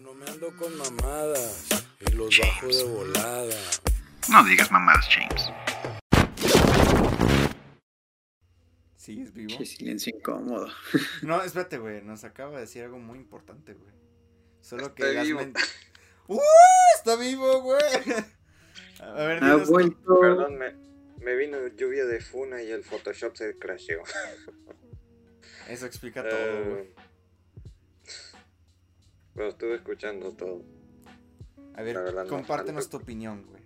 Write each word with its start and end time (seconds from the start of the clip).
no 0.00 0.14
me 0.14 0.26
ando 0.30 0.54
con 0.56 0.76
mamadas 0.78 1.68
y 2.00 2.12
los 2.12 2.38
bajo 2.38 2.66
de 2.68 2.84
volada. 2.84 3.56
No 4.30 4.44
digas 4.44 4.70
mamadas, 4.70 5.08
James. 5.08 5.50
¿Sigues 8.96 9.32
vivo? 9.32 9.56
Qué 9.58 9.64
silencio 9.66 10.14
incómodo. 10.16 10.68
No, 11.22 11.42
espérate, 11.42 11.78
güey. 11.78 12.02
Nos 12.02 12.24
acaba 12.24 12.54
de 12.56 12.60
decir 12.62 12.84
algo 12.84 12.98
muy 12.98 13.18
importante, 13.18 13.74
güey. 13.74 13.92
Solo 14.60 14.94
que 14.94 15.10
vivo. 15.22 15.40
men- 15.40 15.54
¡Uh! 16.28 16.40
Está 16.96 17.16
vivo, 17.16 17.62
güey. 17.62 17.80
A 19.00 19.12
ver, 19.14 19.42
Ha 19.42 19.62
tú. 19.64 19.70
vuelto. 19.72 20.20
Perdón, 20.20 20.58
me, 20.58 20.74
me 21.24 21.34
vino 21.34 21.56
lluvia 21.68 22.04
de 22.04 22.20
funa 22.20 22.62
y 22.62 22.70
el 22.70 22.84
Photoshop 22.84 23.34
se 23.36 23.58
crasheó. 23.58 24.02
Eso 25.68 25.86
explica 25.86 26.22
todo, 26.28 26.64
güey. 26.66 26.90
Pero 29.40 29.48
estuve 29.48 29.76
escuchando 29.76 30.32
todo. 30.32 30.62
A 31.72 31.80
ver, 31.80 31.96
verdad, 31.96 32.26
compártenos 32.26 32.90
tu 32.90 32.98
opinión, 32.98 33.46
güey. 33.48 33.62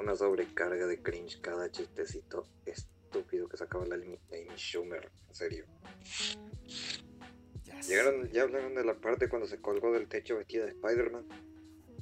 Una 0.00 0.16
sobrecarga 0.16 0.86
de 0.86 1.02
cringe 1.02 1.38
cada 1.42 1.70
chistecito 1.70 2.46
estúpido 2.64 3.46
que 3.46 3.58
sacaba 3.58 3.84
la 3.84 3.96
Amy 3.96 4.18
Schumer. 4.56 5.10
En 5.28 5.34
serio. 5.34 5.66
Ya 7.64 7.82
sé. 7.82 7.90
Llegaron, 7.90 8.30
ya 8.30 8.44
hablaron 8.44 8.74
de 8.74 8.86
la 8.86 8.94
parte 8.94 9.28
cuando 9.28 9.46
se 9.46 9.60
colgó 9.60 9.92
del 9.92 10.08
techo 10.08 10.38
vestida 10.38 10.64
de 10.64 10.70
Spider-Man. 10.70 11.26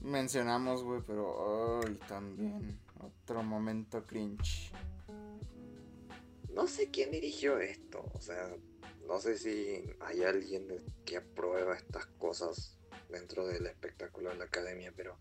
Mencionamos, 0.03 0.85
güey, 0.85 1.01
pero. 1.05 1.81
Ay, 1.85 1.99
también. 2.07 2.79
Otro 3.01 3.43
momento 3.43 4.05
cringe. 4.05 4.71
No 6.55 6.69
sé 6.69 6.93
quién 6.93 7.11
dirigió 7.11 7.59
esto. 7.59 8.05
O 8.15 8.21
sea, 8.21 8.55
no 9.07 9.21
sé 9.21 9.39
si 9.39 9.83
hay 10.01 10.23
alguien 10.23 10.67
que 11.05 11.17
aprueba 11.17 11.77
estas 11.77 12.07
cosas 12.07 12.77
dentro 13.09 13.47
del 13.47 13.67
espectáculo 13.67 14.31
de 14.31 14.37
la 14.37 14.45
academia, 14.45 14.93
pero 14.97 15.17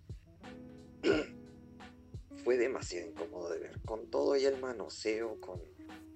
fue 2.43 2.57
demasiado 2.57 3.07
incómodo 3.09 3.49
de 3.49 3.59
ver. 3.59 3.81
Con 3.81 4.09
todo 4.09 4.35
y 4.37 4.45
el 4.45 4.59
manoseo, 4.59 5.39
con 5.41 5.61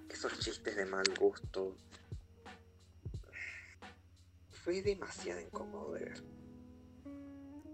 esos 0.10 0.40
chistes 0.40 0.76
de 0.76 0.86
mal 0.86 1.06
gusto. 1.20 1.76
Fue 4.50 4.82
demasiado 4.82 5.42
incómodo 5.42 5.94
de 5.94 6.06
ver. 6.06 6.24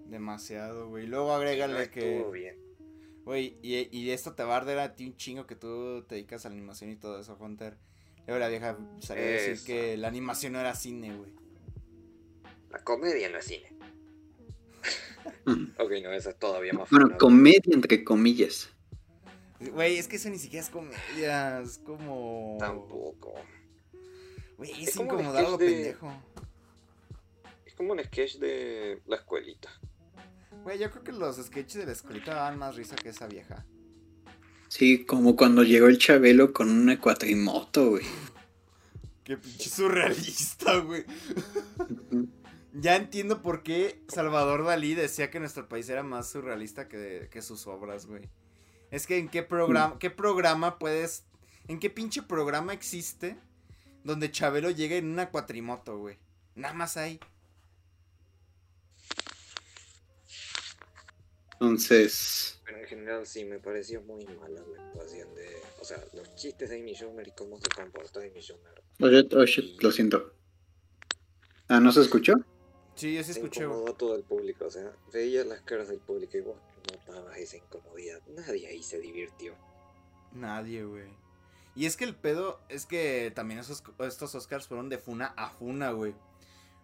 Demasiado, 0.08 0.90
güey. 0.90 1.08
Luego 1.08 1.28
No 1.28 1.36
agrégale 1.36 1.84
estuvo 1.84 2.32
que. 2.32 2.40
bien. 2.40 2.58
Güey, 3.24 3.58
y, 3.62 3.88
y 3.98 4.12
esto 4.12 4.34
te 4.34 4.44
va 4.44 4.56
a 4.56 4.58
arder 4.58 4.80
a 4.80 4.96
ti 4.96 5.06
un 5.06 5.16
chingo 5.16 5.46
que 5.46 5.56
tú 5.56 6.04
te 6.08 6.16
dedicas 6.16 6.46
a 6.46 6.50
la 6.50 6.56
animación 6.56 6.90
y 6.90 6.96
todo 6.96 7.20
eso, 7.20 7.38
Hunter. 7.40 7.78
Luego 8.32 8.46
la 8.46 8.48
vieja 8.48 8.78
salió 9.00 9.26
a 9.26 9.28
decir 9.28 9.50
Eso. 9.52 9.66
que 9.66 9.98
la 9.98 10.08
animación 10.08 10.54
no 10.54 10.62
era 10.62 10.74
cine, 10.74 11.14
güey. 11.14 11.34
La 12.70 12.82
comedia 12.82 13.30
no 13.30 13.38
es 13.40 13.44
cine. 13.44 13.74
Mm. 15.44 15.66
ok, 15.78 15.92
no, 16.02 16.14
esa 16.14 16.30
es 16.30 16.40
todavía 16.40 16.72
más 16.72 16.90
Bueno, 16.90 17.18
comedia 17.18 17.74
entre 17.74 18.06
comillas. 18.06 18.70
Güey, 19.60 19.98
es 19.98 20.08
que 20.08 20.16
eso 20.16 20.30
ni 20.30 20.38
siquiera 20.40 20.64
es 20.64 20.72
comedia, 20.72 21.60
es 21.60 21.80
como. 21.80 22.56
Tampoco. 22.58 23.34
Güey, 24.58 24.72
Es 24.84 24.90
es, 24.90 24.96
incomodar 24.96 25.44
lo 25.44 25.56
sketch 25.58 25.60
de- 25.60 25.76
pendejo. 25.76 26.14
Es 27.66 27.74
como 27.76 27.92
un 27.92 28.00
sketch 28.02 28.38
de 28.38 29.02
la 29.08 29.18
escuelita. 29.18 29.70
Güey, 30.64 30.80
yo 30.80 30.90
creo 30.90 31.04
que 31.04 31.12
los 31.12 31.36
sketches 31.36 31.82
de 31.82 31.86
la 31.86 31.92
escuelita 31.92 32.34
daban 32.34 32.58
más 32.58 32.78
risa 32.78 32.96
que 32.96 33.10
esa 33.10 33.28
vieja. 33.28 33.66
Sí, 34.72 35.04
como 35.04 35.36
cuando 35.36 35.64
llegó 35.64 35.90
el 35.90 35.98
Chabelo 35.98 36.54
con 36.54 36.70
una 36.70 36.98
cuatrimoto, 36.98 37.90
güey. 37.90 38.06
Qué 39.26 39.36
pinche 39.36 39.70
surrealista, 39.70 40.78
güey. 40.78 41.04
Ya 42.72 42.96
entiendo 42.96 43.42
por 43.42 43.64
qué 43.64 44.02
Salvador 44.08 44.64
Dalí 44.64 44.96
decía 44.96 45.30
que 45.30 45.42
nuestro 45.42 45.68
país 45.68 45.90
era 45.90 46.04
más 46.04 46.30
surrealista 46.30 46.88
que, 46.88 47.28
que 47.30 47.42
sus 47.42 47.68
obras, 47.68 48.06
güey. 48.06 48.30
Es 48.92 49.08
que 49.08 49.18
en 49.18 49.28
qué 49.28 49.44
programa, 49.44 50.00
qué 50.00 50.10
programa 50.10 50.80
puedes, 50.80 51.26
en 51.68 51.78
qué 51.78 51.90
pinche 51.90 52.22
programa 52.22 52.72
existe 52.72 53.38
donde 54.06 54.32
Chabelo 54.32 54.72
llegue 54.72 55.00
en 55.00 55.12
una 55.12 55.32
cuatrimoto, 55.32 55.98
güey. 55.98 56.18
Nada 56.56 56.74
más 56.74 56.96
ahí. 56.96 57.20
Entonces, 61.60 62.61
en 62.80 62.86
general 62.86 63.26
sí, 63.26 63.46
me 63.46 63.60
pareció 63.60 64.02
muy 64.02 64.26
mala 64.26 64.62
la 64.76 64.88
actuación 64.88 65.34
de... 65.36 65.48
O 65.80 65.84
sea, 65.86 65.98
los 66.14 66.36
chistes 66.36 66.70
de 66.70 66.80
Amy 66.80 66.94
Schumer 66.94 67.28
y 67.28 67.32
cómo 67.32 67.58
se 67.58 67.70
comportó 67.70 68.20
Amy 68.20 68.42
Schumer. 68.42 68.82
oye, 69.00 69.28
oye, 69.36 69.76
lo 69.80 69.92
siento. 69.92 70.34
Ah, 71.68 71.80
¿no 71.80 71.92
se 71.92 72.02
escuchó? 72.02 72.34
Sí, 72.96 73.16
yo 73.16 73.24
sí 73.24 73.34
Se 73.34 73.40
escuché, 73.40 73.66
güey. 73.66 73.72
incomodó 73.78 73.94
a 73.94 73.98
todo 73.98 74.16
el 74.16 74.24
público, 74.24 74.66
o 74.66 74.70
sea, 74.72 74.92
veías 75.14 75.46
las 75.46 75.62
caras 75.62 75.88
del 75.88 76.00
público 76.00 76.38
y 76.38 76.42
vos 76.42 76.58
notabas 76.92 77.38
esa 77.38 77.58
incomodidad. 77.58 78.22
Nadie 78.28 78.68
ahí 78.68 78.84
se 78.84 79.00
divirtió. 79.00 79.56
Nadie, 80.34 80.84
güey. 80.84 81.10
Y 81.76 81.86
es 81.86 81.96
que 81.96 82.04
el 82.04 82.16
pedo 82.16 82.60
es 82.68 82.86
que 82.86 83.32
también 83.34 83.60
esos, 83.60 83.82
estos 84.00 84.36
Oscars 84.36 84.68
fueron 84.68 84.90
de 84.90 84.98
funa 84.98 85.28
a 85.38 85.50
funa, 85.50 85.92
güey. 85.92 86.14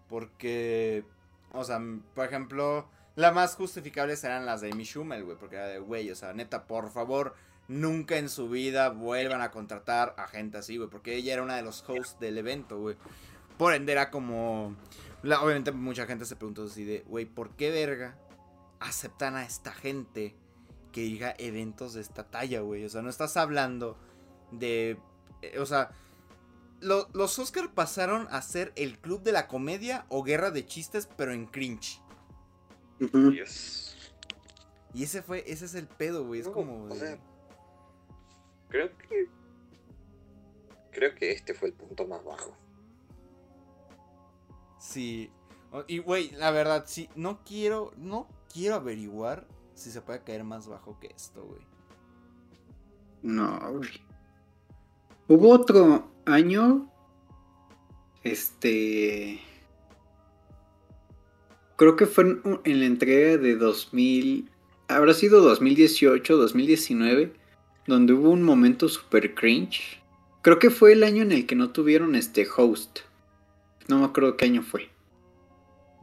Porque, 0.07 1.03
o 1.51 1.63
sea, 1.65 1.79
por 2.15 2.25
ejemplo, 2.25 2.89
las 3.17 3.33
más 3.33 3.55
justificables 3.55 4.23
eran 4.23 4.45
las 4.45 4.61
de 4.61 4.71
Amy 4.71 4.85
Schumer, 4.85 5.23
güey. 5.25 5.35
Porque 5.37 5.57
era 5.57 5.67
de, 5.67 5.79
güey, 5.79 6.09
o 6.09 6.15
sea, 6.15 6.31
neta, 6.33 6.65
por 6.67 6.89
favor, 6.89 7.35
nunca 7.67 8.17
en 8.17 8.29
su 8.29 8.47
vida 8.47 8.89
vuelvan 8.89 9.41
a 9.41 9.51
contratar 9.51 10.15
a 10.17 10.27
gente 10.27 10.57
así, 10.59 10.77
güey. 10.77 10.89
Porque 10.89 11.15
ella 11.15 11.33
era 11.33 11.43
una 11.43 11.57
de 11.57 11.63
los 11.63 11.83
hosts 11.89 12.17
del 12.21 12.37
evento, 12.37 12.79
güey. 12.79 12.95
Por 13.57 13.73
ende 13.73 13.91
era 13.91 14.09
como... 14.11 14.75
la- 15.23 15.41
obviamente 15.41 15.71
mucha 15.73 16.05
gente 16.05 16.25
se 16.25 16.35
preguntó 16.37 16.63
así 16.65 16.85
de, 16.85 17.03
güey, 17.07 17.25
¿por 17.25 17.55
qué 17.55 17.71
verga 17.71 18.15
aceptan 18.79 19.35
a 19.35 19.43
esta 19.43 19.73
gente 19.73 20.35
que 20.91 21.01
diga 21.01 21.33
eventos 21.39 21.93
de 21.95 22.01
esta 22.01 22.23
talla, 22.23 22.61
güey? 22.61 22.85
O 22.85 22.89
sea, 22.89 23.01
no 23.01 23.09
estás 23.09 23.35
hablando 23.35 23.97
de... 24.51 24.99
eh, 25.41 25.57
o 25.59 25.65
sea, 25.65 25.89
lo- 26.81 27.09
los 27.13 27.39
Oscar 27.39 27.73
pasaron 27.73 28.27
a 28.29 28.43
ser 28.43 28.73
el 28.75 28.99
club 28.99 29.23
de 29.23 29.31
la 29.31 29.47
comedia 29.47 30.05
o 30.09 30.21
guerra 30.21 30.51
de 30.51 30.65
chistes, 30.67 31.09
pero 31.17 31.33
en 31.33 31.47
cringe. 31.47 31.99
Dios. 32.99 33.95
Y 34.93 35.03
ese 35.03 35.21
fue, 35.21 35.43
ese 35.45 35.65
es 35.65 35.75
el 35.75 35.87
pedo, 35.87 36.25
güey. 36.25 36.41
Es 36.41 36.47
No, 36.47 36.53
como... 36.53 36.83
o 36.85 36.87
de- 36.87 36.95
sea, 36.99 37.17
creo 38.69 38.97
que... 38.97 39.29
Creo 40.91 41.13
que 41.13 41.31
este 41.31 41.53
fue 41.53 41.67
el 41.67 41.73
punto 41.75 42.07
más 42.07 42.23
bajo. 42.23 42.55
Sí. 44.79 45.29
Y, 45.87 45.99
güey, 45.99 46.31
la 46.31 46.49
verdad, 46.51 46.85
sí, 46.87 47.09
no 47.15 47.43
quiero, 47.43 47.91
no 47.97 48.27
quiero 48.51 48.75
averiguar 48.75 49.45
si 49.75 49.91
se 49.91 50.01
puede 50.01 50.23
caer 50.23 50.43
más 50.43 50.67
bajo 50.67 50.99
que 50.99 51.07
esto, 51.15 51.45
güey. 51.45 51.61
No, 53.21 53.73
güey. 53.73 53.89
Hubo 55.27 55.49
otro 55.51 56.09
año. 56.25 56.89
Este. 58.23 59.39
Creo 61.77 61.95
que 61.95 62.05
fue 62.05 62.23
en, 62.25 62.41
en 62.65 62.79
la 62.81 62.85
entrega 62.85 63.37
de 63.37 63.55
2000. 63.55 64.49
Habrá 64.89 65.13
sido 65.13 65.41
2018, 65.41 66.35
2019. 66.37 67.33
Donde 67.87 68.13
hubo 68.13 68.31
un 68.31 68.43
momento 68.43 68.89
super 68.89 69.33
cringe. 69.33 70.01
Creo 70.41 70.59
que 70.59 70.69
fue 70.69 70.91
el 70.93 71.03
año 71.03 71.23
en 71.23 71.31
el 71.31 71.45
que 71.45 71.55
no 71.55 71.71
tuvieron 71.71 72.15
este 72.15 72.45
host. 72.55 72.99
No 73.87 73.99
me 73.99 74.05
acuerdo 74.05 74.35
qué 74.37 74.45
año 74.45 74.61
fue. 74.63 74.89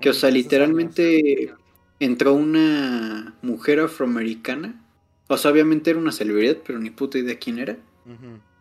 Que, 0.00 0.10
o 0.10 0.14
sea, 0.14 0.30
literalmente 0.30 1.54
entró 2.00 2.34
una 2.34 3.36
mujer 3.42 3.80
afroamericana. 3.80 4.80
O 5.28 5.36
sea, 5.36 5.50
obviamente 5.50 5.90
era 5.90 5.98
una 5.98 6.12
celebridad, 6.12 6.58
pero 6.66 6.78
ni 6.78 6.90
puta 6.90 7.18
idea 7.18 7.38
quién 7.38 7.58
era. 7.58 7.78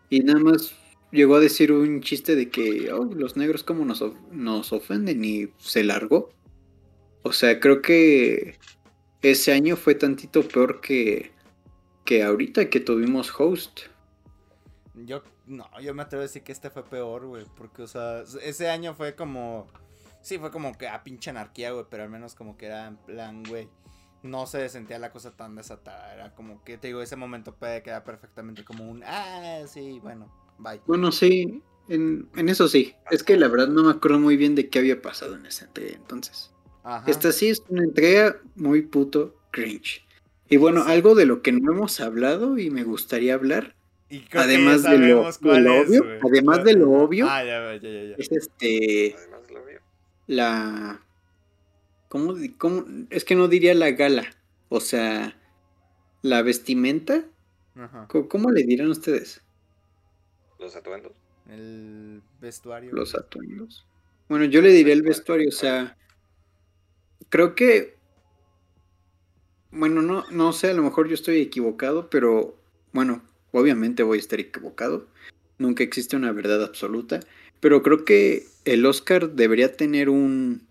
Y 0.10 0.20
nada 0.22 0.40
más 0.40 0.76
llegó 1.12 1.36
a 1.36 1.40
decir 1.40 1.72
un 1.72 2.02
chiste 2.02 2.36
de 2.36 2.50
que 2.50 2.92
"Oh, 2.94 3.06
los 3.06 3.36
negros 3.38 3.64
como 3.64 3.86
nos, 3.86 4.02
of- 4.02 4.16
nos 4.32 4.72
ofenden 4.74 5.24
y 5.26 5.50
se 5.58 5.84
largó. 5.84 6.30
O 7.24 7.32
sea, 7.32 7.60
creo 7.60 7.82
que 7.82 8.58
ese 9.22 9.54
año 9.54 9.78
fue 9.78 9.96
tantito 9.96 10.48
peor 10.48 10.82
que, 10.82 11.32
que 12.06 12.24
ahorita 12.24 12.70
que 12.70 12.82
tuvimos 12.82 13.34
host. 13.38 13.82
Yo, 14.94 15.24
no, 15.46 15.70
yo 15.82 15.94
me 15.94 16.04
atrevo 16.04 16.22
a 16.22 16.28
decir 16.28 16.44
que 16.44 16.52
este 16.52 16.70
fue 16.70 16.84
peor, 16.84 17.26
güey. 17.26 17.46
Porque, 17.58 17.84
o 17.84 17.88
sea, 17.88 18.24
ese 18.44 18.70
año 18.70 18.94
fue 18.94 19.16
como. 19.16 19.68
Sí, 20.22 20.38
fue 20.38 20.52
como 20.52 20.78
que 20.78 20.88
a 20.88 21.04
pinche 21.04 21.30
anarquía, 21.30 21.72
güey. 21.72 21.86
Pero 21.90 22.04
al 22.04 22.10
menos 22.10 22.36
como 22.36 22.58
que 22.58 22.68
era 22.68 22.88
en 22.88 22.98
plan, 22.98 23.44
güey. 23.44 23.70
No 24.22 24.46
se 24.46 24.70
sentía 24.70 25.00
la 25.00 25.12
cosa 25.12 25.32
tan 25.36 25.56
desatada. 25.56 26.14
Era 26.14 26.36
como 26.36 26.64
que, 26.64 26.78
te 26.78 26.88
digo, 26.88 27.02
ese 27.02 27.16
momento 27.16 27.56
puede 27.56 27.82
quedar 27.84 28.04
perfectamente 28.04 28.64
como 28.64 28.90
un. 28.90 29.04
Ah, 29.06 29.64
sí, 29.68 30.00
bueno, 30.02 30.32
bye. 30.58 30.82
Bueno, 30.86 31.12
sí, 31.12 31.62
en, 31.88 32.30
en 32.36 32.50
eso 32.50 32.68
sí. 32.68 32.96
Es 33.12 33.24
que 33.24 33.38
la 33.38 33.48
verdad 33.48 33.68
no 33.68 33.84
me 33.84 33.92
acuerdo 33.92 34.20
muy 34.20 34.38
bien 34.38 34.56
de 34.56 34.70
qué 34.70 34.80
había 34.80 35.02
pasado 35.02 35.36
en 35.36 35.46
entrega 35.46 35.96
entonces. 35.96 36.53
Ajá. 36.84 37.10
Esta 37.10 37.32
sí 37.32 37.50
es 37.50 37.64
una 37.70 37.84
entrega 37.84 38.38
muy 38.56 38.82
puto 38.82 39.36
cringe. 39.52 40.06
Y 40.50 40.58
bueno, 40.58 40.84
algo 40.84 41.16
de 41.16 41.26
lo 41.26 41.42
que 41.42 41.52
no 41.52 41.72
hemos 41.72 42.00
hablado 42.00 42.58
y 42.58 42.70
me 42.70 42.84
gustaría 42.84 43.34
hablar 43.34 43.76
Y 44.10 44.26
además 44.34 44.84
de 44.84 44.98
lo- 45.00 45.24
de 45.24 45.30
es, 45.30 45.38
obvio, 45.42 46.04
güey. 46.04 46.20
además 46.22 46.64
de 46.64 46.74
lo 46.74 46.92
obvio. 46.92 47.26
Ah, 47.30 47.44
ya, 47.44 47.76
ya, 47.76 47.90
ya, 47.90 48.04
ya. 48.10 48.16
es 48.18 48.32
este 48.32 49.16
Además 49.18 49.42
lo 49.52 49.64
veo. 49.66 49.82
la 50.28 51.00
¿Cómo, 52.10 52.36
cómo? 52.60 52.86
Es 53.10 53.26
que 53.26 53.34
no 53.36 53.48
diría 53.48 53.74
la 53.74 53.90
gala. 53.92 54.26
O 54.70 54.80
sea, 54.80 55.36
la 56.22 56.44
vestimenta. 56.44 57.24
Ajá. 57.76 58.06
¿Cómo, 58.08 58.28
cómo 58.28 58.52
le 58.52 58.62
dirán 58.64 58.90
ustedes? 58.90 59.42
Los 60.60 60.76
atuendos. 60.76 61.14
El 61.50 62.22
vestuario. 62.40 62.92
Los 62.94 63.16
atuendos. 63.16 63.86
Bueno, 64.30 64.46
yo 64.46 64.62
le 64.62 64.70
diría 64.70 64.94
el 64.94 65.02
vestuario, 65.02 65.50
o 65.50 65.52
sea. 65.52 65.98
Creo 67.34 67.56
que. 67.56 67.96
Bueno, 69.72 70.04
no, 70.04 70.24
no 70.30 70.54
sé, 70.54 70.70
a 70.70 70.74
lo 70.76 70.84
mejor 70.84 71.08
yo 71.08 71.16
estoy 71.16 71.42
equivocado, 71.42 72.08
pero 72.12 72.56
bueno, 72.92 73.24
obviamente 73.52 74.04
voy 74.04 74.20
a 74.20 74.22
estar 74.22 74.40
equivocado. 74.40 75.08
Nunca 75.58 75.84
existe 75.84 76.16
una 76.16 76.32
verdad 76.32 76.64
absoluta. 76.64 77.22
Pero 77.60 77.82
creo 77.82 78.06
que 78.06 78.46
el 78.66 78.86
Oscar 78.86 79.32
debería 79.32 79.76
tener 79.76 80.10
un. 80.10 80.62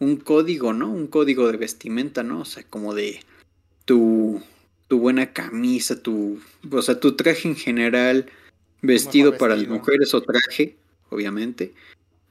un 0.00 0.16
código, 0.16 0.72
¿no? 0.72 0.90
Un 0.90 1.06
código 1.06 1.46
de 1.48 1.56
vestimenta, 1.56 2.24
¿no? 2.24 2.40
O 2.40 2.44
sea, 2.44 2.64
como 2.64 2.92
de 2.92 3.20
tu. 3.84 4.42
tu 4.88 4.98
buena 4.98 5.32
camisa, 5.32 6.02
tu. 6.02 6.40
O 6.68 6.82
sea, 6.82 6.98
tu 6.98 7.14
traje 7.14 7.46
en 7.46 7.54
general. 7.54 8.26
Vestido 8.82 9.38
para 9.38 9.54
las 9.54 9.60
vestido. 9.60 9.78
mujeres 9.78 10.14
o 10.14 10.20
traje, 10.20 10.74
obviamente. 11.10 11.74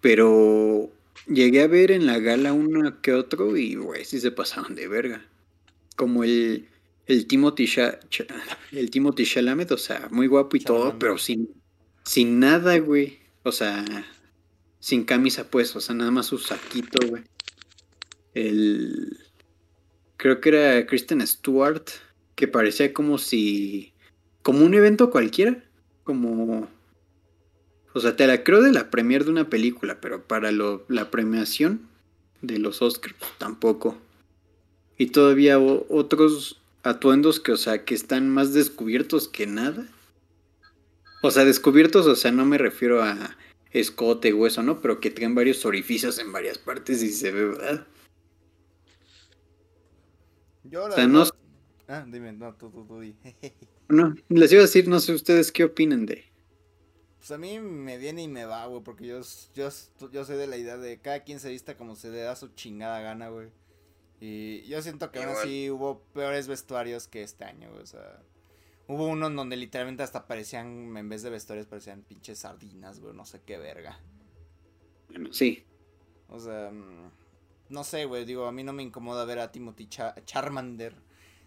Pero 0.01 0.91
llegué 1.27 1.62
a 1.62 1.68
ver 1.68 1.92
en 1.92 2.06
la 2.06 2.19
gala 2.19 2.54
uno 2.54 3.01
que 3.01 3.13
otro 3.13 3.56
y, 3.57 3.75
güey, 3.75 4.06
sí 4.06 4.19
se 4.19 4.31
pasaron 4.31 4.75
de 4.75 4.88
verga. 4.88 5.25
Como 5.95 6.24
el, 6.24 6.68
el 7.07 7.27
Timothy, 7.27 7.66
Sha- 7.66 8.00
el 8.71 8.89
Timothy 8.92 9.25
Chalamet, 9.25 9.71
o 9.71 9.77
sea, 9.77 10.07
muy 10.12 10.27
guapo 10.27 10.56
y 10.57 10.62
todo, 10.62 10.98
pero 11.00 11.18
sin, 11.18 11.50
sin 12.04 12.39
nada, 12.39 12.77
güey. 12.80 13.19
O 13.44 13.51
sea, 13.51 13.86
sin 14.80 15.04
camisa, 15.06 15.50
pues, 15.50 15.75
o 15.75 15.81
sea, 15.81 15.95
nada 15.95 16.12
más 16.12 16.27
su 16.27 16.38
saquito, 16.38 17.00
güey. 17.07 17.24
El. 18.33 19.18
Creo 20.18 20.42
que 20.42 20.50
era 20.50 20.86
Kristen 20.86 21.25
Stewart, 21.25 21.86
que 22.36 22.48
parecía 22.48 22.94
como 22.94 23.18
si. 23.18 23.94
como 24.42 24.65
un 24.65 24.74
evento 24.74 25.10
cualquiera. 25.12 25.63
Como. 26.04 26.69
O 27.94 28.00
sea, 28.00 28.15
te 28.15 28.27
la 28.27 28.44
creo 28.44 28.62
de 28.62 28.71
la 28.71 28.89
premier 28.91 29.25
de 29.25 29.31
una 29.31 29.50
película, 29.50 30.00
pero 30.00 30.24
para 30.24 30.51
lo, 30.51 30.86
la 30.89 31.09
premiación 31.12 31.88
de 32.41 32.59
los 32.59 32.81
Oscars 32.81 33.15
pues, 33.18 33.31
tampoco. 33.38 33.97
Y 34.97 35.07
todavía 35.07 35.59
o- 35.59 35.86
otros 35.89 36.62
atuendos 36.83 37.39
que, 37.39 37.51
o 37.51 37.57
sea, 37.57 37.83
que 37.86 37.95
están 37.95 38.30
más 38.30 38.53
descubiertos 38.53 39.27
que 39.27 39.47
nada. 39.47 39.88
O 41.21 41.31
sea, 41.31 41.45
descubiertos, 41.45 42.06
o 42.06 42.15
sea, 42.15 42.31
no 42.31 42.45
me 42.45 42.57
refiero 42.57 43.01
a 43.03 43.36
escote, 43.71 44.33
hueso, 44.33 44.63
¿no? 44.63 44.81
Pero 44.81 45.00
que 45.00 45.09
tengan 45.12 45.36
varios 45.36 45.65
orificios 45.65 46.18
en 46.19 46.31
varias 46.31 46.57
partes 46.57 47.01
y 47.03 47.09
se 47.12 47.31
ve, 47.31 47.45
¿verdad? 47.45 47.88
Yo 50.63 50.88
la 50.88 50.94
O 50.94 50.97
sea, 50.97 51.07
no- 51.07 51.25
Ah, 51.88 52.06
dime, 52.07 52.31
no, 52.33 52.53
tú, 52.53 52.69
tú, 52.69 52.86
tú. 52.86 53.01
No, 53.89 54.13
les 54.30 54.51
iba 54.51 54.59
a 54.62 54.65
decir, 54.65 54.88
no 54.88 55.00
sé 55.00 55.13
ustedes 55.13 55.51
qué 55.51 55.63
opinan 55.63 56.06
de. 56.06 56.24
Pues 57.29 57.37
a 57.37 57.41
mí 57.41 57.59
me 57.59 57.99
viene 57.99 58.23
y 58.23 58.27
me 58.27 58.45
va, 58.45 58.65
güey, 58.65 58.81
porque 58.81 59.05
yo, 59.05 59.21
yo, 59.53 59.69
yo 60.11 60.25
soy 60.25 60.35
de 60.35 60.47
la 60.47 60.57
idea 60.57 60.77
de 60.77 60.99
cada 60.99 61.19
quien 61.19 61.39
se 61.39 61.51
vista 61.51 61.77
como 61.77 61.95
se 61.95 62.09
le 62.09 62.21
da 62.21 62.35
su 62.35 62.47
chingada 62.55 63.01
gana, 63.01 63.29
güey. 63.29 63.49
Y 64.19 64.63
yo 64.63 64.81
siento 64.81 65.11
que 65.11 65.19
aún 65.19 65.29
así 65.29 65.69
hubo 65.69 65.99
peores 66.15 66.47
vestuarios 66.47 67.07
que 67.07 67.21
este 67.21 67.45
año, 67.45 67.69
güey, 67.69 67.83
o 67.83 67.85
sea... 67.85 68.23
Hubo 68.87 69.05
uno 69.05 69.27
en 69.27 69.35
donde 69.35 69.57
literalmente 69.57 70.01
hasta 70.01 70.25
parecían, 70.25 70.97
en 70.97 71.07
vez 71.07 71.21
de 71.21 71.29
vestuarios, 71.29 71.67
parecían 71.67 72.01
pinches 72.01 72.39
sardinas, 72.39 72.99
güey, 72.99 73.13
no 73.13 73.25
sé 73.25 73.41
qué 73.45 73.59
verga. 73.59 73.99
Bueno, 75.09 75.31
sí. 75.31 75.63
O 76.29 76.39
sea, 76.39 76.71
mm, 76.71 77.11
no 77.69 77.83
sé, 77.83 78.05
güey, 78.05 78.25
digo, 78.25 78.47
a 78.47 78.51
mí 78.51 78.63
no 78.63 78.73
me 78.73 78.81
incomoda 78.81 79.23
ver 79.25 79.37
a 79.37 79.51
Timothy 79.51 79.85
Cha- 79.87 80.15
Charmander 80.25 80.95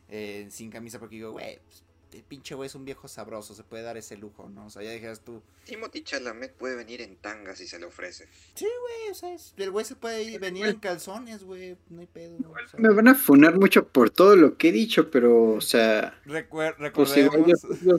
eh, 0.06 0.46
sin 0.48 0.70
camisa 0.70 1.00
porque 1.00 1.16
digo, 1.16 1.32
güey, 1.32 1.58
pues, 1.64 1.82
el 2.12 2.22
pinche 2.22 2.54
güey 2.54 2.66
es 2.66 2.74
un 2.74 2.84
viejo 2.84 3.08
sabroso, 3.08 3.54
se 3.54 3.62
puede 3.64 3.82
dar 3.82 3.96
ese 3.96 4.16
lujo, 4.16 4.48
¿no? 4.48 4.66
O 4.66 4.70
sea, 4.70 4.82
ya 4.82 4.90
dijeras 4.90 5.20
tú, 5.20 5.42
Timothy 5.64 6.02
Chalamet 6.02 6.52
puede 6.54 6.76
venir 6.76 7.00
en 7.02 7.16
tanga 7.16 7.54
si 7.56 7.66
se 7.66 7.78
le 7.78 7.86
ofrece. 7.86 8.28
güey, 8.58 9.10
o 9.10 9.14
sea, 9.14 9.32
es- 9.34 9.54
el 9.56 9.70
güey 9.70 9.84
se 9.84 9.96
puede 9.96 10.22
ir, 10.22 10.38
venir 10.40 10.66
en 10.66 10.78
calzones, 10.78 11.44
güey, 11.44 11.76
no 11.90 12.00
hay 12.00 12.06
pedo. 12.06 12.36
o 12.36 12.68
sea. 12.68 12.78
Me 12.80 12.92
van 12.92 13.08
a 13.08 13.14
funar 13.14 13.58
mucho 13.58 13.86
por 13.88 14.10
todo 14.10 14.36
lo 14.36 14.56
que 14.56 14.68
he 14.68 14.72
dicho, 14.72 15.10
pero, 15.10 15.52
o 15.52 15.60
sea, 15.60 16.20
Recuer- 16.26 16.74
pues 16.92 17.16
igual 17.16 17.44
recordemos, 17.44 17.46
yo- 17.82 17.96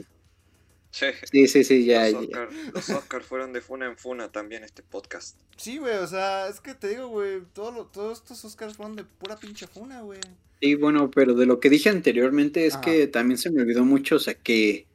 Che, 0.94 1.12
Sí, 1.32 1.48
sí, 1.48 1.64
sí, 1.64 1.84
ya. 1.84 2.08
los, 2.10 2.12
ya. 2.12 2.18
Oscar, 2.20 2.48
los 2.72 2.90
Oscar 2.90 3.22
fueron 3.24 3.52
de 3.52 3.60
funa 3.60 3.86
en 3.86 3.96
funa 3.96 4.30
también 4.30 4.62
este 4.62 4.84
podcast. 4.84 5.36
sí, 5.56 5.78
güey, 5.78 5.96
o 5.96 6.06
sea, 6.06 6.46
es 6.48 6.60
que 6.60 6.74
te 6.74 6.88
digo, 6.88 7.08
güey, 7.08 7.40
todo 7.52 7.86
todos 7.86 8.18
estos 8.18 8.44
Oscars 8.44 8.76
fueron 8.76 8.94
de 8.94 9.02
pura 9.02 9.36
pinche 9.36 9.66
funa, 9.66 10.02
güey. 10.02 10.20
Sí, 10.60 10.76
bueno, 10.76 11.10
pero 11.10 11.34
de 11.34 11.46
lo 11.46 11.58
que 11.58 11.68
dije 11.68 11.88
anteriormente 11.90 12.64
es 12.66 12.74
Ajá. 12.74 12.82
que 12.82 13.06
también 13.08 13.38
se 13.38 13.50
me 13.50 13.62
olvidó 13.62 13.84
mucho, 13.84 14.16
o 14.16 14.20
sea, 14.20 14.34
que 14.34 14.86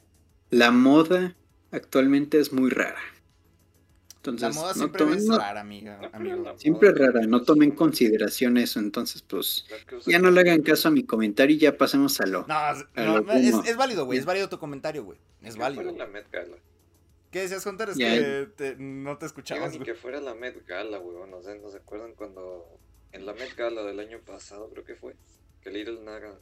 la 0.52 0.72
moda 0.72 1.36
actualmente 1.72 2.40
es 2.40 2.54
muy 2.54 2.70
rara. 2.70 3.02
Entonces, 4.20 4.42
La 4.42 4.50
moda 4.62 4.68
no 4.74 4.74
siempre 4.74 5.06
tomen- 5.06 5.18
es 5.18 5.28
rara, 5.30 5.62
amiga, 5.62 6.10
amigo. 6.12 6.58
siempre 6.58 6.90
es 6.90 6.98
rara, 6.98 7.22
no 7.26 7.42
tomen 7.44 7.70
en 7.70 7.76
consideración 7.76 8.58
eso, 8.58 8.80
entonces, 8.80 9.22
pues, 9.22 9.66
ya 10.06 10.20
no 10.20 10.30
le 10.30 10.42
hagan 10.42 10.62
caso 10.62 10.90
a 10.90 10.92
mi 10.92 11.04
comentario 11.04 11.56
y 11.56 11.60
ya 11.60 11.78
pasemos 11.78 12.20
a 12.20 12.26
lo. 12.26 12.46
No, 12.46 12.54
A 12.54 12.74
no, 12.98 13.22
lo 13.22 13.32
es, 13.32 13.78
válido, 13.78 14.06
güey, 14.06 14.20
es 14.20 14.26
válido 14.26 14.50
tu 14.50 14.60
comentario, 14.60 15.06
güey, 15.06 15.18
es 15.42 15.54
que 15.56 15.62
válido. 15.62 15.84
fuera 15.84 15.98
la 15.98 16.08
Met 16.08 16.30
Gala. 16.32 16.58
¿Qué 17.32 17.42
decías, 17.42 17.66
Hunter? 17.66 17.90
Es 17.90 17.98
que 17.98 18.50
te- 18.58 18.76
no 18.78 19.18
te 19.18 19.26
escuchabas, 19.26 19.72
ni 19.72 19.78
güey. 19.78 19.86
que 19.86 19.96
fuera 19.96 20.20
la 20.20 20.36
Met 20.36 20.66
Gala, 20.68 21.00
weón. 21.00 21.32
No 21.32 21.42
sé, 21.42 21.58
¿no 21.60 21.70
se 21.70 21.78
acuerdan 21.78 22.14
cuando 22.16 22.66
en 23.14 23.26
la 23.26 23.34
Met 23.34 23.56
Gala 23.56 23.84
del 23.84 24.00
año 24.02 24.20
pasado, 24.26 24.70
creo 24.70 24.84
que 24.84 24.96
fue, 24.96 25.16
que 25.62 25.70
Little 25.72 26.02
Naga, 26.02 26.38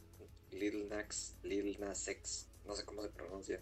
Little 0.50 0.86
Nax, 0.86 1.36
Little 1.44 1.76
Nas 1.78 2.08
X, 2.08 2.48
no 2.66 2.74
sé 2.74 2.84
cómo 2.84 3.02
se 3.02 3.10
pronuncia, 3.10 3.60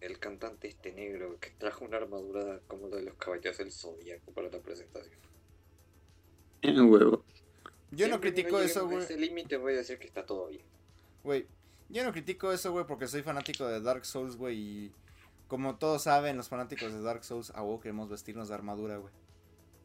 el 0.00 0.18
cantante 0.18 0.68
este 0.68 0.92
negro 0.92 1.38
que 1.40 1.50
trajo 1.50 1.84
una 1.84 1.96
armadura 1.96 2.60
como 2.66 2.88
la 2.88 2.96
de 2.96 3.02
los 3.02 3.14
caballeros 3.16 3.58
del 3.58 3.72
Zodíaco 3.72 4.32
para 4.32 4.48
la 4.48 4.60
presentación. 4.60 5.18
Eh, 6.62 6.80
huevo. 6.80 7.24
Yo 7.90 8.06
no 8.06 8.14
Siempre 8.14 8.34
critico 8.34 8.60
eso, 8.60 8.86
güey. 8.86 8.98
ese 8.98 9.16
límite 9.16 9.56
voy 9.56 9.74
a 9.74 9.76
decir 9.78 9.98
que 9.98 10.06
está 10.06 10.24
todo 10.26 10.48
bien. 10.48 10.62
Güey, 11.24 11.46
yo 11.88 12.04
no 12.04 12.12
critico 12.12 12.52
eso, 12.52 12.70
güey, 12.72 12.86
porque 12.86 13.08
soy 13.08 13.22
fanático 13.22 13.66
de 13.66 13.80
Dark 13.80 14.04
Souls, 14.04 14.36
güey, 14.36 14.56
y 14.56 14.92
como 15.46 15.76
todos 15.76 16.02
saben, 16.02 16.36
los 16.36 16.48
fanáticos 16.48 16.92
de 16.92 17.00
Dark 17.00 17.24
Souls, 17.24 17.50
a 17.54 17.62
huevo 17.62 17.80
queremos 17.80 18.10
vestirnos 18.10 18.48
de 18.48 18.54
armadura, 18.54 18.98
güey. 18.98 19.12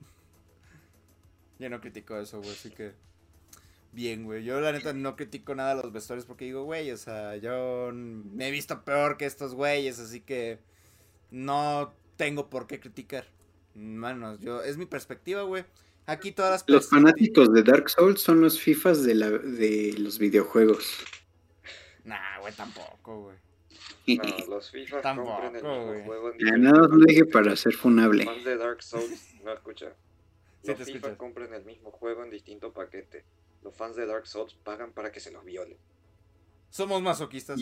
yo 1.60 1.70
no 1.70 1.80
critico 1.80 2.18
eso, 2.18 2.40
güey, 2.40 2.52
así 2.52 2.72
que... 2.72 2.94
Bien, 3.94 4.24
güey, 4.24 4.44
yo 4.44 4.60
la 4.60 4.72
neta 4.72 4.92
no 4.94 5.16
critico 5.16 5.54
nada 5.54 5.76
de 5.76 5.84
los 5.84 5.94
vestuarios 5.94 6.26
porque 6.26 6.46
digo, 6.46 6.64
güey, 6.64 6.92
o 6.92 6.98
sea, 6.98 7.36
yo 7.38 7.92
me 7.94 8.48
he 8.48 8.52
visto 8.52 8.84
peor 8.84 9.18
que 9.18 9.26
estos 9.26 9.54
güeyes, 9.54 10.00
así 10.00 10.20
que 10.20 10.58
no 11.30 11.94
tengo 12.18 12.50
por 12.50 12.66
qué 12.66 12.80
criticar. 12.80 13.26
Manos, 13.76 14.40
yo, 14.40 14.64
es 14.64 14.78
mi 14.78 14.88
perspectiva, 14.88 15.44
güey. 15.44 15.64
Aquí 16.08 16.32
todas 16.32 16.52
las 16.52 16.66
Los 16.68 16.90
fanáticos 16.90 17.54
de 17.54 17.64
Dark 17.64 17.90
Souls 17.90 18.20
son 18.20 18.42
los 18.42 18.60
FIFAs 18.60 19.04
de, 19.04 19.16
la, 19.16 19.30
de 19.30 19.96
los 20.00 20.18
videojuegos. 20.20 20.98
Nah, 22.04 22.40
güey, 22.40 22.54
tampoco, 22.54 23.22
güey. 23.22 23.38
No, 24.18 24.24
los 24.50 24.70
FIFA 24.72 25.02
Tampoco, 25.02 25.30
compren 25.40 25.56
el 25.56 26.04
juego 26.04 26.34
en 26.38 26.62
Nada 26.62 26.80
más 26.82 26.90
lo 26.90 27.06
dije 27.06 27.26
paquetes. 27.26 27.34
para 27.34 27.56
ser 27.56 27.74
funable. 27.74 28.26
Fans 28.26 28.44
de 28.44 28.58
Dark 28.58 28.84
Souls, 28.84 29.34
no 29.44 29.54
escucha. 29.54 29.94
Sí, 30.62 30.68
Los 30.70 30.78
te 30.78 30.86
FIFA 30.86 30.98
escuchas. 30.98 31.18
compran 31.18 31.54
el 31.54 31.64
mismo 31.64 31.92
juego 31.92 32.24
en 32.24 32.30
distinto 32.32 32.74
paquete. 32.74 33.24
Los 33.64 33.76
fans 33.76 33.96
de 33.96 34.06
Dark 34.06 34.28
Souls 34.28 34.54
pagan 34.56 34.92
para 34.92 35.12
que 35.12 35.20
se 35.20 35.32
los 35.32 35.44
viole. 35.46 35.78
Somos 36.70 37.02
masoquistas. 37.02 37.60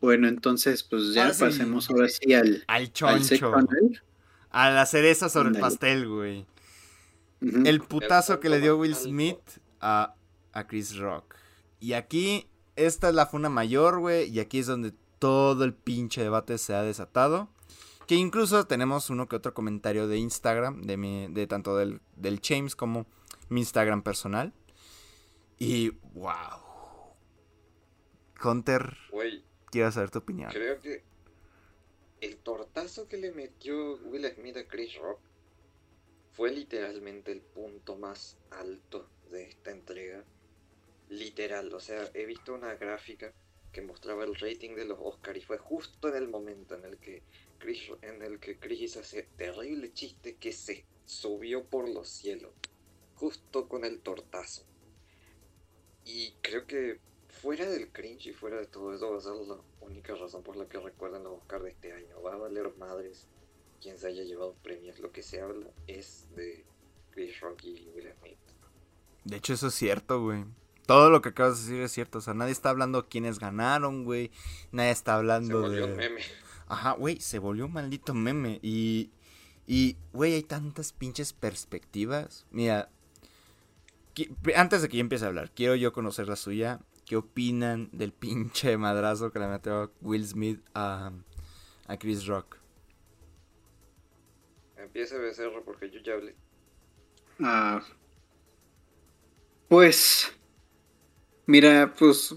Bueno, 0.00 0.28
entonces, 0.28 0.82
pues 0.82 1.14
ya 1.14 1.32
sí. 1.32 1.40
pasemos 1.40 1.88
ahora 1.90 2.08
sí 2.08 2.34
al, 2.34 2.64
Al 2.66 2.82
al 2.82 2.92
choncho. 2.92 3.50
night. 3.62 3.98
A 4.50 4.70
la 4.70 4.86
cereza 4.86 5.28
sobre 5.28 5.50
el 5.50 5.58
pastel, 5.58 6.08
güey. 6.08 6.46
El 7.40 7.80
putazo 7.80 8.34
El 8.34 8.40
que 8.40 8.48
le 8.48 8.60
dio 8.60 8.76
Will. 8.78 8.94
Smith 8.94 9.40
a, 9.80 10.14
a 10.52 10.66
Chris 10.66 10.96
Rock. 10.96 11.34
Y 11.80 11.94
aquí, 11.94 12.46
esta 12.76 13.08
es 13.08 13.14
la 13.14 13.26
funa 13.26 13.48
mayor, 13.48 14.00
güey. 14.00 14.28
Y 14.30 14.40
aquí 14.40 14.58
es 14.58 14.66
donde 14.66 14.92
todo 15.18 15.64
el 15.64 15.74
pinche 15.74 16.22
debate 16.22 16.58
se 16.58 16.74
ha 16.74 16.82
desatado. 16.82 17.48
Que 18.06 18.14
incluso 18.14 18.66
tenemos 18.66 19.10
uno 19.10 19.28
que 19.28 19.36
otro 19.36 19.52
comentario 19.52 20.06
de 20.06 20.18
Instagram, 20.18 20.82
de, 20.82 20.96
mi, 20.96 21.26
de 21.28 21.46
tanto 21.46 21.76
del, 21.76 22.00
del 22.14 22.40
James 22.42 22.76
como 22.76 23.06
mi 23.48 23.60
Instagram 23.60 24.02
personal. 24.02 24.52
Y, 25.58 25.90
wow. 26.14 26.66
Hunter, 28.44 28.96
Güey, 29.10 29.42
quiero 29.70 29.90
saber 29.90 30.10
tu 30.10 30.18
opinión. 30.18 30.50
creo 30.50 30.80
que 30.80 31.02
el 32.20 32.36
tortazo 32.36 33.08
que 33.08 33.16
le 33.16 33.32
metió 33.32 33.96
Will 34.04 34.26
Smith 34.34 34.56
a 34.56 34.66
Chris 34.66 34.94
Rock 34.96 35.20
fue 36.32 36.52
literalmente 36.52 37.32
el 37.32 37.40
punto 37.40 37.96
más 37.96 38.36
alto 38.50 39.08
de 39.30 39.44
esta 39.44 39.70
entrega. 39.70 40.22
Literal, 41.08 41.72
o 41.72 41.80
sea, 41.80 42.10
he 42.14 42.26
visto 42.26 42.54
una 42.54 42.74
gráfica 42.74 43.32
que 43.76 43.82
mostraba 43.82 44.24
el 44.24 44.34
rating 44.36 44.74
de 44.74 44.86
los 44.86 44.98
Oscars 44.98 45.38
y 45.38 45.42
fue 45.42 45.58
justo 45.58 46.08
en 46.08 46.16
el 46.16 46.28
momento 46.28 46.74
en 46.76 46.86
el 46.86 46.96
que 46.96 47.22
Chris, 47.58 47.90
en 48.00 48.22
el 48.22 48.40
que 48.40 48.58
Chris 48.58 48.96
hizo 48.96 49.02
terrible 49.36 49.92
chiste 49.92 50.36
que 50.36 50.50
se 50.54 50.86
subió 51.04 51.62
por 51.62 51.86
los 51.86 52.08
cielos, 52.08 52.52
justo 53.16 53.68
con 53.68 53.84
el 53.84 54.00
tortazo. 54.00 54.64
Y 56.06 56.32
creo 56.40 56.66
que 56.66 57.00
fuera 57.28 57.68
del 57.68 57.92
cringe 57.92 58.28
y 58.28 58.32
fuera 58.32 58.56
de 58.56 58.66
todo 58.66 58.94
eso 58.94 59.10
va 59.10 59.18
a 59.18 59.20
ser 59.20 59.34
la 59.46 59.60
única 59.82 60.14
razón 60.14 60.42
por 60.42 60.56
la 60.56 60.66
que 60.66 60.80
recuerden 60.80 61.24
los 61.24 61.34
Oscar 61.34 61.62
de 61.62 61.72
este 61.72 61.92
año. 61.92 62.22
Va 62.22 62.32
a 62.32 62.38
valer 62.38 62.74
madres 62.78 63.26
quien 63.82 63.98
se 63.98 64.06
haya 64.06 64.22
llevado 64.22 64.54
premios. 64.62 65.00
Lo 65.00 65.12
que 65.12 65.22
se 65.22 65.42
habla 65.42 65.66
es 65.86 66.34
de 66.34 66.64
Chris 67.10 67.38
Rock 67.40 67.64
y 67.64 67.90
Will 67.94 68.10
Smith. 68.20 68.38
De 69.24 69.36
hecho, 69.36 69.52
eso 69.52 69.66
es 69.66 69.74
cierto, 69.74 70.22
güey. 70.22 70.46
Todo 70.86 71.10
lo 71.10 71.20
que 71.20 71.30
acabas 71.30 71.58
de 71.58 71.72
decir 71.72 71.82
es 71.84 71.92
cierto. 71.92 72.18
O 72.18 72.20
sea, 72.20 72.34
nadie 72.34 72.52
está 72.52 72.70
hablando 72.70 73.08
quiénes 73.08 73.38
ganaron, 73.38 74.04
güey. 74.04 74.30
Nadie 74.72 74.90
está 74.92 75.12
Se 75.12 75.16
hablando 75.16 75.60
volvió 75.60 75.86
de. 75.86 75.92
un 75.92 75.96
meme. 75.96 76.22
Ajá, 76.68 76.92
güey, 76.92 77.20
se 77.20 77.38
volvió 77.38 77.66
un 77.66 77.72
maldito 77.72 78.14
meme. 78.14 78.58
Y. 78.62 79.10
Y, 79.66 79.96
güey, 80.12 80.34
hay 80.34 80.42
tantas 80.44 80.92
pinches 80.92 81.32
perspectivas. 81.32 82.46
Mira. 82.50 82.90
Antes 84.54 84.80
de 84.82 84.88
que 84.88 84.96
yo 84.96 85.00
empiece 85.02 85.24
a 85.24 85.28
hablar, 85.28 85.50
quiero 85.54 85.74
yo 85.74 85.92
conocer 85.92 86.28
la 86.28 86.36
suya. 86.36 86.80
¿Qué 87.04 87.16
opinan 87.16 87.88
del 87.92 88.12
pinche 88.12 88.76
madrazo 88.78 89.30
que 89.30 89.38
le 89.38 89.48
metió 89.48 89.92
Will 90.00 90.26
Smith 90.26 90.60
a, 90.74 91.12
a 91.86 91.96
Chris 91.98 92.26
Rock? 92.26 92.58
Empiece 94.76 95.18
Becerra 95.18 95.62
porque 95.64 95.90
yo 95.90 96.00
ya 96.00 96.14
hablé. 96.14 96.36
Ah, 97.40 97.82
pues, 99.68 100.32
mira, 101.46 101.94
pues, 101.98 102.34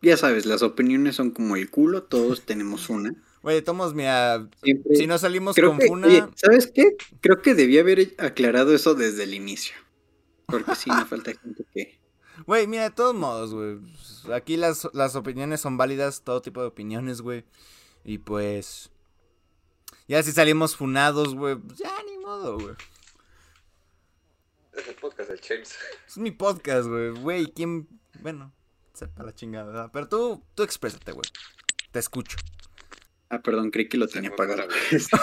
ya 0.00 0.16
sabes, 0.16 0.46
las 0.46 0.62
opiniones 0.62 1.16
son 1.16 1.30
como 1.30 1.56
el 1.56 1.70
culo, 1.70 2.02
todos 2.02 2.42
tenemos 2.46 2.88
una. 2.90 3.14
Güey, 3.42 3.60
tomos, 3.62 3.92
mira. 3.94 4.48
Siempre- 4.62 4.94
Si 4.96 5.06
no 5.06 5.18
salimos 5.18 5.56
creo 5.56 5.70
con 5.70 5.78
que, 5.78 5.86
Funa. 5.88 6.06
oye, 6.06 6.24
¿sabes 6.36 6.70
qué? 6.72 6.96
Creo 7.20 7.42
que 7.42 7.54
debía 7.54 7.80
haber 7.80 8.14
aclarado 8.18 8.72
eso 8.74 8.94
desde 8.94 9.24
el 9.24 9.34
inicio. 9.34 9.74
Porque 10.46 10.74
sí, 10.76 10.90
me 10.90 11.04
falta 11.06 11.32
gente 11.34 11.64
que... 11.74 11.98
Güey, 12.46 12.66
mira, 12.68 12.84
de 12.84 12.90
todos 12.90 13.14
modos, 13.14 13.52
güey. 13.54 13.78
Aquí 14.32 14.56
las, 14.56 14.88
las 14.92 15.16
opiniones 15.16 15.60
son 15.60 15.76
válidas, 15.76 16.22
todo 16.22 16.40
tipo 16.40 16.60
de 16.60 16.68
opiniones, 16.68 17.20
güey. 17.20 17.44
Y 18.04 18.18
pues. 18.18 18.90
Ya 20.08 20.22
si 20.22 20.30
salimos 20.32 20.76
funados, 20.76 21.34
güey, 21.34 21.56
pues 21.56 21.78
ya 21.78 21.90
ni 22.08 22.18
modo, 22.18 22.58
güey. 22.58 22.74
Es 24.72 24.88
el 24.88 24.94
podcast 24.94 25.30
del 25.30 25.40
James. 25.40 25.76
Es 26.08 26.18
mi 26.18 26.30
podcast, 26.30 26.88
güey. 26.88 27.10
Güey, 27.10 27.46
¿quién? 27.52 27.88
Bueno, 28.20 28.52
sepa 28.92 29.22
la 29.22 29.34
chingada, 29.34 29.66
¿verdad? 29.66 29.90
Pero 29.92 30.08
tú, 30.08 30.42
tú 30.54 30.62
exprésate, 30.62 31.12
güey. 31.12 31.24
Te 31.90 31.98
escucho. 31.98 32.36
Ah, 33.28 33.42
perdón, 33.42 33.70
creí 33.70 33.88
que 33.88 33.98
lo 33.98 34.08
tenía 34.08 34.30
apagado. 34.30 34.68
Este, 34.90 35.16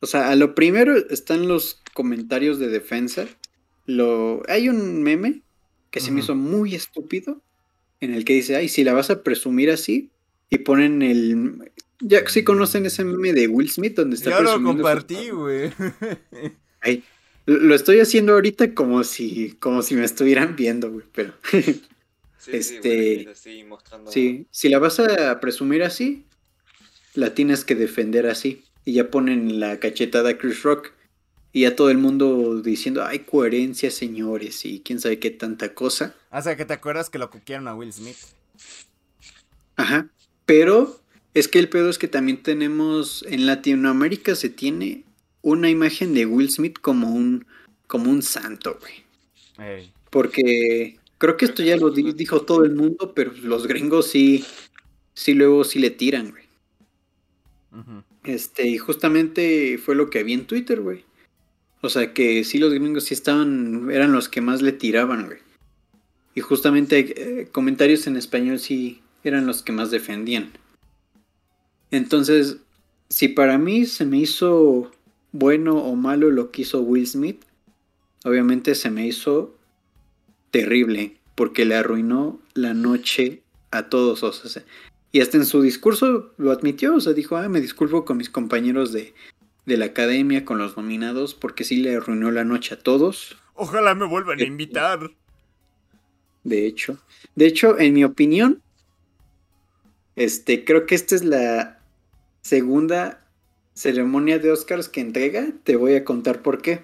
o 0.00 0.06
sea, 0.06 0.30
a 0.30 0.36
lo 0.36 0.54
primero 0.54 0.96
están 0.96 1.46
los 1.46 1.80
comentarios 1.94 2.58
de 2.58 2.68
defensa. 2.68 3.28
Lo, 3.86 4.42
hay 4.48 4.68
un 4.68 5.02
meme 5.02 5.42
que 5.90 6.00
se 6.00 6.10
me 6.10 6.20
hizo 6.20 6.34
muy 6.34 6.74
estúpido 6.74 7.40
en 8.00 8.14
el 8.14 8.24
que 8.24 8.32
dice, 8.32 8.56
ay, 8.56 8.68
si 8.68 8.82
la 8.82 8.94
vas 8.94 9.10
a 9.10 9.22
presumir 9.22 9.70
así 9.70 10.10
y 10.50 10.58
ponen 10.58 11.02
el... 11.02 11.70
Ya 12.04 12.26
sí 12.28 12.44
conocen 12.44 12.84
ese 12.86 13.04
meme 13.04 13.32
de 13.32 13.48
Will 13.48 13.70
Smith 13.70 13.94
donde 13.94 14.16
está 14.16 14.30
Yo 14.30 14.42
lo 14.42 14.62
compartí, 14.62 15.30
güey. 15.30 15.72
Ay, 16.80 17.04
lo 17.46 17.74
estoy 17.74 18.00
haciendo 18.00 18.32
ahorita 18.34 18.74
como 18.74 19.04
si, 19.04 19.52
como 19.60 19.82
si 19.82 19.94
me 19.94 20.04
estuvieran 20.04 20.56
viendo, 20.56 20.90
güey, 20.90 21.06
pero... 21.12 21.32
Sí, 22.42 22.50
Este, 22.54 23.18
sí, 23.18 23.26
así 23.28 23.62
mostrando. 23.62 24.10
Sí, 24.10 24.48
si 24.50 24.68
la 24.68 24.80
vas 24.80 24.98
a 24.98 25.38
presumir 25.38 25.84
así, 25.84 26.24
la 27.14 27.34
tienes 27.34 27.64
que 27.64 27.76
defender 27.76 28.26
así. 28.26 28.64
Y 28.84 28.94
ya 28.94 29.12
ponen 29.12 29.60
la 29.60 29.78
cachetada 29.78 30.30
a 30.30 30.38
Chris 30.38 30.64
Rock. 30.64 30.90
Y 31.52 31.60
ya 31.60 31.76
todo 31.76 31.88
el 31.90 31.98
mundo 31.98 32.60
diciendo, 32.60 33.04
hay 33.04 33.20
coherencia, 33.20 33.92
señores, 33.92 34.64
y 34.64 34.80
quién 34.80 34.98
sabe 34.98 35.20
qué 35.20 35.30
tanta 35.30 35.72
cosa. 35.72 36.16
o 36.32 36.42
sea, 36.42 36.56
que 36.56 36.64
te 36.64 36.72
acuerdas 36.72 37.10
que 37.10 37.18
lo 37.18 37.30
cuquearon 37.30 37.68
a 37.68 37.76
Will 37.76 37.92
Smith. 37.92 38.16
Ajá. 39.76 40.08
Pero 40.44 41.00
es 41.34 41.48
que 41.48 41.58
el 41.58 41.68
pedo 41.68 41.88
es 41.90 41.98
que 41.98 42.08
también 42.08 42.42
tenemos, 42.42 43.24
en 43.28 43.46
Latinoamérica 43.46 44.34
se 44.34 44.48
tiene 44.50 45.04
una 45.40 45.70
imagen 45.70 46.14
de 46.14 46.26
Will 46.26 46.50
Smith 46.50 46.78
como 46.80 47.10
un, 47.10 47.46
como 47.86 48.10
un 48.10 48.22
santo, 48.22 48.78
güey. 48.80 49.04
Ey. 49.68 49.92
Porque 50.10 50.98
creo 51.18 51.36
que 51.36 51.46
esto 51.46 51.62
ya 51.62 51.76
lo 51.76 51.90
di- 51.90 52.12
dijo 52.12 52.42
todo 52.42 52.64
el 52.64 52.74
mundo, 52.74 53.12
pero 53.14 53.32
los 53.42 53.66
gringos 53.66 54.08
sí, 54.10 54.44
sí 55.14 55.34
luego 55.34 55.64
sí 55.64 55.78
le 55.78 55.90
tiran, 55.90 56.30
güey. 56.30 56.42
Este, 58.24 58.68
y 58.68 58.78
justamente 58.78 59.78
fue 59.78 59.94
lo 59.94 60.10
que 60.10 60.22
vi 60.22 60.34
en 60.34 60.46
Twitter, 60.46 60.80
güey. 60.80 61.04
O 61.80 61.88
sea 61.88 62.12
que 62.12 62.44
sí 62.44 62.58
los 62.58 62.72
gringos 62.72 63.04
sí 63.04 63.14
estaban, 63.14 63.90
eran 63.90 64.12
los 64.12 64.28
que 64.28 64.40
más 64.40 64.62
le 64.62 64.72
tiraban, 64.72 65.26
güey. 65.26 65.38
Y 66.34 66.40
justamente 66.40 67.40
eh, 67.40 67.48
comentarios 67.50 68.06
en 68.06 68.16
español 68.16 68.58
sí 68.58 69.00
eran 69.24 69.46
los 69.46 69.62
que 69.62 69.72
más 69.72 69.90
defendían. 69.90 70.52
Entonces, 71.92 72.56
si 73.08 73.28
para 73.28 73.58
mí 73.58 73.86
se 73.86 74.04
me 74.04 74.18
hizo 74.18 74.90
bueno 75.30 75.76
o 75.76 75.94
malo 75.94 76.30
lo 76.30 76.50
que 76.50 76.62
hizo 76.62 76.80
Will 76.80 77.06
Smith, 77.06 77.44
obviamente 78.24 78.74
se 78.74 78.90
me 78.90 79.06
hizo 79.06 79.56
terrible, 80.50 81.16
porque 81.34 81.64
le 81.64 81.76
arruinó 81.76 82.40
la 82.54 82.74
noche 82.74 83.42
a 83.70 83.88
todos. 83.88 84.22
O 84.24 84.32
sea, 84.32 84.64
y 85.12 85.20
hasta 85.20 85.36
en 85.36 85.46
su 85.46 85.62
discurso 85.62 86.32
lo 86.38 86.50
admitió, 86.50 86.94
o 86.96 87.00
sea, 87.00 87.12
dijo, 87.12 87.36
ah, 87.36 87.48
me 87.48 87.60
disculpo 87.60 88.04
con 88.04 88.16
mis 88.16 88.30
compañeros 88.30 88.92
de, 88.92 89.14
de 89.66 89.76
la 89.76 89.84
academia, 89.86 90.44
con 90.44 90.58
los 90.58 90.76
nominados, 90.76 91.34
porque 91.34 91.64
sí 91.64 91.76
le 91.76 91.94
arruinó 91.94 92.30
la 92.30 92.44
noche 92.44 92.74
a 92.74 92.78
todos, 92.78 93.36
Ojalá 93.54 93.94
me 93.94 94.06
vuelvan 94.06 94.40
a 94.40 94.44
invitar. 94.44 95.10
de 96.42 96.66
hecho. 96.66 96.98
De 97.34 97.46
hecho, 97.46 97.78
en 97.78 97.92
mi 97.92 98.02
opinión, 98.02 98.62
este, 100.16 100.64
creo 100.64 100.86
que 100.86 100.94
esta 100.94 101.14
es 101.14 101.22
la 101.22 101.81
segunda 102.42 103.26
ceremonia 103.74 104.38
de 104.38 104.50
Oscars 104.50 104.88
que 104.88 105.00
entrega. 105.00 105.52
Te 105.64 105.76
voy 105.76 105.94
a 105.94 106.04
contar 106.04 106.42
por 106.42 106.60
qué. 106.60 106.80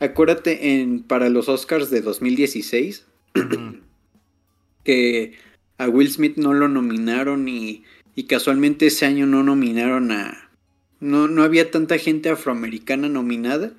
Acuérdate 0.00 0.80
en 0.80 1.02
para 1.02 1.28
los 1.28 1.48
Oscars 1.48 1.90
de 1.90 2.02
2016 2.02 3.06
Ujú. 3.34 3.76
que 4.84 5.32
a 5.78 5.88
Will 5.88 6.10
Smith 6.10 6.36
no 6.36 6.54
lo 6.54 6.68
nominaron 6.68 7.48
y, 7.48 7.84
y 8.14 8.24
casualmente 8.24 8.86
ese 8.86 9.06
año 9.06 9.26
no 9.26 9.42
nominaron 9.42 10.12
a... 10.12 10.50
No, 11.00 11.28
no 11.28 11.44
había 11.44 11.70
tanta 11.70 11.98
gente 11.98 12.28
afroamericana 12.28 13.08
nominada. 13.08 13.72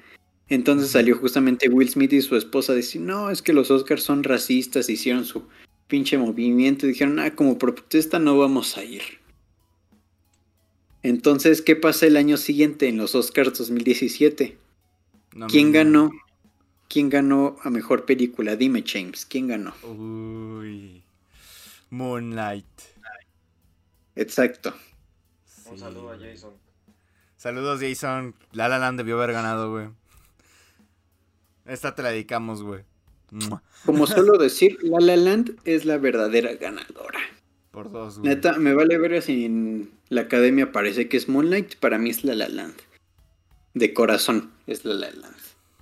Entonces 0.48 0.92
salió 0.92 1.18
justamente 1.18 1.70
Will 1.70 1.90
Smith 1.90 2.14
y 2.14 2.22
su 2.22 2.36
esposa 2.36 2.72
a 2.72 2.76
decir, 2.76 3.02
no, 3.02 3.30
es 3.30 3.42
que 3.42 3.54
los 3.54 3.70
Oscars 3.70 4.04
son 4.04 4.24
racistas, 4.24 4.90
hicieron 4.90 5.26
su 5.26 5.44
pinche 5.88 6.18
movimiento 6.18 6.86
y 6.86 6.90
dijeron, 6.90 7.20
ah, 7.20 7.36
como 7.36 7.58
protesta 7.58 8.20
no 8.20 8.38
vamos 8.38 8.78
a 8.78 8.84
ir. 8.84 9.19
Entonces, 11.04 11.62
¿qué 11.62 11.76
pasa 11.76 12.08
el 12.08 12.18
año 12.18 12.38
siguiente 12.38 12.88
en 12.88 12.98
los 12.98 13.16
Oscars 13.16 13.58
2017? 13.58 14.58
No 15.36 15.48
¿Quién 15.48 15.72
ganó? 15.72 16.12
¿Quién 16.88 17.10
ganó 17.10 17.58
a 17.64 17.70
mejor 17.70 18.06
película? 18.06 18.56
Dime, 18.56 18.84
James, 18.86 19.26
¿quién 19.26 19.48
ganó? 19.48 19.74
Uy. 19.84 21.04
Moonlight. 21.90 22.66
Exacto. 24.16 24.74
Un 25.66 25.78
saludo 25.78 26.12
a. 26.12 26.18
Jason. 26.18 26.54
Saludos, 27.38 27.80
Jason. 27.80 28.36
La 28.52 28.68
La 28.68 28.80
Land 28.80 28.98
debió 28.98 29.16
haber 29.18 29.32
ganado, 29.32 29.72
güey. 29.72 29.88
Esta 31.66 31.96
te 31.96 32.02
la 32.02 32.10
dedicamos, 32.10 32.64
güey. 32.64 32.84
Como 33.86 34.08
suelo 34.08 34.38
decir, 34.38 34.78
La 34.82 35.00
La 35.00 35.16
Land 35.16 35.60
es 35.64 35.86
la 35.86 35.98
verdadera 35.98 36.56
ganadora. 36.56 37.20
Por 37.80 37.92
dos, 37.92 38.20
güey. 38.20 38.28
Neta, 38.28 38.58
me 38.58 38.74
vale 38.74 38.98
ver 38.98 39.22
si 39.22 39.46
en 39.46 39.90
la 40.10 40.22
academia 40.22 40.74
parece 40.74 41.08
que 41.08 41.16
es 41.16 41.30
Moonlight, 41.30 41.78
para 41.78 41.98
mí 41.98 42.10
es 42.10 42.26
La 42.26 42.36
La 42.36 42.50
Land. 42.50 42.76
De 43.74 43.94
corazón 43.94 44.52
es 44.68 44.84
La 44.84 44.96
La 44.96 45.10
Land. 45.12 45.38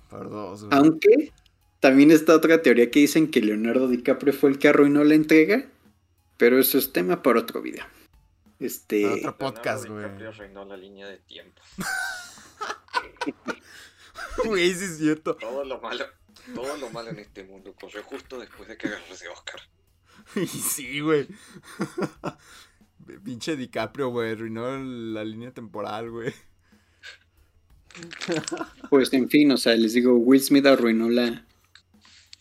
Por 0.08 0.30
dos, 0.30 0.64
güey. 0.64 0.78
Aunque 0.78 1.32
también 1.80 2.12
está 2.12 2.36
otra 2.36 2.62
teoría 2.62 2.88
que 2.92 3.00
dicen 3.00 3.32
que 3.32 3.40
Leonardo 3.40 3.88
DiCaprio 3.88 4.32
fue 4.32 4.50
el 4.50 4.60
que 4.60 4.68
arruinó 4.68 5.02
la 5.02 5.16
entrega, 5.16 5.66
pero 6.36 6.60
eso 6.60 6.78
es 6.78 6.92
tema 6.92 7.20
para 7.20 7.40
otro 7.40 7.60
video. 7.60 7.84
Este, 8.60 9.02
Para 9.02 9.16
otro 9.16 9.38
podcast, 9.38 9.86
güey. 9.86 10.04
DiCaprio 10.04 10.30
reinó 10.30 10.64
la 10.66 10.76
línea 10.76 11.08
de 11.08 11.18
tiempo. 11.18 11.60
Güey, 14.44 14.72
sí 14.72 14.84
es 14.84 14.98
cierto. 14.98 15.34
Todo 15.34 15.64
lo 15.64 15.80
malo, 15.80 16.04
todo 16.54 16.76
lo 16.76 16.90
malo 16.90 17.10
en 17.10 17.18
este 17.18 17.42
mundo 17.42 17.74
corrió 17.74 18.04
justo 18.04 18.38
después 18.38 18.68
de 18.68 18.76
que 18.76 18.86
agarró 18.86 19.12
ese 19.12 19.28
Oscar. 19.28 19.60
Y 20.36 20.46
sí, 20.46 21.00
güey. 21.00 21.26
Pinche 23.24 23.56
DiCaprio, 23.56 24.10
güey. 24.10 24.32
Arruinó 24.32 24.78
la 24.78 25.24
línea 25.24 25.50
temporal, 25.52 26.10
güey. 26.10 26.32
Pues 28.90 29.12
en 29.12 29.28
fin, 29.28 29.50
o 29.50 29.56
sea, 29.56 29.74
les 29.74 29.94
digo, 29.94 30.14
Will 30.14 30.40
Smith 30.40 30.66
arruinó 30.66 31.08
la, 31.08 31.46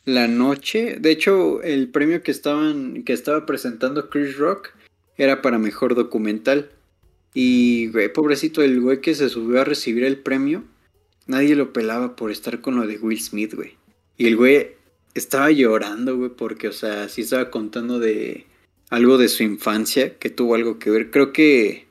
la 0.05 0.27
noche. 0.27 0.97
De 0.99 1.11
hecho, 1.11 1.61
el 1.63 1.89
premio 1.89 2.21
que 2.21 2.31
estaban, 2.31 3.03
que 3.03 3.13
estaba 3.13 3.45
presentando 3.45 4.09
Chris 4.09 4.37
Rock 4.37 4.69
era 5.17 5.41
para 5.41 5.57
mejor 5.57 5.95
documental. 5.95 6.71
Y, 7.33 7.89
güey, 7.89 8.11
pobrecito, 8.11 8.61
el 8.61 8.81
güey 8.81 9.01
que 9.01 9.15
se 9.15 9.29
subió 9.29 9.61
a 9.61 9.65
recibir 9.65 10.03
el 10.03 10.19
premio, 10.19 10.63
nadie 11.25 11.55
lo 11.55 11.73
pelaba 11.73 12.15
por 12.15 12.31
estar 12.31 12.61
con 12.61 12.75
lo 12.75 12.87
de 12.87 12.97
Will 12.97 13.21
Smith, 13.21 13.53
güey. 13.53 13.77
Y 14.17 14.27
el 14.27 14.35
güey 14.35 14.76
estaba 15.19 15.51
llorando, 15.51 16.17
güey, 16.17 16.29
porque, 16.29 16.67
o 16.67 16.71
sea, 16.73 17.09
sí 17.09 17.21
estaba 17.21 17.49
contando 17.51 17.99
de 17.99 18.45
algo 18.89 19.17
de 19.17 19.27
su 19.29 19.43
infancia 19.43 20.17
que 20.17 20.29
tuvo 20.29 20.55
algo 20.55 20.79
que 20.79 20.89
ver. 20.89 21.11
Creo 21.11 21.33
que, 21.33 21.87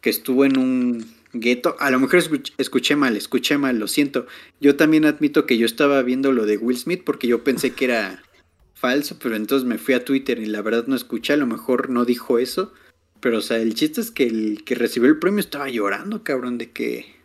que 0.00 0.10
estuvo 0.10 0.44
en 0.44 0.58
un 0.58 1.06
gueto. 1.32 1.76
A 1.78 1.90
lo 1.90 1.98
mejor 2.00 2.20
escuch- 2.20 2.52
escuché 2.58 2.96
mal, 2.96 3.16
escuché 3.16 3.58
mal, 3.58 3.78
lo 3.78 3.88
siento. 3.88 4.26
Yo 4.60 4.76
también 4.76 5.04
admito 5.04 5.46
que 5.46 5.58
yo 5.58 5.66
estaba 5.66 6.02
viendo 6.02 6.32
lo 6.32 6.46
de 6.46 6.56
Will 6.56 6.78
Smith 6.78 7.02
porque 7.04 7.26
yo 7.26 7.44
pensé 7.44 7.72
que 7.72 7.86
era 7.86 8.22
falso, 8.74 9.18
pero 9.20 9.34
entonces 9.34 9.66
me 9.66 9.78
fui 9.78 9.94
a 9.94 10.04
Twitter 10.04 10.38
y 10.38 10.46
la 10.46 10.62
verdad 10.62 10.86
no 10.86 10.94
escuché, 10.94 11.32
a 11.32 11.36
lo 11.36 11.46
mejor 11.46 11.90
no 11.90 12.04
dijo 12.04 12.38
eso. 12.38 12.72
Pero, 13.20 13.38
o 13.38 13.40
sea, 13.40 13.58
el 13.58 13.74
chiste 13.74 14.00
es 14.00 14.12
que 14.12 14.24
el 14.24 14.62
que 14.64 14.76
recibió 14.76 15.08
el 15.08 15.18
premio 15.18 15.40
estaba 15.40 15.68
llorando, 15.68 16.22
cabrón, 16.22 16.56
de 16.58 16.70
que. 16.70 17.16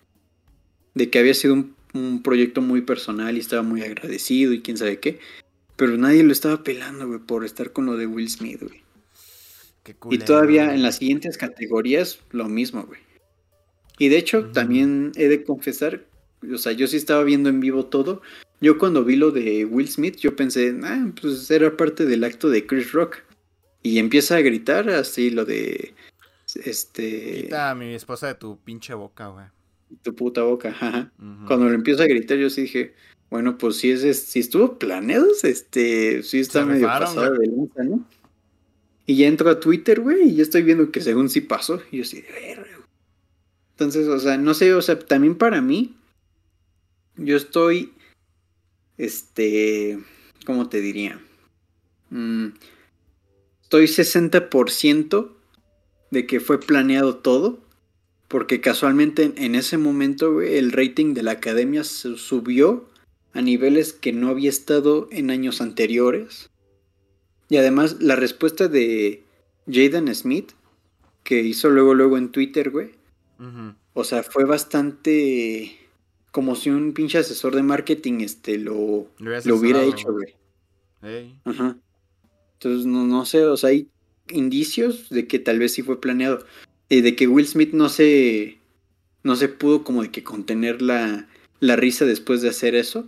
de 0.95 1.10
que 1.12 1.19
había 1.19 1.36
sido 1.36 1.53
un, 1.53 1.75
un 1.93 2.21
proyecto 2.23 2.62
muy 2.62 2.81
personal 2.81 3.35
y 3.38 3.39
estaba 3.39 3.62
muy 3.63 3.81
agradecido 3.81 4.53
y 4.53 4.62
quién 4.62 4.77
sabe 4.77 5.00
qué. 5.00 5.19
Pero 5.75 5.97
nadie 5.97 6.23
lo 6.23 6.31
estaba 6.31 6.63
pelando, 6.63 7.07
güey, 7.07 7.19
por 7.19 7.45
estar 7.45 7.71
con 7.73 7.85
lo 7.85 7.97
de 7.97 8.05
Will 8.07 8.29
Smith, 8.29 8.62
güey. 8.62 8.83
Qué 9.83 9.95
Y 10.12 10.17
todavía 10.19 10.65
güey. 10.65 10.75
en 10.77 10.83
las 10.83 10.97
siguientes 10.97 11.38
categorías, 11.38 12.19
lo 12.31 12.47
mismo, 12.47 12.83
güey. 12.83 13.01
Y 14.00 14.09
de 14.09 14.17
hecho, 14.17 14.39
Ujú. 14.39 14.51
también 14.51 15.12
he 15.15 15.27
de 15.27 15.43
confesar, 15.43 16.05
o 16.51 16.57
sea, 16.57 16.71
yo 16.71 16.88
sí 16.88 16.97
estaba 16.97 17.23
viendo 17.23 17.50
en 17.50 17.59
vivo 17.59 17.85
todo. 17.85 18.21
Yo 18.62 18.77
cuando 18.77 19.03
vi 19.03 19.15
lo 19.17 19.31
de 19.31 19.65
Will 19.65 19.89
Smith, 19.89 20.17
yo 20.17 20.35
pensé, 20.35 20.73
ah, 20.83 21.12
pues 21.21 21.50
era 21.51 21.75
parte 21.75 22.05
del 22.05 22.23
acto 22.23 22.50
de 22.50 22.65
Chris 22.65 22.91
Rock. 22.93 23.17
Y 23.81 24.00
empieza 24.00 24.38
a 24.38 24.41
gritar 24.41 24.89
así 24.89 25.29
lo 25.29 25.43
de, 25.43 25.93
este, 26.63 27.41
Quita 27.43 27.71
a 27.71 27.75
mi 27.75 27.93
esposa 27.93 28.27
de 28.27 28.35
tu 28.35 28.57
pinche 28.59 28.93
boca, 28.93 29.27
güey. 29.27 29.45
Tu 30.01 30.15
puta 30.15 30.43
boca. 30.43 30.69
ajá. 30.69 31.12
Cuando 31.47 31.67
lo 31.67 31.73
empieza 31.73 32.03
a 32.03 32.07
gritar, 32.07 32.38
yo 32.38 32.50
sí 32.50 32.63
dije, 32.63 32.93
bueno, 33.29 33.57
pues 33.57 33.77
si, 33.77 33.91
es, 33.91 34.19
si 34.19 34.39
estuvo 34.39 34.77
planeado, 34.77 35.27
este, 35.43 36.23
sí 36.23 36.39
está 36.39 36.59
Se 36.59 36.65
medio 36.65 36.81
rifaron, 36.81 37.07
pasado 37.07 37.33
de 37.33 37.47
lanza, 37.47 37.83
¿no? 37.83 38.05
Y 39.05 39.17
ya 39.17 39.27
entro 39.27 39.50
a 39.50 39.59
Twitter, 39.59 40.00
güey, 40.00 40.29
y 40.29 40.35
ya 40.35 40.43
estoy 40.43 40.63
viendo 40.63 40.91
que 40.91 41.01
según 41.01 41.29
sí 41.29 41.41
pasó. 41.41 41.81
Y 41.91 41.97
yo 41.97 42.03
sí, 42.05 42.21
de 42.21 42.31
verga. 42.31 42.67
Entonces, 43.71 44.07
o 44.07 44.19
sea, 44.19 44.38
no 44.38 44.53
sé, 44.53 44.73
o 44.73 44.81
sea, 44.81 45.00
también 45.00 45.35
para 45.35 45.62
mí, 45.62 45.95
yo 47.15 47.35
estoy, 47.35 47.93
este, 48.97 50.00
¿cómo 50.45 50.69
te 50.69 50.79
diría? 50.79 51.19
Mm, 52.12 52.50
estoy 53.63 53.88
60% 53.88 55.31
de 56.12 56.27
que 56.27 56.39
fue 56.39 56.59
planeado 56.59 57.15
todo. 57.15 57.62
Porque 58.33 58.61
casualmente 58.61 59.31
en, 59.35 59.53
ese 59.53 59.77
momento, 59.77 60.33
güey, 60.33 60.57
el 60.57 60.71
rating 60.71 61.13
de 61.13 61.21
la 61.21 61.33
academia 61.33 61.83
se 61.83 62.17
subió 62.17 62.89
a 63.31 63.43
niveles 63.43 63.93
que 63.93 64.11
no 64.11 64.29
había 64.29 64.49
estado 64.49 65.07
en 65.11 65.29
años 65.29 65.61
anteriores. 65.61 66.49
Y 67.47 67.57
además, 67.57 67.97
la 68.01 68.15
respuesta 68.15 68.67
de 68.67 69.21
Jaden 69.71 70.11
Smith, 70.15 70.53
que 71.21 71.43
hizo 71.43 71.69
luego, 71.69 71.93
luego 71.93 72.17
en 72.17 72.31
Twitter, 72.31 72.71
güey, 72.71 72.93
o 73.93 74.03
sea, 74.03 74.23
fue 74.23 74.45
bastante 74.45 75.77
como 76.31 76.55
si 76.55 76.71
un 76.71 76.93
pinche 76.93 77.19
asesor 77.19 77.53
de 77.53 77.61
marketing 77.61 78.21
este 78.21 78.57
lo, 78.57 79.09
Lo 79.19 79.55
hubiera 79.55 79.83
hecho, 79.83 80.11
güey. 80.11 80.33
Ey. 81.03 81.39
Ajá. 81.45 81.77
Entonces, 82.53 82.87
no, 82.87 83.05
no 83.05 83.25
sé, 83.25 83.45
o 83.45 83.57
sea, 83.57 83.69
hay 83.69 83.89
indicios 84.31 85.09
de 85.09 85.27
que 85.27 85.37
tal 85.37 85.59
vez 85.59 85.73
sí 85.73 85.83
fue 85.83 86.01
planeado. 86.01 86.43
Y 86.93 87.01
de 87.01 87.15
que 87.15 87.27
Will 87.27 87.47
Smith 87.47 87.73
no 87.73 87.89
se. 87.89 88.59
No 89.23 89.35
se 89.35 89.47
pudo 89.47 89.83
como 89.83 90.03
de 90.03 90.12
que 90.12 90.23
contener 90.23 90.81
la, 90.81 91.27
la 91.59 91.75
risa 91.75 92.05
después 92.05 92.41
de 92.41 92.50
hacer 92.50 92.75
eso. 92.75 93.07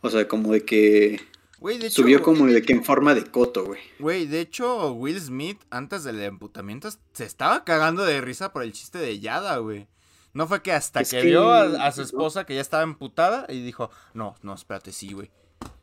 O 0.00 0.10
sea, 0.10 0.28
como 0.28 0.52
de 0.52 0.64
que. 0.64 1.20
Güey, 1.58 1.78
de 1.78 1.86
hecho, 1.86 2.02
Subió 2.02 2.22
como 2.22 2.46
de 2.46 2.60
que 2.62 2.74
en 2.74 2.84
forma 2.84 3.14
de 3.14 3.24
coto, 3.24 3.64
güey. 3.64 3.80
Güey, 3.98 4.26
de 4.26 4.40
hecho, 4.40 4.92
Will 4.92 5.18
Smith, 5.18 5.58
antes 5.70 6.04
del 6.04 6.20
emputamiento, 6.22 6.90
se 7.14 7.24
estaba 7.24 7.64
cagando 7.64 8.04
de 8.04 8.20
risa 8.20 8.52
por 8.52 8.62
el 8.62 8.72
chiste 8.72 8.98
de 8.98 9.18
Yada, 9.18 9.56
güey. 9.58 9.88
No 10.34 10.46
fue 10.46 10.62
que 10.62 10.72
hasta 10.72 11.00
Es 11.00 11.10
que, 11.10 11.20
que- 11.22 11.26
vio 11.28 11.50
a, 11.50 11.86
a 11.86 11.90
su 11.92 12.02
esposa 12.02 12.44
que 12.44 12.54
ya 12.54 12.60
estaba 12.60 12.82
emputada 12.82 13.46
y 13.48 13.62
dijo, 13.62 13.90
no, 14.12 14.34
no, 14.42 14.52
espérate, 14.54 14.92
sí, 14.92 15.12
güey. 15.14 15.30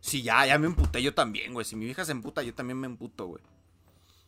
Sí, 0.01 0.21
ya, 0.21 0.45
ya 0.45 0.59
me 0.59 0.67
emputé 0.67 1.01
yo 1.01 1.13
también, 1.13 1.51
güey. 1.53 1.65
Si 1.65 1.75
mi 1.75 1.85
vieja 1.85 2.05
se 2.05 2.11
emputa, 2.11 2.43
yo 2.43 2.53
también 2.53 2.79
me 2.79 2.85
emputo, 2.87 3.25
güey. 3.25 3.41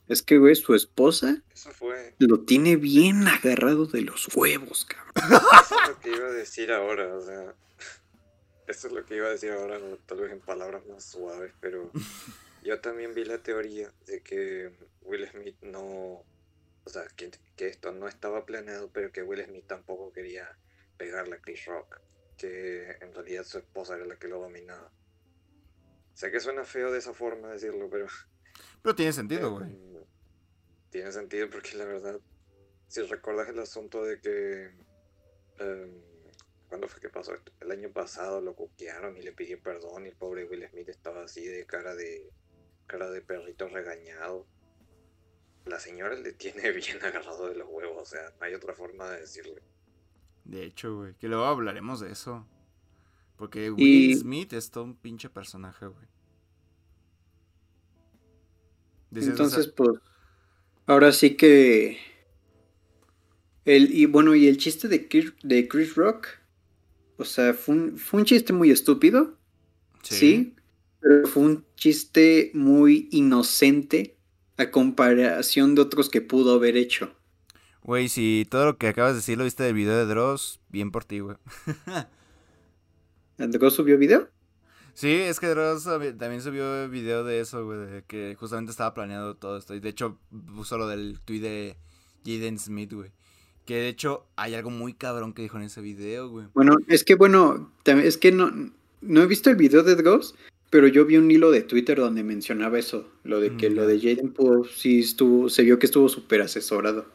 Es 0.07 0.21
que, 0.21 0.37
güey, 0.37 0.55
su 0.55 0.75
esposa 0.75 1.41
Eso 1.53 1.71
fue. 1.71 2.13
lo 2.19 2.41
tiene 2.41 2.75
bien 2.75 3.27
agarrado 3.27 3.85
de 3.85 4.01
los 4.01 4.27
huevos, 4.35 4.85
cabrón. 4.85 5.13
Eso 5.15 5.75
es 5.81 5.89
lo 5.89 5.99
que 5.99 6.09
iba 6.11 6.27
a 6.27 6.31
decir 6.31 6.71
ahora, 6.71 7.15
o 7.15 7.21
sea. 7.21 7.55
Eso 8.67 8.87
es 8.87 8.93
lo 8.93 9.05
que 9.05 9.15
iba 9.17 9.27
a 9.27 9.31
decir 9.31 9.51
ahora, 9.51 9.79
tal 10.05 10.19
vez 10.19 10.31
en 10.31 10.39
palabras 10.39 10.85
más 10.87 11.03
suaves, 11.03 11.51
pero 11.59 11.91
yo 12.63 12.79
también 12.79 13.13
vi 13.13 13.25
la 13.25 13.37
teoría 13.39 13.91
de 14.05 14.21
que 14.21 14.71
Will 15.01 15.27
Smith 15.29 15.57
no. 15.61 16.23
O 16.85 16.89
sea, 16.89 17.05
que, 17.15 17.31
que 17.55 17.67
esto 17.67 17.91
no 17.93 18.07
estaba 18.07 18.45
planeado, 18.45 18.89
pero 18.91 19.11
que 19.11 19.23
Will 19.23 19.43
Smith 19.45 19.65
tampoco 19.67 20.11
quería 20.11 20.57
pegarle 20.97 21.35
a 21.35 21.39
Chris 21.41 21.65
Rock. 21.65 21.99
Que 22.37 22.97
en 22.99 23.13
realidad 23.13 23.45
su 23.45 23.57
esposa 23.57 23.95
era 23.95 24.05
la 24.05 24.17
que 24.17 24.27
lo 24.27 24.39
dominaba. 24.39 24.91
Sé 26.13 26.29
que 26.31 26.39
suena 26.39 26.63
feo 26.65 26.91
de 26.91 26.99
esa 26.99 27.13
forma 27.13 27.49
decirlo, 27.49 27.89
pero. 27.89 28.07
Pero 28.81 28.95
tiene 28.95 29.13
sentido, 29.13 29.51
güey. 29.51 29.77
Tiene 30.93 31.11
sentido 31.11 31.49
porque 31.49 31.75
la 31.75 31.85
verdad, 31.85 32.19
si 32.87 33.01
recuerdas 33.01 33.49
el 33.49 33.57
asunto 33.57 34.03
de 34.03 34.21
que... 34.21 34.69
em, 35.57 35.91
¿Cuándo 36.69 36.87
fue 36.87 37.01
que 37.01 37.09
pasó 37.09 37.33
esto? 37.33 37.51
El 37.61 37.71
año 37.71 37.91
pasado 37.91 38.41
lo 38.41 38.55
cuquearon 38.55 39.17
y 39.17 39.23
le 39.23 39.31
pidió 39.31 39.59
perdón 39.59 40.05
y 40.05 40.09
el 40.09 40.15
pobre 40.15 40.45
Will 40.45 40.67
Smith 40.69 40.89
estaba 40.89 41.23
así 41.23 41.43
de 41.47 41.65
cara 41.65 41.95
de 41.95 42.31
cara 42.85 43.09
de 43.09 43.21
perrito 43.23 43.67
regañado. 43.69 44.45
La 45.65 45.79
señora 45.79 46.13
le 46.15 46.33
tiene 46.33 46.71
bien 46.73 47.03
agarrado 47.03 47.49
de 47.49 47.55
los 47.55 47.67
huevos, 47.71 48.01
o 48.03 48.05
sea, 48.05 48.29
no 48.39 48.45
hay 48.45 48.53
otra 48.53 48.75
forma 48.75 49.09
de 49.09 49.21
decirle. 49.21 49.63
De 50.45 50.63
hecho, 50.63 50.95
güey. 50.97 51.15
Que 51.15 51.27
luego 51.27 51.45
hablaremos 51.45 52.01
de 52.01 52.11
eso. 52.11 52.45
Porque 53.35 53.65
Y- 53.65 53.69
Will 54.11 54.17
Smith 54.19 54.53
es 54.53 54.69
todo 54.69 54.83
un 54.83 54.95
pinche 54.95 55.29
personaje, 55.31 55.87
güey. 55.87 56.07
Entonces, 59.11 59.39
o 59.39 59.49
sea, 59.63 59.73
pues, 59.75 59.89
ahora 60.85 61.11
sí 61.11 61.35
que... 61.35 61.97
El, 63.65 63.93
y 63.93 64.05
bueno, 64.05 64.35
y 64.35 64.47
el 64.47 64.57
chiste 64.57 64.87
de 64.87 65.07
Chris, 65.07 65.33
de 65.41 65.67
Chris 65.69 65.95
Rock, 65.95 66.27
o 67.17 67.23
sea, 67.23 67.53
fue 67.53 67.75
un, 67.75 67.97
fue 67.97 68.19
un 68.19 68.25
chiste 68.25 68.51
muy 68.51 68.71
estúpido, 68.71 69.37
sí. 70.01 70.53
pero 70.99 71.27
fue 71.27 71.43
un 71.43 71.65
chiste 71.75 72.51
muy 72.53 73.07
inocente 73.11 74.17
a 74.57 74.69
comparación 74.69 75.75
de 75.75 75.81
otros 75.81 76.09
que 76.09 76.19
pudo 76.19 76.55
haber 76.55 76.75
hecho. 76.75 77.15
Güey, 77.83 78.09
si 78.09 78.45
todo 78.49 78.65
lo 78.65 78.77
que 78.77 78.87
acabas 78.87 79.13
de 79.13 79.17
decir 79.17 79.37
lo 79.37 79.43
viste 79.43 79.63
del 79.63 79.73
video 79.73 79.97
de 79.97 80.05
Dross, 80.05 80.59
bien 80.69 80.91
por 80.91 81.05
ti, 81.05 81.19
güey. 81.19 81.37
¿Andrés 83.37 83.73
subió 83.73 83.97
video? 83.97 84.29
Sí, 84.93 85.11
es 85.11 85.39
que 85.39 85.47
Dross 85.47 85.85
también 86.17 86.41
subió 86.41 86.87
video 86.87 87.23
de 87.23 87.39
eso, 87.39 87.65
güey, 87.65 87.79
de 87.79 88.03
que 88.03 88.35
justamente 88.39 88.71
estaba 88.71 88.93
planeado 88.93 89.35
todo 89.35 89.57
esto. 89.57 89.73
Y 89.73 89.79
de 89.79 89.89
hecho 89.89 90.17
puso 90.55 90.77
lo 90.77 90.87
del 90.87 91.19
tweet 91.25 91.39
de 91.39 91.75
Jaden 92.25 92.59
Smith, 92.59 92.93
güey. 92.93 93.11
Que 93.65 93.75
de 93.75 93.87
hecho 93.87 94.25
hay 94.35 94.55
algo 94.55 94.69
muy 94.69 94.93
cabrón 94.93 95.33
que 95.33 95.41
dijo 95.41 95.57
en 95.57 95.63
ese 95.63 95.81
video, 95.81 96.29
güey. 96.29 96.47
Bueno, 96.53 96.75
es 96.87 97.03
que 97.03 97.15
bueno, 97.15 97.71
es 97.85 98.17
que 98.17 98.31
no, 98.31 98.51
no 99.01 99.21
he 99.21 99.25
visto 99.25 99.49
el 99.49 99.55
video 99.55 99.83
de 99.83 99.95
Dross, 99.95 100.35
pero 100.69 100.87
yo 100.87 101.05
vi 101.05 101.17
un 101.17 101.31
hilo 101.31 101.49
de 101.51 101.61
Twitter 101.61 101.99
donde 101.99 102.23
mencionaba 102.23 102.77
eso, 102.77 103.07
lo 103.23 103.39
de 103.39 103.55
que 103.57 103.69
Mm, 103.69 103.75
lo 103.75 103.87
de 103.87 103.99
Jaden 103.99 104.33
pudo, 104.33 104.65
sí 104.65 104.99
estuvo, 104.99 105.49
se 105.49 105.63
vio 105.63 105.79
que 105.79 105.85
estuvo 105.85 106.09
súper 106.09 106.41
asesorado. 106.41 107.05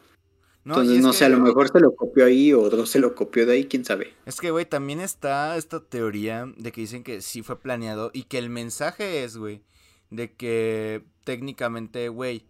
No, 0.65 0.73
Entonces 0.75 0.97
es 0.97 1.03
no 1.03 1.13
sé, 1.13 1.25
a 1.25 1.29
lo 1.29 1.39
mejor 1.39 1.69
se 1.71 1.79
lo 1.79 1.95
copió 1.95 2.25
ahí 2.25 2.53
o 2.53 2.69
Dross 2.69 2.89
se 2.91 2.99
lo 2.99 3.15
copió 3.15 3.45
de 3.45 3.53
ahí, 3.53 3.65
quién 3.65 3.85
sabe. 3.85 4.13
Es 4.25 4.39
que, 4.39 4.51
güey, 4.51 4.65
también 4.65 4.99
está 4.99 5.55
esta 5.57 5.79
teoría 5.83 6.51
de 6.57 6.71
que 6.71 6.81
dicen 6.81 7.03
que 7.03 7.21
sí 7.21 7.41
fue 7.43 7.59
planeado 7.59 8.11
y 8.13 8.23
que 8.23 8.37
el 8.37 8.49
mensaje 8.49 9.23
es, 9.23 9.37
güey, 9.37 9.63
de 10.09 10.33
que 10.33 11.03
técnicamente, 11.23 12.09
güey, 12.09 12.45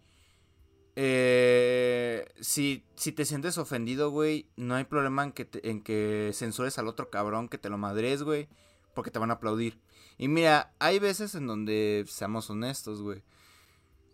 eh, 0.96 2.26
si, 2.40 2.84
si 2.96 3.12
te 3.12 3.24
sientes 3.24 3.56
ofendido, 3.58 4.10
güey, 4.10 4.48
no 4.56 4.74
hay 4.74 4.84
problema 4.84 5.22
en 5.24 5.32
que, 5.32 5.44
te- 5.44 5.70
en 5.70 5.80
que 5.82 6.30
censures 6.34 6.78
al 6.78 6.88
otro 6.88 7.10
cabrón, 7.10 7.48
que 7.48 7.58
te 7.58 7.70
lo 7.70 7.78
madres, 7.78 8.22
güey, 8.22 8.48
porque 8.94 9.10
te 9.10 9.18
van 9.18 9.30
a 9.30 9.34
aplaudir. 9.34 9.78
Y 10.18 10.28
mira, 10.28 10.74
hay 10.78 10.98
veces 10.98 11.34
en 11.36 11.46
donde, 11.46 12.04
seamos 12.08 12.50
honestos, 12.50 13.00
güey, 13.02 13.22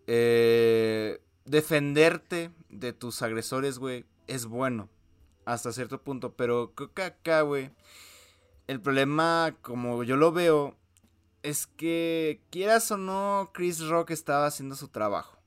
eh, 0.06 1.18
defenderte 1.46 2.50
de 2.68 2.92
tus 2.92 3.22
agresores, 3.22 3.78
güey, 3.78 4.04
es 4.26 4.46
bueno 4.46 4.88
hasta 5.44 5.72
cierto 5.72 6.02
punto, 6.02 6.35
pero 6.35 6.72
creo 6.74 6.92
que 6.92 7.02
acá, 7.02 7.42
güey, 7.42 7.70
el 8.66 8.80
problema, 8.80 9.54
como 9.62 10.02
yo 10.02 10.16
lo 10.16 10.32
veo, 10.32 10.76
es 11.44 11.68
que 11.68 12.40
quieras 12.50 12.90
o 12.90 12.96
no, 12.96 13.50
Chris 13.54 13.87
Rock 13.87 14.11
estaba 14.11 14.46
haciendo 14.46 14.74
su 14.74 14.88
trabajo. 14.88 15.38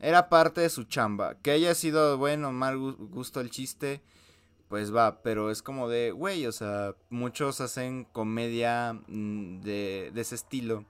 Era 0.00 0.28
parte 0.28 0.60
de 0.60 0.68
su 0.68 0.84
chamba. 0.84 1.36
Que 1.36 1.52
haya 1.52 1.74
sido 1.74 2.18
bueno 2.18 2.48
o 2.48 2.52
mal 2.52 2.76
gu- 2.76 2.96
gusto 2.98 3.40
el 3.40 3.50
chiste, 3.50 4.02
pues 4.68 4.94
va. 4.94 5.22
Pero 5.22 5.50
es 5.50 5.62
como 5.62 5.88
de, 5.88 6.10
güey, 6.10 6.44
o 6.46 6.52
sea, 6.52 6.94
muchos 7.08 7.60
hacen 7.62 8.04
comedia 8.04 8.92
mm, 9.06 9.60
de, 9.60 10.10
de 10.12 10.20
ese 10.20 10.34
estilo. 10.34 10.84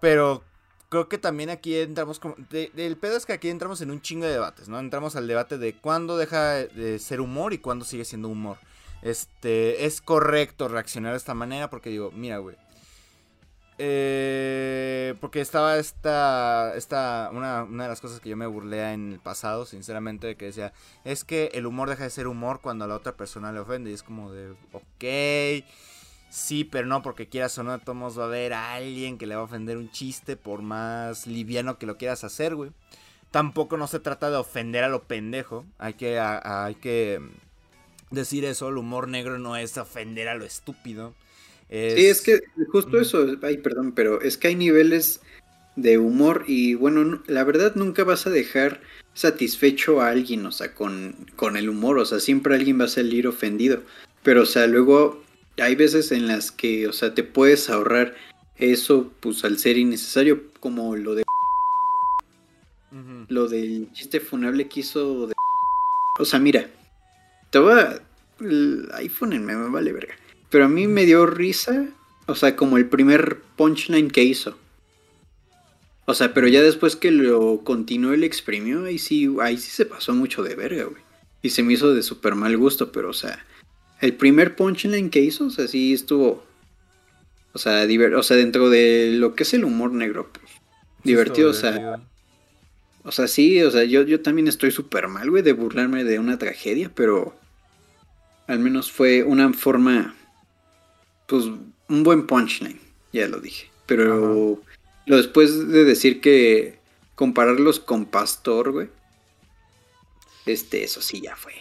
Pero 0.00 0.44
creo 0.88 1.08
que 1.08 1.18
también 1.18 1.50
aquí 1.50 1.76
entramos 1.76 2.18
como... 2.18 2.34
de- 2.50 2.72
el 2.76 2.96
pedo 2.96 3.16
es 3.16 3.26
que 3.26 3.32
aquí 3.32 3.48
entramos 3.48 3.80
en 3.80 3.90
un 3.90 4.00
chingo 4.00 4.26
de 4.26 4.32
debates, 4.32 4.68
¿no? 4.68 4.78
Entramos 4.78 5.16
al 5.16 5.26
debate 5.26 5.58
de 5.58 5.74
cuándo 5.74 6.16
deja 6.16 6.54
de 6.54 6.98
ser 6.98 7.20
humor 7.20 7.52
y 7.52 7.58
cuándo 7.58 7.84
sigue 7.84 8.04
siendo 8.04 8.28
humor. 8.28 8.58
Este, 9.02 9.84
es 9.86 10.00
correcto 10.00 10.66
reaccionar 10.68 11.12
de 11.12 11.18
esta 11.18 11.34
manera 11.34 11.70
porque 11.70 11.90
digo, 11.90 12.10
mira, 12.12 12.38
güey. 12.38 12.56
Eh, 13.80 15.14
porque 15.20 15.40
estaba 15.40 15.76
esta, 15.76 16.74
esta 16.74 17.30
una, 17.32 17.62
una 17.62 17.84
de 17.84 17.88
las 17.88 18.00
cosas 18.00 18.18
que 18.18 18.28
yo 18.28 18.36
me 18.36 18.46
burlé 18.48 18.92
en 18.92 19.12
el 19.12 19.20
pasado, 19.20 19.66
sinceramente, 19.66 20.34
que 20.36 20.46
decía, 20.46 20.72
es 21.04 21.22
que 21.22 21.52
el 21.54 21.64
humor 21.64 21.88
deja 21.88 22.02
de 22.02 22.10
ser 22.10 22.26
humor 22.26 22.60
cuando 22.60 22.86
a 22.86 22.88
la 22.88 22.96
otra 22.96 23.16
persona 23.16 23.52
le 23.52 23.60
ofende. 23.60 23.90
Y 23.90 23.94
es 23.94 24.02
como 24.02 24.32
de, 24.32 24.50
ok, 24.72 25.64
sí, 26.30 26.64
pero 26.64 26.86
no, 26.86 27.02
porque 27.02 27.28
quieras 27.28 27.56
o 27.58 27.62
no, 27.62 27.80
modos 27.94 28.18
va 28.18 28.24
a 28.24 28.26
haber 28.26 28.52
alguien 28.52 29.18
que 29.18 29.26
le 29.26 29.34
va 29.34 29.42
a 29.42 29.44
ofender 29.44 29.76
un 29.76 29.90
chiste, 29.90 30.36
por 30.36 30.62
más 30.62 31.26
liviano 31.26 31.78
que 31.78 31.86
lo 31.86 31.96
quieras 31.96 32.24
hacer, 32.24 32.54
güey. 32.54 32.70
Tampoco 33.30 33.76
no 33.76 33.86
se 33.86 34.00
trata 34.00 34.30
de 34.30 34.36
ofender 34.36 34.84
a 34.84 34.88
lo 34.88 35.04
pendejo, 35.04 35.64
hay 35.78 35.94
que, 35.94 36.18
a- 36.18 36.38
a- 36.38 36.64
hay 36.66 36.74
que 36.76 37.20
decir 38.10 38.44
eso, 38.44 38.68
el 38.68 38.78
humor 38.78 39.08
negro 39.08 39.38
no 39.38 39.56
es 39.56 39.76
ofender 39.76 40.28
a 40.28 40.34
lo 40.34 40.44
estúpido. 40.44 41.14
Sí, 41.68 42.06
es 42.06 42.22
que 42.22 42.40
justo 42.72 42.98
eso, 42.98 43.26
ay, 43.42 43.58
perdón, 43.58 43.92
pero 43.92 44.22
es 44.22 44.38
que 44.38 44.48
hay 44.48 44.54
niveles 44.54 45.20
de 45.76 45.98
humor 45.98 46.44
y 46.46 46.74
bueno, 46.74 47.04
no- 47.04 47.22
la 47.26 47.44
verdad 47.44 47.74
nunca 47.74 48.04
vas 48.04 48.26
a 48.26 48.30
dejar 48.30 48.80
satisfecho 49.14 50.00
a 50.00 50.08
alguien, 50.08 50.46
o 50.46 50.52
sea, 50.52 50.74
con, 50.74 51.14
con 51.36 51.56
el 51.56 51.68
humor, 51.68 51.98
o 51.98 52.06
sea, 52.06 52.20
siempre 52.20 52.54
alguien 52.54 52.80
va 52.80 52.84
a 52.84 52.88
salir 52.88 53.26
ofendido, 53.28 53.82
pero 54.22 54.42
o 54.42 54.46
sea, 54.46 54.66
luego 54.66 55.22
hay 55.60 55.74
veces 55.74 56.12
en 56.12 56.26
las 56.26 56.50
que, 56.50 56.88
o 56.88 56.92
sea, 56.92 57.14
te 57.14 57.22
puedes 57.22 57.70
ahorrar 57.70 58.14
eso, 58.56 59.12
pues 59.20 59.44
al 59.44 59.58
ser 59.58 59.78
innecesario, 59.78 60.50
como 60.60 60.96
lo 60.96 61.14
de 61.14 61.24
lo 63.28 63.48
del 63.48 63.92
chiste 63.92 64.20
funable 64.20 64.68
que 64.68 64.80
hizo 64.80 65.26
de... 65.26 65.34
O 66.18 66.24
sea, 66.24 66.38
mira, 66.38 66.68
te 67.50 67.58
voy 67.58 67.78
a... 67.78 68.00
el 68.40 68.88
iPhone 68.94 69.44
me, 69.44 69.54
vale 69.54 69.92
verga. 69.92 70.14
Pero 70.50 70.64
a 70.64 70.68
mí 70.68 70.86
me 70.86 71.04
dio 71.04 71.26
risa, 71.26 71.86
o 72.26 72.34
sea, 72.34 72.56
como 72.56 72.78
el 72.78 72.88
primer 72.88 73.42
punchline 73.56 74.10
que 74.10 74.24
hizo. 74.24 74.56
O 76.06 76.14
sea, 76.14 76.32
pero 76.32 76.48
ya 76.48 76.62
después 76.62 76.96
que 76.96 77.10
lo 77.10 77.62
continuó 77.64 78.16
le 78.16 78.26
exprimió, 78.26 78.84
ahí 78.84 78.98
sí, 78.98 79.28
ahí 79.42 79.58
sí 79.58 79.70
se 79.70 79.84
pasó 79.84 80.14
mucho 80.14 80.42
de 80.42 80.54
verga, 80.54 80.84
güey. 80.84 81.02
Y 81.42 81.50
se 81.50 81.62
me 81.62 81.74
hizo 81.74 81.94
de 81.94 82.02
súper 82.02 82.34
mal 82.34 82.56
gusto, 82.56 82.90
pero 82.90 83.10
o 83.10 83.12
sea, 83.12 83.44
el 84.00 84.14
primer 84.14 84.56
punchline 84.56 85.10
que 85.10 85.20
hizo, 85.20 85.46
o 85.46 85.50
sea, 85.50 85.66
sí 85.68 85.92
estuvo... 85.92 86.44
O 87.52 87.58
sea, 87.58 87.86
diver- 87.86 88.14
o 88.16 88.22
sea, 88.22 88.36
dentro 88.36 88.70
de 88.70 89.12
lo 89.14 89.34
que 89.34 89.42
es 89.42 89.54
el 89.54 89.64
humor 89.64 89.92
negro, 89.92 90.30
pues, 90.32 90.46
Sí, 90.50 91.10
divertido, 91.10 91.50
o 91.50 91.54
sea... 91.54 92.00
O 93.04 93.12
sea, 93.12 93.26
sí, 93.26 93.62
o 93.62 93.70
sea, 93.70 93.84
yo, 93.84 94.02
yo 94.02 94.20
también 94.20 94.48
estoy 94.48 94.70
súper 94.70 95.08
mal, 95.08 95.30
güey, 95.30 95.42
de 95.42 95.52
burlarme 95.54 96.04
de 96.04 96.18
una 96.18 96.36
tragedia, 96.36 96.90
pero 96.94 97.34
al 98.46 98.58
menos 98.58 98.92
fue 98.92 99.22
una 99.22 99.50
forma, 99.54 100.14
pues, 101.26 101.44
un 101.46 102.02
buen 102.02 102.26
punchline, 102.26 102.78
ya 103.12 103.26
lo 103.28 103.40
dije. 103.40 103.70
Pero 103.86 104.60
lo 105.06 105.16
después 105.16 105.68
de 105.68 105.84
decir 105.84 106.20
que 106.20 106.78
compararlos 107.14 107.80
con 107.80 108.04
Pastor, 108.04 108.72
güey, 108.72 108.88
este, 110.44 110.84
eso 110.84 111.00
sí 111.00 111.22
ya 111.22 111.34
fue. 111.34 111.54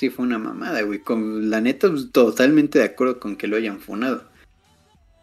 Sí 0.00 0.08
fue 0.08 0.24
una 0.24 0.38
mamada, 0.38 0.80
güey. 0.80 1.00
Con, 1.00 1.50
la 1.50 1.60
neta, 1.60 1.90
pues, 1.90 2.10
totalmente 2.10 2.78
de 2.78 2.86
acuerdo 2.86 3.20
con 3.20 3.36
que 3.36 3.46
lo 3.46 3.58
hayan 3.58 3.80
funado. 3.80 4.24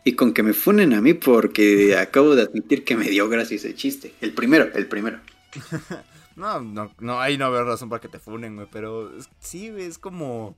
Y 0.03 0.13
con 0.13 0.35
que 0.35 0.43
me 0.43 0.53
funen 0.53 0.93
a 0.93 1.01
mí 1.01 1.15
porque 1.15 1.97
acabo 1.97 2.35
de 2.35 2.43
admitir 2.43 2.83
que 2.83 2.95
me 2.95 3.09
dio 3.09 3.27
gracia 3.27 3.55
ese 3.55 3.73
chiste. 3.73 4.13
El 4.21 4.33
primero, 4.33 4.69
el 4.75 4.85
primero. 4.85 5.19
No, 6.35 6.61
no, 6.61 6.91
no, 6.99 7.19
ahí 7.19 7.35
no 7.35 7.51
veo 7.51 7.63
razón 7.63 7.89
para 7.89 7.99
que 7.99 8.09
te 8.09 8.19
funen, 8.19 8.57
güey. 8.57 8.67
Pero 8.71 9.11
sí, 9.39 9.73
es 9.75 9.97
como. 9.97 10.55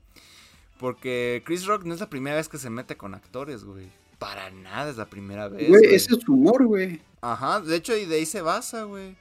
Porque 0.77 1.41
Chris 1.45 1.65
Rock 1.65 1.85
no 1.85 1.93
es 1.93 2.01
la 2.01 2.09
primera 2.09 2.35
vez 2.35 2.49
que 2.49 2.57
se 2.57 2.69
mete 2.69 2.97
con 2.97 3.13
actores, 3.13 3.63
güey. 3.63 3.87
Para 4.17 4.51
nada 4.51 4.91
es 4.91 4.97
la 4.97 5.05
primera 5.05 5.47
vez. 5.47 5.69
Güey, 5.69 5.83
güey. 5.83 5.95
ese 5.95 6.15
es 6.15 6.27
humor, 6.27 6.65
güey. 6.65 6.99
Ajá, 7.21 7.61
de 7.61 7.77
hecho, 7.77 7.95
y 7.95 8.03
de 8.03 8.17
ahí 8.17 8.25
se 8.25 8.41
basa, 8.41 8.83
güey. 8.83 9.15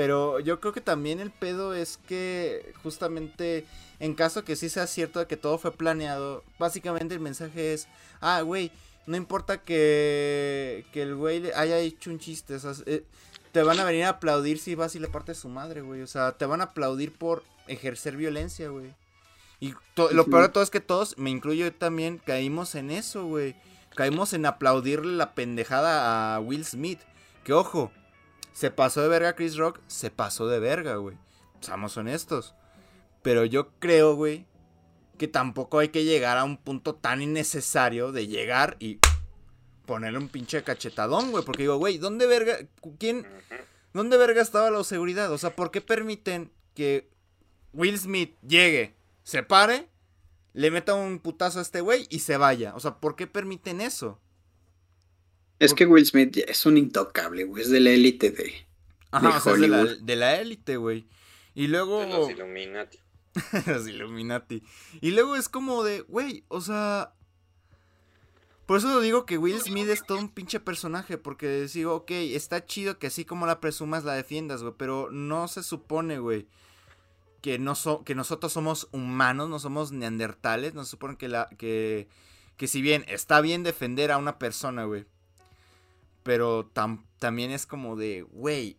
Pero 0.00 0.40
yo 0.40 0.60
creo 0.60 0.72
que 0.72 0.80
también 0.80 1.20
el 1.20 1.30
pedo 1.30 1.74
es 1.74 1.98
que 2.08 2.72
justamente 2.82 3.66
en 3.98 4.14
caso 4.14 4.44
que 4.44 4.56
sí 4.56 4.70
sea 4.70 4.86
cierto 4.86 5.18
de 5.18 5.26
que 5.26 5.36
todo 5.36 5.58
fue 5.58 5.72
planeado, 5.72 6.42
básicamente 6.58 7.12
el 7.12 7.20
mensaje 7.20 7.74
es, 7.74 7.86
ah, 8.22 8.40
güey, 8.40 8.72
no 9.04 9.18
importa 9.18 9.58
que, 9.58 10.86
que 10.90 11.02
el 11.02 11.16
güey 11.16 11.52
haya 11.52 11.78
hecho 11.80 12.08
un 12.08 12.18
chiste, 12.18 12.54
o 12.54 12.58
sea, 12.58 12.72
eh, 12.86 13.04
te 13.52 13.62
van 13.62 13.78
a 13.78 13.84
venir 13.84 14.04
a 14.04 14.08
aplaudir 14.08 14.58
si 14.58 14.74
vas 14.74 14.94
y 14.94 15.00
le 15.00 15.08
partes 15.08 15.36
su 15.36 15.50
madre, 15.50 15.82
güey. 15.82 16.00
O 16.00 16.06
sea, 16.06 16.32
te 16.32 16.46
van 16.46 16.62
a 16.62 16.72
aplaudir 16.72 17.12
por 17.12 17.42
ejercer 17.68 18.16
violencia, 18.16 18.70
güey. 18.70 18.94
Y 19.60 19.74
lo 19.96 20.24
peor 20.24 20.44
de 20.44 20.48
todo 20.48 20.64
es 20.64 20.70
que 20.70 20.80
todos, 20.80 21.18
me 21.18 21.28
incluyo 21.28 21.66
yo 21.66 21.74
también, 21.74 22.16
caímos 22.16 22.74
en 22.74 22.90
eso, 22.90 23.26
güey. 23.26 23.54
Caímos 23.94 24.32
en 24.32 24.46
aplaudirle 24.46 25.12
la 25.12 25.34
pendejada 25.34 26.36
a 26.36 26.40
Will 26.40 26.64
Smith. 26.64 27.00
Que 27.44 27.52
ojo, 27.52 27.92
se 28.52 28.70
pasó 28.70 29.02
de 29.02 29.08
verga 29.08 29.34
Chris 29.34 29.56
Rock, 29.56 29.80
se 29.86 30.10
pasó 30.10 30.48
de 30.48 30.58
verga, 30.58 30.96
güey. 30.96 31.16
Seamos 31.60 31.96
honestos. 31.96 32.54
Pero 33.22 33.44
yo 33.44 33.72
creo, 33.78 34.14
güey, 34.14 34.46
que 35.18 35.28
tampoco 35.28 35.78
hay 35.78 35.90
que 35.90 36.04
llegar 36.04 36.38
a 36.38 36.44
un 36.44 36.56
punto 36.56 36.94
tan 36.94 37.20
innecesario 37.20 38.12
de 38.12 38.26
llegar 38.26 38.76
y 38.78 38.98
ponerle 39.84 40.18
un 40.18 40.28
pinche 40.28 40.62
cachetadón, 40.62 41.30
güey. 41.30 41.44
Porque 41.44 41.64
digo, 41.64 41.76
güey, 41.76 41.98
¿dónde 41.98 42.26
verga? 42.26 42.58
¿Quién? 42.98 43.26
¿Dónde 43.92 44.16
verga 44.16 44.40
estaba 44.40 44.70
la 44.70 44.82
seguridad? 44.84 45.30
O 45.32 45.38
sea, 45.38 45.54
¿por 45.54 45.70
qué 45.70 45.80
permiten 45.80 46.52
que 46.74 47.10
Will 47.72 47.98
Smith 47.98 48.36
llegue, 48.40 48.94
se 49.24 49.42
pare, 49.42 49.88
le 50.52 50.70
meta 50.70 50.94
un 50.94 51.18
putazo 51.18 51.58
a 51.58 51.62
este 51.62 51.80
güey 51.80 52.06
y 52.08 52.20
se 52.20 52.36
vaya? 52.36 52.74
O 52.74 52.80
sea, 52.80 52.96
¿por 52.96 53.16
qué 53.16 53.26
permiten 53.26 53.80
eso? 53.80 54.20
Es 55.60 55.74
que 55.74 55.86
Will 55.86 56.04
Smith 56.06 56.36
es 56.38 56.66
un 56.66 56.76
intocable, 56.76 57.44
güey. 57.44 57.62
Es 57.62 57.70
de 57.70 57.78
la 57.80 57.90
élite 57.90 58.30
de. 58.32 58.52
Ajá, 59.12 59.28
De 59.28 59.36
o 59.36 59.40
sea, 59.40 59.52
es 59.52 59.60
de 59.60 59.68
la, 59.68 59.80
Hollywood. 59.82 60.00
de 60.02 60.16
la 60.16 60.40
élite, 60.40 60.76
güey. 60.76 61.06
Y 61.54 61.66
luego... 61.68 62.00
De 62.00 62.08
los 62.08 62.30
Illuminati. 62.30 62.98
Los 63.66 63.86
Illuminati. 63.86 64.62
Y 65.00 65.12
luego 65.12 65.36
es 65.36 65.48
como 65.48 65.84
de, 65.84 66.00
güey, 66.00 66.44
o 66.48 66.60
sea. 66.60 67.12
Por 68.66 68.78
eso 68.78 69.00
digo 69.00 69.26
que 69.26 69.36
Will 69.38 69.60
Smith 69.60 69.88
es 69.88 70.04
todo 70.04 70.18
un 70.18 70.28
pinche 70.30 70.60
personaje. 70.60 71.18
Porque 71.18 71.66
digo, 71.72 71.94
ok, 71.94 72.10
está 72.10 72.64
chido 72.66 72.98
que 72.98 73.08
así 73.08 73.24
como 73.24 73.46
la 73.46 73.60
presumas 73.60 74.04
la 74.04 74.14
defiendas, 74.14 74.62
güey. 74.62 74.74
Pero 74.76 75.10
no 75.12 75.46
se 75.48 75.62
supone, 75.62 76.18
güey. 76.18 76.46
Que, 77.42 77.58
no 77.58 77.74
so- 77.74 78.02
que 78.04 78.14
nosotros 78.14 78.52
somos 78.52 78.88
humanos, 78.92 79.48
no 79.48 79.58
somos 79.58 79.92
neandertales. 79.92 80.74
No 80.74 80.84
se 80.84 80.90
supone 80.90 81.16
que 81.16 81.28
la. 81.28 81.48
que. 81.58 82.08
Que 82.56 82.66
si 82.68 82.80
bien 82.82 83.04
está 83.08 83.40
bien 83.40 83.62
defender 83.62 84.10
a 84.10 84.18
una 84.18 84.38
persona, 84.38 84.84
güey. 84.84 85.04
Pero 86.22 86.70
tam- 86.72 87.04
también 87.18 87.50
es 87.50 87.66
como 87.66 87.96
de, 87.96 88.22
güey. 88.22 88.76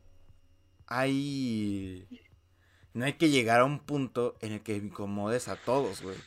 Hay. 0.88 2.08
No 2.94 3.06
hay 3.06 3.14
que 3.14 3.30
llegar 3.30 3.62
a 3.62 3.66
un 3.66 3.80
punto 3.80 4.36
en 4.42 4.52
el 4.54 4.62
que 4.62 4.76
incomodes 4.76 5.48
a 5.48 5.56
todos, 5.56 6.02
güey. 6.02 6.18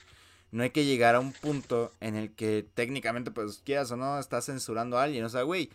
No 0.50 0.62
hay 0.62 0.70
que 0.70 0.84
llegar 0.84 1.14
a 1.14 1.20
un 1.20 1.32
punto 1.32 1.92
en 2.00 2.14
el 2.16 2.32
que 2.32 2.64
técnicamente, 2.74 3.30
pues, 3.30 3.60
quieras 3.64 3.90
o 3.90 3.96
no, 3.96 4.18
estás 4.18 4.46
censurando 4.46 4.96
a 4.98 5.02
alguien. 5.02 5.24
O 5.24 5.28
sea, 5.28 5.42
güey, 5.42 5.70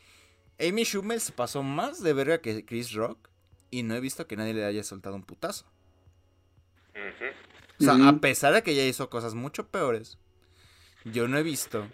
Amy 0.60 0.84
Schumer 0.84 1.20
se 1.20 1.32
pasó 1.32 1.64
más 1.64 2.02
de 2.02 2.14
verga 2.14 2.42
que 2.42 2.66
Chris 2.66 2.94
Rock 2.94 3.30
y 3.72 3.84
no 3.84 3.94
he 3.96 4.00
visto 4.00 4.26
que 4.26 4.36
nadie 4.38 4.54
le 4.54 4.66
haya 4.66 4.84
soltado 4.84 5.16
un 5.16 5.24
putazo. 5.24 5.66
O 7.80 7.84
sea, 7.84 7.94
a 8.10 8.20
pesar 8.20 8.54
de 8.54 8.64
que 8.64 8.72
ella 8.72 8.86
hizo 8.86 9.10
cosas 9.10 9.36
mucho 9.36 9.68
peores, 9.68 10.18
yo 11.06 11.28
no 11.28 11.38
he 11.38 11.44
visto 11.44 11.88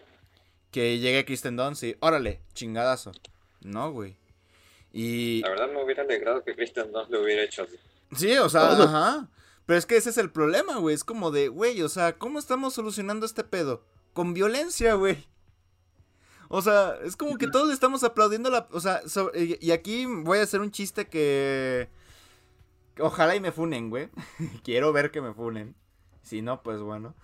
que 0.71 0.99
llegue 0.99 1.25
Kristen 1.25 1.57
Dunst 1.57 1.83
y, 1.83 1.95
órale, 1.99 2.41
chingadazo. 2.53 3.11
No, 3.65 3.91
güey. 3.91 4.15
Y... 4.93 5.41
La 5.41 5.49
verdad 5.49 5.69
me 5.71 5.83
hubiera 5.83 6.03
alegrado 6.03 6.43
que 6.43 6.55
Christian 6.55 6.91
Dunst 6.91 7.11
lo 7.11 7.21
hubiera 7.21 7.43
hecho 7.43 7.63
así. 7.63 7.75
Sí, 8.15 8.37
o 8.37 8.47
sea, 8.47 8.71
ajá. 8.71 9.27
Pero 9.65 9.79
es 9.79 9.85
que 9.85 9.97
ese 9.97 10.11
es 10.11 10.17
el 10.17 10.31
problema, 10.31 10.77
güey. 10.77 10.95
Es 10.95 11.03
como 11.03 11.31
de, 11.31 11.47
güey, 11.47 11.81
o 11.81 11.89
sea, 11.89 12.17
¿cómo 12.17 12.39
estamos 12.39 12.73
solucionando 12.73 13.25
este 13.25 13.43
pedo? 13.43 13.83
Con 14.13 14.33
violencia, 14.33 14.93
güey. 14.93 15.25
O 16.47 16.61
sea, 16.61 16.95
es 17.03 17.15
como 17.17 17.37
que 17.37 17.47
todos 17.47 17.67
le 17.67 17.73
estamos 17.73 18.03
aplaudiendo 18.03 18.49
la... 18.51 18.67
O 18.71 18.79
sea, 18.79 19.01
so- 19.07 19.31
y 19.35 19.57
y 19.59 19.71
aquí 19.71 20.05
voy 20.05 20.37
a 20.37 20.43
hacer 20.43 20.61
un 20.61 20.71
chiste 20.71 21.07
que 21.07 21.89
Ojalá 22.99 23.35
y 23.35 23.39
me 23.39 23.51
funen, 23.51 23.89
güey. 23.89 24.09
Quiero 24.63 24.93
ver 24.93 25.11
que 25.11 25.21
me 25.21 25.33
funen. 25.33 25.75
Si 26.21 26.41
no, 26.41 26.61
pues 26.63 26.79
bueno. 26.79 27.15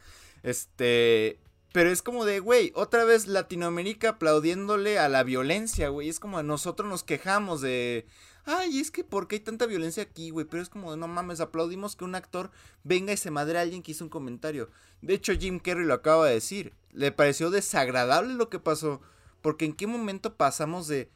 Este... 0.43 1.39
Pero 1.71 1.89
es 1.89 2.01
como 2.01 2.25
de, 2.25 2.39
güey, 2.39 2.73
otra 2.75 3.05
vez 3.05 3.27
Latinoamérica 3.27 4.09
aplaudiéndole 4.09 4.99
a 4.99 5.07
la 5.07 5.23
violencia, 5.23 5.89
güey. 5.89 6.09
Es 6.09 6.19
como 6.19 6.41
nosotros 6.43 6.89
nos 6.89 7.03
quejamos 7.03 7.61
de... 7.61 8.05
ay, 8.43 8.79
es 8.79 8.91
que 8.91 9.05
¿por 9.05 9.27
qué 9.27 9.37
hay 9.37 9.39
tanta 9.41 9.65
violencia 9.67 10.03
aquí, 10.03 10.31
güey? 10.31 10.45
Pero 10.45 10.61
es 10.61 10.69
como, 10.69 10.91
de, 10.91 10.97
no 10.97 11.07
mames, 11.07 11.39
aplaudimos 11.39 11.95
que 11.95 12.03
un 12.03 12.15
actor 12.15 12.51
venga 12.83 13.13
y 13.13 13.17
se 13.17 13.31
madre 13.31 13.57
a 13.57 13.61
alguien 13.61 13.83
que 13.83 13.91
hizo 13.91 14.03
un 14.03 14.09
comentario. 14.09 14.69
De 15.01 15.13
hecho, 15.13 15.33
Jim 15.33 15.59
Carrey 15.59 15.85
lo 15.85 15.93
acaba 15.93 16.27
de 16.27 16.33
decir. 16.33 16.73
Le 16.91 17.13
pareció 17.13 17.49
desagradable 17.49 18.33
lo 18.33 18.49
que 18.49 18.59
pasó. 18.59 19.01
Porque 19.41 19.63
en 19.65 19.73
qué 19.73 19.87
momento 19.87 20.35
pasamos 20.35 20.87
de 20.87 21.09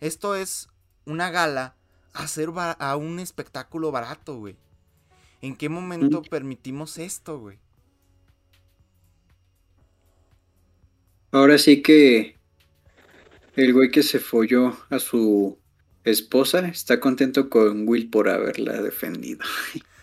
esto 0.00 0.36
es 0.36 0.68
una 1.04 1.30
gala 1.30 1.74
a 2.12 2.22
hacer 2.22 2.50
a 2.56 2.96
un 2.96 3.18
espectáculo 3.18 3.90
barato, 3.90 4.38
güey. 4.38 4.56
¿En 5.42 5.56
qué 5.56 5.68
momento 5.68 6.22
permitimos 6.22 6.96
esto, 6.98 7.38
güey? 7.38 7.58
Ahora 11.36 11.58
sí 11.58 11.82
que 11.82 12.38
el 13.56 13.74
güey 13.74 13.90
que 13.90 14.02
se 14.02 14.20
folló 14.20 14.74
a 14.88 14.98
su 14.98 15.58
esposa 16.02 16.66
está 16.66 16.98
contento 16.98 17.50
con 17.50 17.86
Will 17.86 18.08
por 18.08 18.30
haberla 18.30 18.80
defendido. 18.80 19.44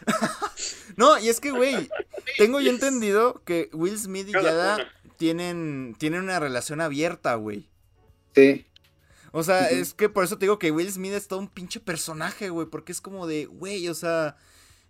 No, 0.96 1.18
y 1.18 1.28
es 1.28 1.40
que, 1.40 1.50
güey, 1.50 1.90
tengo 2.38 2.60
yo 2.62 2.70
entendido 2.70 3.42
que 3.46 3.72
Will 3.74 3.98
Smith 3.98 4.28
y 4.28 4.34
Yada 4.34 4.78
tienen, 5.18 5.96
tienen 5.98 6.22
una 6.22 6.40
relación 6.40 6.82
abierta, 6.82 7.34
güey. 7.34 7.68
Sí, 8.36 8.68
O 9.32 9.42
sea, 9.42 9.72
es 9.72 9.96
que 9.96 10.10
por 10.10 10.24
eso 10.24 10.38
te 10.38 10.46
digo 10.46 10.60
que 10.60 10.70
Will 10.70 10.92
Smith 10.92 11.14
es 11.14 11.28
todo 11.28 11.40
un 11.40 11.48
pinche 11.48 11.80
personaje, 11.80 12.50
güey. 12.50 12.68
Porque 12.68 12.92
es 12.92 13.02
como 13.02 13.26
de, 13.26 13.46
güey, 13.46 13.88
o 13.88 13.96
sea, 13.96 14.38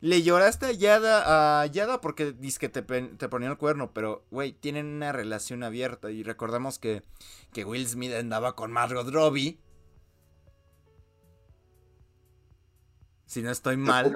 le 0.03 0.21
lloraste 0.21 0.65
a 0.65 0.71
Yada, 0.73 1.61
a 1.61 1.65
Yada 1.65 2.01
porque 2.01 2.33
dice 2.33 2.59
que 2.59 2.67
te, 2.67 2.81
te 2.81 3.29
ponía 3.29 3.47
el 3.47 3.57
cuerno. 3.57 3.93
Pero, 3.93 4.25
güey, 4.31 4.51
tienen 4.51 4.87
una 4.87 5.13
relación 5.13 5.63
abierta. 5.63 6.11
Y 6.11 6.23
recordamos 6.23 6.77
que, 6.77 7.03
que 7.53 7.63
Will 7.63 7.87
Smith 7.87 8.11
andaba 8.11 8.53
con 8.53 8.69
Margot 8.69 9.09
Robbie. 9.09 9.61
Si 13.25 13.41
no 13.41 13.49
estoy 13.49 13.77
mal. 13.77 14.13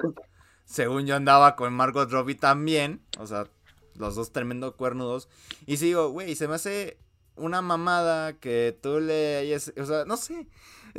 Según 0.66 1.06
yo 1.06 1.16
andaba 1.16 1.56
con 1.56 1.72
Margot 1.72 2.10
Robbie 2.10 2.34
también. 2.34 3.02
O 3.18 3.26
sea, 3.26 3.48
los 3.94 4.14
dos 4.14 4.30
tremendo 4.30 4.76
cuernudos. 4.76 5.30
Y 5.64 5.78
sigo, 5.78 6.10
güey, 6.10 6.34
se 6.34 6.48
me 6.48 6.56
hace 6.56 6.98
una 7.34 7.62
mamada 7.62 8.34
que 8.34 8.78
tú 8.82 9.00
le 9.00 9.38
hayas. 9.38 9.72
O 9.80 9.86
sea, 9.86 10.04
no 10.04 10.18
sé. 10.18 10.48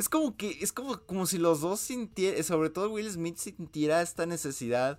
Es 0.00 0.08
como 0.08 0.36
que. 0.36 0.58
Es 0.62 0.72
como, 0.72 0.98
como 1.02 1.26
si 1.26 1.36
los 1.38 1.60
dos 1.60 1.78
sintieran. 1.78 2.42
Sobre 2.42 2.70
todo 2.70 2.90
Will 2.90 3.10
Smith 3.10 3.36
sintiera 3.36 4.00
esta 4.02 4.24
necesidad 4.24 4.98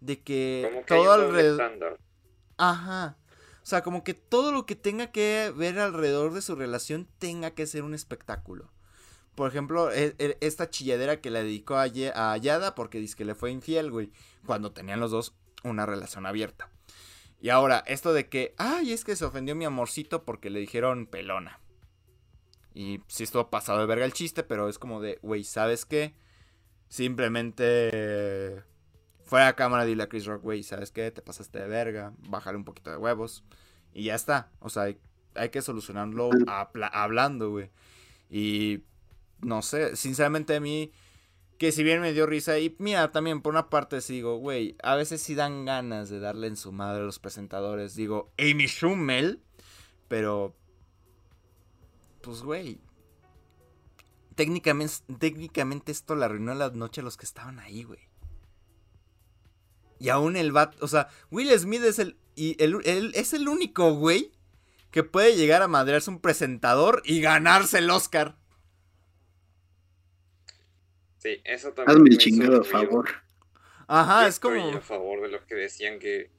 de 0.00 0.20
que 0.20 0.68
Como 0.70 0.84
que 0.84 0.94
hay 0.94 1.00
todo 1.02 1.12
alrededor. 1.12 1.98
Ajá. 2.58 3.16
O 3.62 3.66
sea, 3.66 3.82
como 3.82 4.04
que 4.04 4.14
todo 4.14 4.52
lo 4.52 4.66
que 4.66 4.76
tenga 4.76 5.12
que 5.12 5.52
ver 5.56 5.78
alrededor 5.78 6.32
de 6.34 6.42
su 6.42 6.54
relación 6.54 7.08
tenga 7.18 7.52
que 7.52 7.66
ser 7.66 7.82
un 7.84 7.94
espectáculo. 7.94 8.70
Por 9.34 9.48
ejemplo, 9.48 9.90
e- 9.92 10.14
e- 10.18 10.36
esta 10.40 10.68
chilladera 10.68 11.20
que 11.20 11.30
le 11.30 11.42
dedicó 11.42 11.76
a, 11.76 11.86
Ye- 11.86 12.12
a 12.14 12.36
Yada 12.36 12.74
porque 12.74 12.98
dice 12.98 13.16
que 13.16 13.24
le 13.24 13.34
fue 13.34 13.50
infiel, 13.50 13.90
güey. 13.90 14.10
Cuando 14.46 14.72
tenían 14.72 15.00
los 15.00 15.10
dos 15.10 15.34
una 15.64 15.86
relación 15.86 16.26
abierta. 16.26 16.70
Y 17.40 17.48
ahora, 17.50 17.82
esto 17.86 18.12
de 18.12 18.28
que, 18.28 18.54
ay, 18.58 18.92
es 18.92 19.04
que 19.04 19.16
se 19.16 19.24
ofendió 19.24 19.54
mi 19.54 19.64
amorcito 19.64 20.24
porque 20.24 20.50
le 20.50 20.60
dijeron 20.60 21.06
pelona. 21.06 21.60
Y 22.78 23.00
sí 23.08 23.24
estuvo 23.24 23.50
pasado 23.50 23.80
de 23.80 23.86
verga 23.86 24.04
el 24.04 24.12
chiste, 24.12 24.44
pero 24.44 24.68
es 24.68 24.78
como 24.78 25.00
de, 25.00 25.18
güey, 25.20 25.42
¿sabes 25.42 25.84
qué? 25.84 26.14
Simplemente 26.88 28.62
fuera 29.24 29.48
a 29.48 29.56
cámara 29.56 29.84
dile 29.84 30.04
a 30.04 30.08
Chris 30.08 30.26
Rock, 30.26 30.42
güey, 30.42 30.62
¿sabes 30.62 30.92
qué? 30.92 31.10
Te 31.10 31.20
pasaste 31.20 31.58
de 31.58 31.66
verga, 31.66 32.12
bájale 32.28 32.56
un 32.56 32.64
poquito 32.64 32.92
de 32.92 32.96
huevos. 32.96 33.42
Y 33.92 34.04
ya 34.04 34.14
está. 34.14 34.52
O 34.60 34.68
sea, 34.68 34.94
hay, 35.34 35.48
que 35.50 35.60
solucionarlo 35.60 36.30
hablando, 36.92 37.50
güey. 37.50 37.72
Y 38.30 38.84
no 39.40 39.60
sé, 39.62 39.96
sinceramente 39.96 40.54
a 40.54 40.60
mí, 40.60 40.92
que 41.58 41.72
si 41.72 41.82
bien 41.82 42.00
me 42.00 42.12
dio 42.12 42.26
risa, 42.26 42.60
y 42.60 42.76
mira, 42.78 43.10
también 43.10 43.42
por 43.42 43.54
una 43.54 43.70
parte 43.70 44.00
sí 44.00 44.22
güey, 44.22 44.76
a 44.84 44.94
veces 44.94 45.20
sí 45.20 45.34
dan 45.34 45.64
ganas 45.64 46.10
de 46.10 46.20
darle 46.20 46.46
en 46.46 46.56
su 46.56 46.70
madre 46.70 47.02
a 47.02 47.06
los 47.06 47.18
presentadores. 47.18 47.96
Digo, 47.96 48.30
Amy 48.38 48.68
Schummel, 48.68 49.42
pero, 50.06 50.54
pues, 52.20 52.42
güey. 52.42 52.80
Técnicamente, 54.34 54.94
técnicamente 55.18 55.90
esto 55.92 56.14
le 56.14 56.24
arruinó 56.24 56.54
la 56.54 56.70
noche 56.70 57.00
a 57.00 57.04
los 57.04 57.16
que 57.16 57.26
estaban 57.26 57.58
ahí, 57.58 57.82
güey. 57.82 58.00
Y 59.98 60.10
aún 60.10 60.36
el 60.36 60.52
bat, 60.52 60.80
o 60.80 60.86
sea, 60.86 61.08
Will 61.30 61.50
Smith 61.58 61.82
es 61.82 61.98
el, 61.98 62.16
y 62.36 62.62
el, 62.62 62.80
el- 62.84 63.12
es 63.16 63.32
el 63.34 63.48
único 63.48 63.94
güey 63.94 64.30
que 64.92 65.02
puede 65.02 65.36
llegar 65.36 65.60
a 65.62 65.68
madrearse 65.68 66.08
un 66.10 66.20
presentador 66.20 67.02
y 67.04 67.20
ganarse 67.20 67.78
el 67.78 67.90
Oscar. 67.90 68.36
Sí, 71.18 71.40
eso 71.44 71.72
también. 71.72 71.90
hazme 71.96 72.02
me 72.04 72.10
el 72.10 72.18
chingado 72.18 72.58
ruido. 72.60 72.64
favor. 72.64 73.08
Ajá, 73.88 74.22
Yo 74.22 74.28
es 74.28 74.38
como... 74.38 74.56
Estoy 74.56 74.74
a 74.76 74.80
favor 74.80 75.20
de 75.22 75.28
los 75.28 75.42
que 75.46 75.54
decían 75.56 75.98
que. 75.98 76.30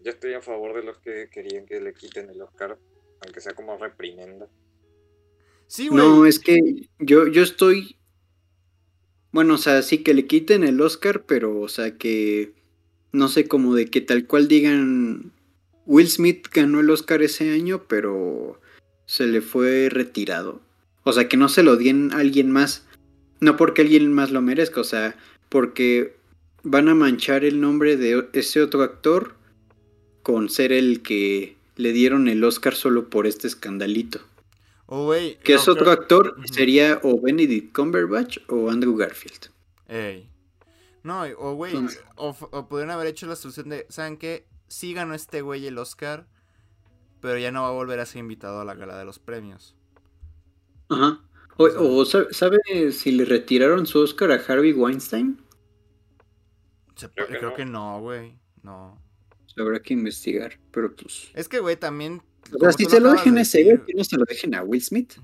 Yo 0.00 0.10
estoy 0.12 0.32
a 0.34 0.40
favor 0.40 0.74
de 0.74 0.82
los 0.84 0.98
que 0.98 1.28
querían 1.30 1.66
que 1.66 1.80
le 1.80 1.92
quiten 1.92 2.30
el 2.30 2.40
Oscar, 2.40 2.78
aunque 3.22 3.40
sea 3.40 3.52
como 3.54 3.76
reprimenda. 3.76 4.48
Sí, 5.68 5.88
güey. 5.88 6.02
No, 6.02 6.26
es 6.26 6.38
que 6.40 6.88
yo, 6.98 7.28
yo 7.28 7.42
estoy. 7.42 7.96
Bueno, 9.30 9.54
o 9.54 9.58
sea, 9.58 9.82
sí 9.82 9.98
que 9.98 10.14
le 10.14 10.26
quiten 10.26 10.64
el 10.64 10.80
Oscar, 10.80 11.24
pero, 11.26 11.60
o 11.60 11.68
sea, 11.68 11.96
que. 11.96 12.52
No 13.12 13.28
sé, 13.28 13.46
como 13.46 13.74
de 13.74 13.86
que 13.86 14.00
tal 14.00 14.26
cual 14.26 14.48
digan. 14.48 15.32
Will 15.86 16.08
Smith 16.08 16.48
ganó 16.52 16.80
el 16.80 16.90
Oscar 16.90 17.22
ese 17.22 17.50
año, 17.50 17.84
pero 17.88 18.60
se 19.06 19.26
le 19.26 19.40
fue 19.40 19.88
retirado. 19.90 20.60
O 21.04 21.12
sea, 21.12 21.28
que 21.28 21.36
no 21.38 21.48
se 21.48 21.62
lo 21.62 21.76
den 21.76 22.12
a 22.12 22.18
alguien 22.18 22.50
más. 22.50 22.84
No 23.40 23.56
porque 23.56 23.82
alguien 23.82 24.12
más 24.12 24.30
lo 24.30 24.42
merezca, 24.42 24.80
o 24.80 24.84
sea, 24.84 25.16
porque 25.48 26.16
van 26.62 26.88
a 26.88 26.94
manchar 26.94 27.44
el 27.44 27.60
nombre 27.60 27.96
de 27.96 28.26
ese 28.32 28.60
otro 28.60 28.82
actor 28.82 29.34
con 30.22 30.50
ser 30.50 30.72
el 30.72 31.00
que 31.00 31.56
le 31.76 31.92
dieron 31.92 32.28
el 32.28 32.44
Oscar 32.44 32.74
solo 32.74 33.08
por 33.08 33.26
este 33.26 33.46
escandalito. 33.46 34.20
Oh, 34.90 35.04
güey. 35.04 35.38
Que 35.40 35.54
no, 35.54 35.60
es 35.60 35.68
otro 35.68 35.84
creo- 35.84 35.92
actor, 35.92 36.36
sería 36.50 36.98
o 37.02 37.20
Benedict 37.20 37.74
Cumberbatch 37.74 38.38
o 38.48 38.70
Andrew 38.70 38.96
Garfield. 38.96 39.50
Ey. 39.86 40.30
No, 41.02 41.22
o 41.38 41.54
güey, 41.54 41.74
o, 42.16 42.36
o 42.50 42.68
pudieron 42.68 42.90
haber 42.90 43.06
hecho 43.06 43.26
la 43.26 43.36
solución 43.36 43.68
de, 43.68 43.86
¿saben 43.88 44.16
qué? 44.16 44.46
Sí 44.66 44.92
ganó 44.94 45.14
este 45.14 45.42
güey 45.42 45.66
el 45.66 45.78
Oscar, 45.78 46.26
pero 47.20 47.38
ya 47.38 47.50
no 47.52 47.62
va 47.62 47.68
a 47.68 47.72
volver 47.72 48.00
a 48.00 48.06
ser 48.06 48.20
invitado 48.20 48.60
a 48.60 48.64
la 48.64 48.74
gala 48.74 48.98
de 48.98 49.04
los 49.04 49.18
premios. 49.18 49.74
Ajá. 50.88 51.22
O, 51.56 52.04
¿sabe 52.04 52.58
si 52.92 53.12
le 53.12 53.24
retiraron 53.24 53.86
su 53.86 54.00
Oscar 54.00 54.30
a 54.32 54.36
Harvey 54.36 54.72
Weinstein? 54.72 55.40
Se 56.94 57.08
Creo 57.10 57.26
que 57.26 57.36
creo 57.38 57.50
no. 57.50 57.56
que 57.56 57.64
no, 57.64 58.00
güey. 58.00 58.38
No. 58.62 59.00
Habrá 59.56 59.80
que 59.80 59.92
investigar, 59.94 60.58
pero 60.70 60.94
pues... 60.94 61.30
Es 61.34 61.48
que, 61.48 61.58
güey, 61.58 61.76
también... 61.76 62.22
O 62.54 62.58
sea, 62.58 62.72
si 62.72 62.84
se 62.84 63.00
lo 63.00 63.12
dejen 63.12 63.34
de 63.34 63.40
a 63.40 63.42
ese 63.42 63.64
güey, 63.64 63.78
que 63.86 63.94
no 63.94 64.04
se 64.04 64.16
lo 64.16 64.24
dejen 64.24 64.54
a 64.54 64.62
Will 64.62 64.82
Smith. 64.82 65.14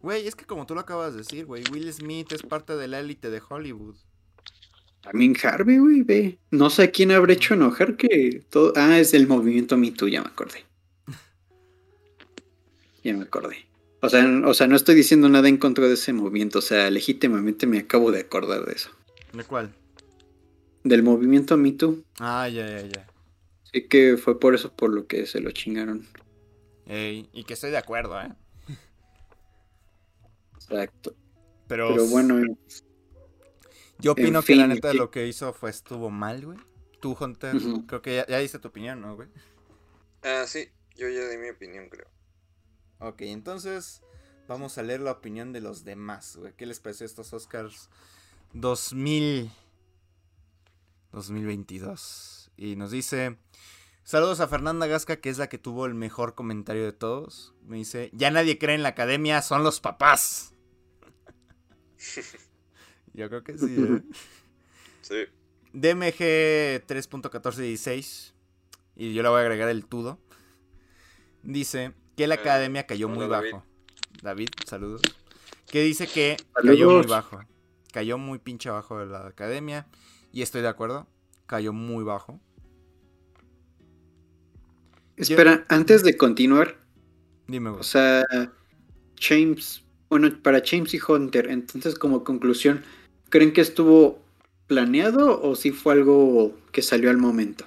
Güey, 0.00 0.26
es 0.26 0.34
que 0.34 0.44
como 0.44 0.66
tú 0.66 0.74
lo 0.74 0.80
acabas 0.80 1.12
de 1.12 1.18
decir, 1.18 1.46
güey, 1.46 1.64
Will 1.72 1.92
Smith 1.92 2.32
es 2.32 2.42
parte 2.42 2.76
de 2.76 2.88
la 2.88 3.00
élite 3.00 3.30
de 3.30 3.40
Hollywood. 3.48 3.96
También 5.04 5.36
Harvey, 5.42 5.78
güey, 5.78 6.02
ve. 6.02 6.38
No 6.50 6.70
sé 6.70 6.84
a 6.84 6.90
quién 6.90 7.10
habrá 7.10 7.34
hecho 7.34 7.54
enojar 7.54 7.96
que 7.96 8.42
todo... 8.48 8.72
Ah, 8.74 8.98
es 8.98 9.12
del 9.12 9.26
movimiento 9.26 9.76
Me 9.76 9.90
Too, 9.90 10.08
ya 10.08 10.22
me 10.22 10.28
acordé. 10.28 10.64
Ya 13.02 13.12
me 13.14 13.24
acordé. 13.24 13.66
O 14.00 14.08
sea, 14.08 14.26
o 14.46 14.54
sea, 14.54 14.66
no 14.66 14.76
estoy 14.76 14.94
diciendo 14.94 15.28
nada 15.28 15.48
en 15.48 15.58
contra 15.58 15.86
de 15.86 15.94
ese 15.94 16.14
movimiento. 16.14 16.60
O 16.60 16.62
sea, 16.62 16.90
legítimamente 16.90 17.66
me 17.66 17.78
acabo 17.78 18.12
de 18.12 18.20
acordar 18.20 18.64
de 18.64 18.72
eso. 18.72 18.90
¿De 19.34 19.44
cuál? 19.44 19.74
Del 20.84 21.02
movimiento 21.02 21.56
Me 21.56 21.72
Too. 21.72 22.02
Ah, 22.18 22.48
ya, 22.48 22.66
ya, 22.66 22.82
ya. 22.86 23.06
Sí 23.72 23.88
que 23.88 24.16
fue 24.16 24.38
por 24.38 24.54
eso 24.54 24.72
por 24.72 24.90
lo 24.90 25.06
que 25.06 25.26
se 25.26 25.40
lo 25.40 25.50
chingaron. 25.50 26.06
Ey, 26.86 27.28
y 27.32 27.44
que 27.44 27.54
estoy 27.54 27.70
de 27.70 27.78
acuerdo, 27.78 28.20
¿eh? 28.20 28.32
Exacto. 30.54 31.14
Pero, 31.66 31.88
Pero 31.88 32.06
bueno, 32.06 32.40
yo 33.98 34.12
opino 34.12 34.40
en 34.40 34.44
que 34.44 34.56
la 34.56 34.66
neta 34.66 34.92
¿qué? 34.92 34.98
lo 34.98 35.10
que 35.10 35.26
hizo 35.26 35.52
fue 35.52 35.70
estuvo 35.70 36.10
mal, 36.10 36.44
güey. 36.44 36.58
Tú, 37.00 37.16
Hunter, 37.18 37.56
creo 37.86 38.02
que 38.02 38.16
ya, 38.16 38.26
ya 38.26 38.38
diste 38.38 38.58
tu 38.58 38.68
opinión, 38.68 39.00
¿no, 39.00 39.14
güey? 39.14 39.28
Ah, 40.22 40.44
sí, 40.46 40.68
yo 40.96 41.08
ya 41.08 41.28
di 41.28 41.36
mi 41.36 41.50
opinión, 41.50 41.88
creo. 41.88 42.08
Ok, 42.98 43.22
entonces 43.22 44.02
vamos 44.48 44.78
a 44.78 44.82
leer 44.82 45.00
la 45.00 45.12
opinión 45.12 45.52
de 45.52 45.60
los 45.60 45.84
demás, 45.84 46.36
güey. 46.36 46.54
¿Qué 46.54 46.66
les 46.66 46.80
pareció 46.80 47.06
estos 47.06 47.32
Oscars 47.32 47.90
2000 48.52 49.50
2022? 51.12 52.50
Y 52.56 52.76
nos 52.76 52.90
dice, 52.90 53.36
saludos 54.04 54.40
a 54.40 54.48
Fernanda 54.48 54.86
Gasca, 54.86 55.16
que 55.20 55.30
es 55.30 55.38
la 55.38 55.48
que 55.48 55.58
tuvo 55.58 55.86
el 55.86 55.94
mejor 55.94 56.34
comentario 56.34 56.84
de 56.84 56.92
todos. 56.92 57.54
Me 57.66 57.76
dice, 57.78 58.10
ya 58.12 58.30
nadie 58.30 58.58
cree 58.58 58.74
en 58.76 58.82
la 58.82 58.90
academia, 58.90 59.42
son 59.42 59.62
los 59.64 59.80
papás. 59.80 60.54
Yo 63.14 63.28
creo 63.28 63.44
que 63.44 63.58
sí, 63.58 63.74
¿eh? 63.78 64.02
Sí. 65.02 65.26
DMG 65.72 66.86
3.1416, 66.86 68.32
y 68.96 69.12
yo 69.14 69.22
le 69.22 69.28
voy 69.28 69.38
a 69.38 69.40
agregar 69.42 69.68
el 69.68 69.86
tudo, 69.86 70.18
dice 71.42 71.92
que 72.16 72.26
la 72.26 72.36
Eh, 72.36 72.38
academia 72.40 72.86
cayó 72.86 73.08
muy 73.08 73.26
hola, 73.26 73.40
bajo. 73.40 73.64
David, 74.22 74.48
saludos. 74.66 75.00
Que 75.70 75.82
dice 75.82 76.06
que 76.06 76.36
cayó 76.54 76.90
muy 76.90 77.06
bajo. 77.06 77.40
cayó 77.92 78.18
muy 78.18 78.38
pinche 78.38 78.68
abajo 78.68 78.98
de 78.98 79.06
la 79.06 79.26
academia. 79.26 79.86
Y 80.32 80.42
estoy 80.42 80.62
de 80.62 80.68
acuerdo, 80.68 81.06
cayó 81.46 81.72
muy 81.72 82.04
bajo. 82.04 82.40
Espera, 85.16 85.64
antes 85.68 86.02
de 86.02 86.16
continuar, 86.16 86.76
Dime, 87.46 87.70
güey. 87.70 87.80
o 87.80 87.84
sea, 87.84 88.24
James, 89.20 89.84
bueno, 90.08 90.30
para 90.42 90.62
James 90.64 90.92
y 90.94 91.00
Hunter, 91.06 91.48
entonces 91.50 91.94
como 91.96 92.24
conclusión, 92.24 92.82
¿creen 93.30 93.52
que 93.52 93.60
estuvo 93.60 94.20
planeado 94.66 95.40
o 95.42 95.54
si 95.56 95.70
fue 95.70 95.92
algo 95.94 96.56
que 96.72 96.82
salió 96.82 97.10
al 97.10 97.18
momento? 97.18 97.64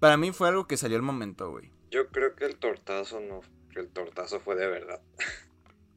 Para 0.00 0.16
mí 0.16 0.32
fue 0.32 0.48
algo 0.48 0.66
que 0.66 0.76
salió 0.76 0.96
al 0.96 1.02
momento, 1.02 1.50
güey. 1.50 1.70
Yo 1.90 2.08
creo 2.08 2.34
que 2.34 2.44
el 2.44 2.56
tortazo 2.56 3.20
no, 3.20 3.40
que 3.72 3.80
el 3.80 3.88
tortazo 3.88 4.40
fue 4.40 4.56
de 4.56 4.66
verdad. 4.66 5.00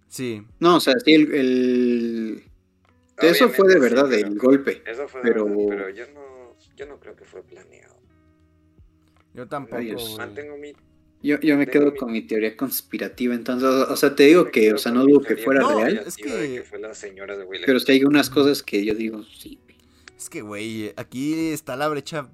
Sí. 0.07 0.43
No, 0.59 0.77
o 0.77 0.79
sea, 0.79 0.93
sí, 1.03 1.13
el, 1.13 1.33
el- 1.33 2.43
eso 3.21 3.49
fue 3.49 3.67
de 3.67 3.73
sí, 3.75 3.79
verdad, 3.79 4.13
el 4.13 4.37
golpe. 4.37 4.83
Eso 4.85 5.07
fue 5.07 5.21
pero- 5.23 5.45
de 5.45 5.49
verdad, 5.51 5.65
pero 5.69 5.89
yo 5.89 6.05
no, 6.13 6.55
yo 6.75 6.85
no 6.85 6.99
creo 6.99 7.15
que 7.15 7.25
fue 7.25 7.41
planeado. 7.43 7.95
Yo 9.35 9.47
tampoco. 9.47 9.81
Mantengo 10.17 10.57
mi 10.57 10.73
Yo, 11.21 11.39
yo 11.39 11.57
me 11.57 11.65
quedo 11.67 11.91
mi- 11.91 11.97
con 11.97 12.11
mi 12.11 12.21
teoría 12.21 12.55
conspirativa, 12.55 13.33
entonces, 13.33 13.67
o 13.69 13.95
sea, 13.95 14.15
te 14.15 14.23
digo 14.23 14.51
que, 14.51 14.73
o 14.73 14.77
sea, 14.77 14.91
no 14.91 15.03
dudo 15.03 15.21
que 15.21 15.37
fuera 15.37 15.61
No, 15.61 15.79
real, 15.79 16.03
es 16.05 16.15
que- 16.17 16.63
fue 16.69 16.79
la 16.79 16.93
señora 16.93 17.35
de 17.35 17.43
Will 17.45 17.61
pero 17.65 17.79
sí 17.79 17.91
hay 17.93 18.03
unas 18.03 18.29
cosas 18.29 18.61
que 18.63 18.85
yo 18.85 18.93
digo, 18.93 19.23
sí. 19.23 19.59
Es 20.17 20.29
que, 20.29 20.41
güey, 20.41 20.93
aquí 20.97 21.49
está 21.49 21.75
la 21.75 21.87
brecha 21.89 22.29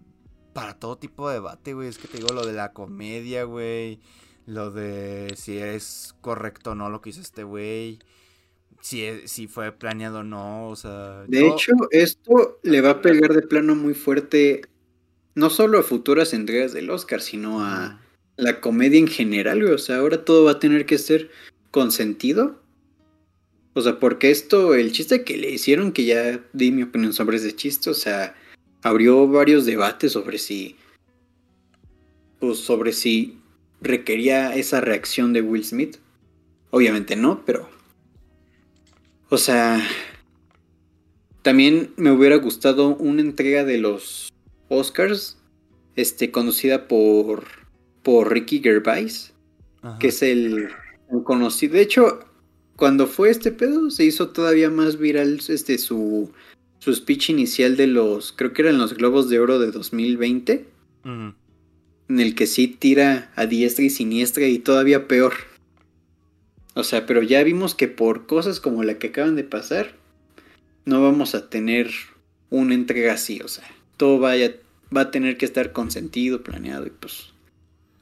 para 0.54 0.78
todo 0.78 0.98
tipo 0.98 1.28
de 1.30 1.36
debate, 1.36 1.74
güey. 1.74 1.88
Es 1.88 1.98
que 1.98 2.08
te 2.08 2.18
digo 2.18 2.34
lo 2.34 2.46
de 2.46 2.54
la 2.54 2.74
comedia, 2.74 3.44
güey. 3.46 4.00
Lo 4.46 4.72
de 4.72 5.34
si 5.38 5.58
es 5.58 6.14
correcto 6.22 6.72
o 6.72 6.76
no 6.76 6.90
lo 6.90 7.02
que 7.02 7.12
hizo 7.12 7.22
este 7.22 7.44
güey. 7.44 8.00
Si, 8.82 9.04
es- 9.04 9.32
si 9.32 9.48
fue 9.48 9.72
planeado 9.72 10.20
o 10.20 10.24
no, 10.24 10.68
o 10.70 10.76
sea... 10.76 11.24
De 11.28 11.42
yo- 11.42 11.54
hecho, 11.54 11.72
esto 11.92 12.60
le 12.64 12.82
va 12.82 12.92
a 12.92 13.02
pegar 13.02 13.34
de 13.34 13.42
plano 13.44 13.76
muy 13.76 13.94
fuerte, 13.94 14.62
no 15.36 15.50
solo 15.50 15.80
a 15.80 15.84
futuras 15.84 16.34
entregas 16.34 16.74
del 16.74 16.90
Oscar, 16.90 17.22
sino 17.22 17.64
a 17.64 18.02
la 18.38 18.60
comedia 18.60 19.00
en 19.00 19.08
general, 19.08 19.62
güey. 19.62 19.74
O 19.74 19.78
sea, 19.78 19.98
ahora 19.98 20.26
todo 20.26 20.46
va 20.46 20.52
a 20.52 20.60
tener 20.60 20.86
que 20.86 20.98
ser 20.98 21.30
consentido. 21.70 22.62
O 23.74 23.82
sea, 23.82 24.00
porque 24.00 24.32
esto, 24.32 24.74
el 24.76 24.92
chiste 24.92 25.24
que 25.24 25.38
le 25.38 25.50
hicieron, 25.52 25.94
que 25.94 26.06
ya 26.06 26.44
di 26.52 26.72
mi 26.72 26.84
opinión 26.84 27.14
sobre 27.14 27.38
ese 27.38 27.56
chiste, 27.56 27.90
o 27.90 27.94
sea, 27.94 28.36
abrió 28.82 29.28
varios 29.28 29.66
debates 29.66 30.12
sobre 30.12 30.38
si. 30.38 30.76
Pues 32.40 32.58
sobre 32.60 32.92
si 32.92 33.38
requería 33.80 34.56
esa 34.56 34.82
reacción 34.82 35.32
de 35.32 35.42
Will 35.42 35.64
Smith. 35.64 35.98
Obviamente 36.72 37.16
no, 37.16 37.46
pero. 37.46 37.70
O 39.30 39.38
sea. 39.38 39.82
También 41.44 41.92
me 41.98 42.12
hubiera 42.12 42.36
gustado 42.36 42.90
una 42.98 43.22
entrega 43.22 43.64
de 43.64 43.80
los 43.80 44.31
Oscars. 44.72 45.38
Este, 45.96 46.32
conducida 46.32 46.88
por. 46.88 47.44
por 48.02 48.32
Ricky 48.32 48.60
Gervais 48.60 49.34
Ajá. 49.82 50.00
que 50.00 50.08
es 50.08 50.22
el 50.24 50.70
conocido. 51.26 51.74
De 51.74 51.82
hecho, 51.82 52.20
cuando 52.76 53.08
fue 53.08 53.30
este 53.30 53.52
pedo, 53.52 53.90
se 53.92 54.06
hizo 54.06 54.30
todavía 54.30 54.70
más 54.70 54.98
viral 54.98 55.40
este 55.48 55.78
su, 55.78 56.32
su 56.80 56.96
speech 56.96 57.30
inicial 57.30 57.76
de 57.78 57.88
los, 57.88 58.32
creo 58.32 58.54
que 58.54 58.62
eran 58.64 58.78
los 58.78 58.94
Globos 58.96 59.30
de 59.30 59.40
Oro 59.40 59.60
de 59.60 59.72
2020, 59.72 60.66
Ujú. 61.04 61.34
en 62.10 62.20
el 62.20 62.34
que 62.36 62.48
sí 62.48 62.68
tira 62.68 63.32
a 63.36 63.46
diestra 63.46 63.84
y 63.86 63.90
siniestra 63.90 64.48
y 64.48 64.60
todavía 64.60 65.08
peor. 65.08 65.34
O 66.74 66.84
sea, 66.84 67.06
pero 67.06 67.22
ya 67.22 67.44
vimos 67.44 67.76
que 67.76 67.88
por 67.90 68.26
cosas 68.26 68.60
como 68.62 68.84
la 68.84 68.98
que 68.98 69.08
acaban 69.08 69.36
de 69.36 69.44
pasar, 69.44 69.94
no 70.86 71.04
vamos 71.04 71.36
a 71.36 71.50
tener 71.50 71.92
una 72.50 72.74
entrega 72.74 73.14
así, 73.14 73.42
o 73.44 73.48
sea, 73.48 73.66
todo 74.02 74.18
vaya, 74.18 74.56
va 74.96 75.02
a 75.02 75.12
tener 75.12 75.38
que 75.38 75.46
estar 75.46 75.74
consentido, 75.74 76.42
planeado 76.42 76.88
y 76.88 76.90
pues, 76.90 77.36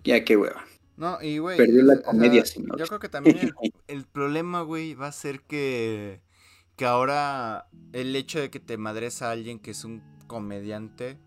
ya 0.05 0.23
qué 0.23 0.37
hueva. 0.37 0.63
No, 0.95 1.21
y 1.21 1.39
güey. 1.39 1.57
Perdió 1.57 1.83
la 1.83 1.95
o 1.95 1.97
sea, 1.97 2.05
comedia, 2.05 2.45
señor. 2.45 2.79
Yo 2.79 2.85
creo 2.85 3.01
que 3.01 3.09
también 3.09 3.37
el, 3.37 3.53
el 3.87 4.05
problema, 4.05 4.61
güey, 4.61 4.93
va 4.93 5.07
a 5.07 5.11
ser 5.11 5.41
que. 5.41 6.21
Que 6.77 6.85
ahora 6.85 7.67
el 7.91 8.15
hecho 8.15 8.39
de 8.39 8.49
que 8.49 8.61
te 8.61 8.77
madres 8.77 9.21
a 9.21 9.31
alguien 9.31 9.59
que 9.59 9.71
es 9.71 9.83
un 9.83 10.01
comediante 10.27 11.17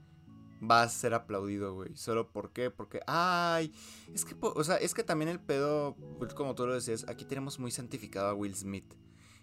va 0.63 0.83
a 0.83 0.89
ser 0.89 1.13
aplaudido, 1.13 1.75
güey. 1.75 1.95
¿Solo 1.95 2.33
por 2.33 2.55
qué? 2.55 2.71
Porque, 2.71 3.01
ay, 3.07 3.75
es 4.15 4.25
que, 4.25 4.35
o 4.41 4.65
sea, 4.65 4.77
es 4.77 4.95
que 4.95 5.05
también 5.05 5.29
el 5.29 5.39
pedo, 5.39 5.99
pues, 6.19 6.33
como 6.33 6.55
tú 6.55 6.67
lo 6.67 6.73
decías, 6.73 7.05
aquí 7.09 7.27
tenemos 7.27 7.59
muy 7.59 7.73
santificado 7.73 8.29
a 8.29 8.35
Will 8.35 8.55
Smith. 8.55 8.95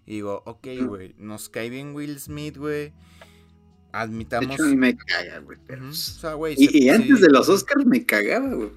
Y 0.07 0.13
digo, 0.13 0.41
ok, 0.47 0.67
güey, 0.87 1.13
nos 1.19 1.49
cae 1.49 1.69
bien 1.69 1.93
Will 1.93 2.19
Smith, 2.19 2.57
güey. 2.57 2.93
De 3.91 3.97
Admitamos. 3.97 4.53
hecho, 4.53 4.63
a 4.63 4.67
mí 4.67 4.75
me 4.75 4.95
caga, 4.95 5.39
güey. 5.39 5.57
pero, 5.65 5.81
Ujú, 5.81 5.87
O 5.87 5.91
pues, 5.91 5.99
sea, 6.03 6.33
güey. 6.33 6.55
Y, 6.57 6.67
se- 6.67 6.77
y 6.77 6.89
antes 6.89 7.17
sí. 7.17 7.21
de 7.23 7.29
los 7.29 7.49
Oscars 7.49 7.85
me 7.85 8.05
cagaba, 8.05 8.53
güey. 8.53 8.69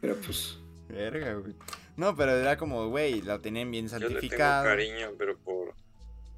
Pero 0.00 0.16
pues. 0.16 0.58
Verga, 0.88 1.34
güey. 1.34 1.54
No, 1.96 2.14
pero 2.14 2.32
era 2.32 2.56
como, 2.56 2.88
güey, 2.90 3.22
la 3.22 3.40
tenían 3.40 3.70
bien 3.70 3.88
Yo 3.88 3.98
le 3.98 4.20
tengo 4.20 4.36
cariño, 4.38 5.08
pero 5.18 5.36
por. 5.38 5.74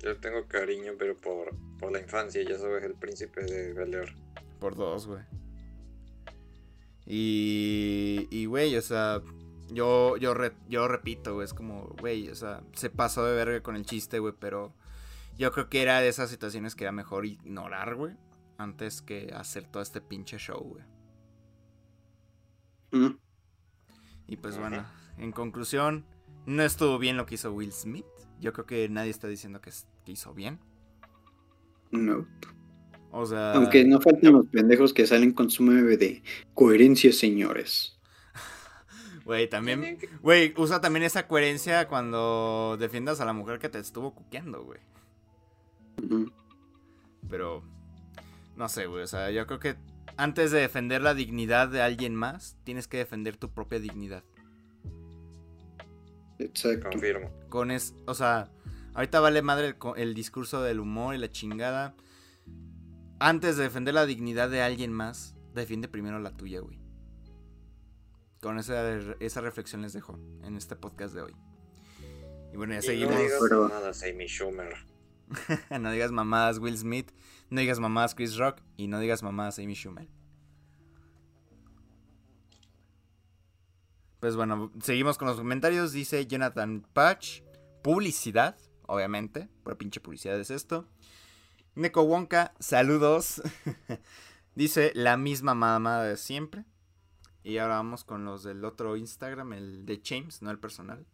Yo 0.02 0.08
le 0.10 0.14
tengo 0.14 0.46
cariño, 0.46 0.92
pero 0.98 1.14
por, 1.16 1.54
por 1.78 1.92
la 1.92 2.00
infancia, 2.00 2.42
ya 2.42 2.56
sabes, 2.58 2.82
el 2.84 2.94
príncipe 2.94 3.42
de 3.44 3.72
Bel 3.74 3.92
Air. 3.94 4.14
Por 4.58 4.74
dos, 4.76 5.06
güey. 5.06 5.20
Y, 7.06 8.28
y, 8.30 8.46
güey, 8.46 8.76
o 8.76 8.82
sea, 8.82 9.20
yo, 9.70 10.16
yo, 10.16 10.32
re- 10.34 10.52
yo 10.68 10.86
repito, 10.88 11.34
güey, 11.34 11.44
es 11.44 11.54
como, 11.54 11.94
güey, 12.00 12.28
o 12.28 12.34
sea, 12.34 12.62
se 12.72 12.88
pasó 12.90 13.24
de 13.24 13.34
verga 13.34 13.62
con 13.62 13.76
el 13.76 13.84
chiste, 13.84 14.18
güey, 14.20 14.34
pero 14.38 14.72
yo 15.40 15.52
creo 15.52 15.70
que 15.70 15.80
era 15.80 16.02
de 16.02 16.08
esas 16.08 16.28
situaciones 16.28 16.74
que 16.74 16.84
era 16.84 16.92
mejor 16.92 17.24
ignorar, 17.24 17.94
güey, 17.94 18.14
antes 18.58 19.00
que 19.00 19.32
hacer 19.34 19.66
todo 19.66 19.82
este 19.82 20.02
pinche 20.02 20.36
show, 20.36 20.60
güey. 20.60 20.84
mm, 22.90 23.16
Y 24.26 24.36
pues 24.36 24.58
bueno, 24.58 24.84
en 25.16 25.32
conclusión, 25.32 26.04
no 26.44 26.62
estuvo 26.62 26.98
bien 26.98 27.16
lo 27.16 27.24
que 27.24 27.36
hizo 27.36 27.54
Will 27.54 27.72
Smith. 27.72 28.04
Yo 28.38 28.52
creo 28.52 28.66
que 28.66 28.86
nadie 28.90 29.10
está 29.10 29.28
diciendo 29.28 29.62
que 29.62 29.70
hizo 30.04 30.34
bien. 30.34 30.60
No. 31.90 32.26
O 33.10 33.24
sea... 33.24 33.54
Aunque 33.54 33.82
no 33.86 33.98
faltan 33.98 34.34
los 34.34 34.46
pendejos 34.48 34.92
que 34.92 35.06
salen 35.06 35.32
con 35.32 35.48
su 35.48 35.62
meme 35.62 35.96
de 35.96 36.22
coherencia, 36.52 37.14
señores. 37.14 37.98
Güey, 39.24 39.48
también... 39.48 39.98
Güey, 40.20 40.52
usa 40.58 40.82
también 40.82 41.04
esa 41.04 41.26
coherencia 41.26 41.88
cuando 41.88 42.76
defiendas 42.78 43.20
a 43.20 43.24
la 43.24 43.32
mujer 43.32 43.58
que 43.58 43.70
te 43.70 43.78
estuvo 43.78 44.14
cuqueando, 44.14 44.64
güey. 44.64 44.80
Pero... 47.28 47.62
No 48.56 48.68
sé, 48.68 48.86
güey. 48.86 49.02
O 49.02 49.06
sea, 49.06 49.30
yo 49.30 49.46
creo 49.46 49.58
que 49.58 49.76
antes 50.16 50.50
de 50.50 50.60
defender 50.60 51.00
la 51.00 51.14
dignidad 51.14 51.68
de 51.68 51.82
alguien 51.82 52.14
más, 52.14 52.56
tienes 52.64 52.86
que 52.88 52.98
defender 52.98 53.36
tu 53.36 53.50
propia 53.50 53.78
dignidad. 53.78 54.22
Exacto. 56.38 56.90
Confirmo. 56.90 57.30
Con 57.48 57.70
es... 57.70 57.94
O 58.06 58.14
sea, 58.14 58.50
ahorita 58.94 59.20
vale 59.20 59.42
madre 59.42 59.76
el, 59.96 60.14
discurso 60.14 60.62
del 60.62 60.80
humor 60.80 61.14
y 61.14 61.18
la 61.18 61.30
chingada. 61.30 61.94
Antes 63.18 63.56
de 63.56 63.64
defender 63.64 63.94
la 63.94 64.06
dignidad 64.06 64.50
de 64.50 64.62
alguien 64.62 64.92
más, 64.92 65.34
defiende 65.54 65.88
primero 65.88 66.18
la 66.18 66.36
tuya, 66.36 66.60
güey. 66.60 66.78
Con 68.40 68.58
esa, 68.58 68.90
esa 69.20 69.40
reflexión 69.42 69.82
les 69.82 69.92
dejo 69.92 70.18
en 70.42 70.56
este 70.56 70.76
podcast 70.76 71.14
de 71.14 71.22
hoy. 71.22 71.36
Y 72.52 72.56
bueno, 72.56 72.72
ya 72.72 72.80
Y 72.80 72.82
seguimos. 72.82 73.14
no 73.14 73.20
digas 73.20 73.38
pero- 73.40 73.70
Amy 74.10 74.26
Schumer. 74.26 74.89
no 75.80 75.90
digas 75.90 76.12
mamadas 76.12 76.58
Will 76.58 76.76
Smith, 76.76 77.10
no 77.50 77.60
digas 77.60 77.80
mamadas 77.80 78.14
Chris 78.14 78.36
Rock 78.36 78.60
y 78.76 78.86
no 78.86 78.98
digas 79.00 79.22
mamadas 79.22 79.58
Amy 79.58 79.74
Schumer. 79.74 80.08
Pues 84.20 84.36
bueno, 84.36 84.70
seguimos 84.82 85.16
con 85.16 85.28
los 85.28 85.38
comentarios. 85.38 85.92
Dice 85.92 86.26
Jonathan 86.26 86.86
Patch, 86.92 87.40
publicidad, 87.82 88.56
obviamente, 88.86 89.48
por 89.64 89.78
pinche 89.78 90.00
publicidad 90.00 90.38
es 90.38 90.50
esto. 90.50 90.86
Neko 91.74 92.02
Wonka, 92.02 92.52
saludos. 92.58 93.40
Dice 94.54 94.92
la 94.94 95.16
misma 95.16 95.54
mamada 95.54 96.04
de 96.04 96.18
siempre. 96.18 96.66
Y 97.42 97.56
ahora 97.56 97.76
vamos 97.76 98.04
con 98.04 98.26
los 98.26 98.42
del 98.42 98.62
otro 98.66 98.96
Instagram, 98.96 99.54
el 99.54 99.86
de 99.86 100.02
James, 100.04 100.42
no 100.42 100.50
el 100.50 100.58
personal. 100.58 101.06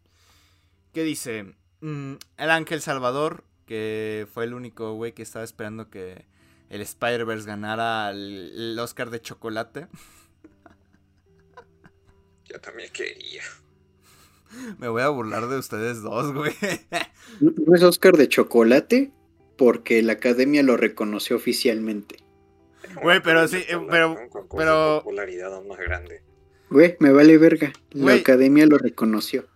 Que 0.92 1.04
dice, 1.04 1.54
mm, 1.82 2.14
el 2.38 2.50
Ángel 2.50 2.80
Salvador, 2.80 3.44
que 3.66 4.26
fue 4.32 4.44
el 4.44 4.54
único 4.54 4.94
güey 4.94 5.12
que 5.12 5.22
estaba 5.22 5.44
esperando 5.44 5.90
que 5.90 6.24
el 6.70 6.80
Spider-Verse 6.80 7.46
ganara 7.46 8.10
el, 8.10 8.52
el 8.54 8.78
Oscar 8.78 9.10
de 9.10 9.20
chocolate. 9.20 9.88
Yo 12.44 12.60
también 12.60 12.90
quería. 12.92 13.42
Me 14.78 14.88
voy 14.88 15.02
a 15.02 15.08
burlar 15.08 15.48
de 15.48 15.58
ustedes 15.58 16.02
dos, 16.02 16.32
güey. 16.32 16.52
No 17.40 17.74
es 17.74 17.82
Oscar 17.82 18.16
de 18.16 18.28
chocolate 18.28 19.12
porque 19.58 20.02
la 20.02 20.14
academia 20.14 20.62
lo 20.62 20.76
reconoció 20.76 21.36
oficialmente. 21.36 22.22
Güey, 23.02 23.20
pero 23.22 23.46
sí, 23.48 23.62
pero- 23.90 24.16
pero- 24.56 24.98
popularidad 25.00 25.54
aún 25.54 25.68
más 25.68 25.78
grande. 25.78 26.22
Güey, 26.70 26.96
me 27.00 27.10
vale 27.12 27.36
verga. 27.36 27.72
La 27.90 28.02
Güey. 28.02 28.20
academia 28.20 28.66
lo 28.66 28.78
reconoció. 28.78 29.46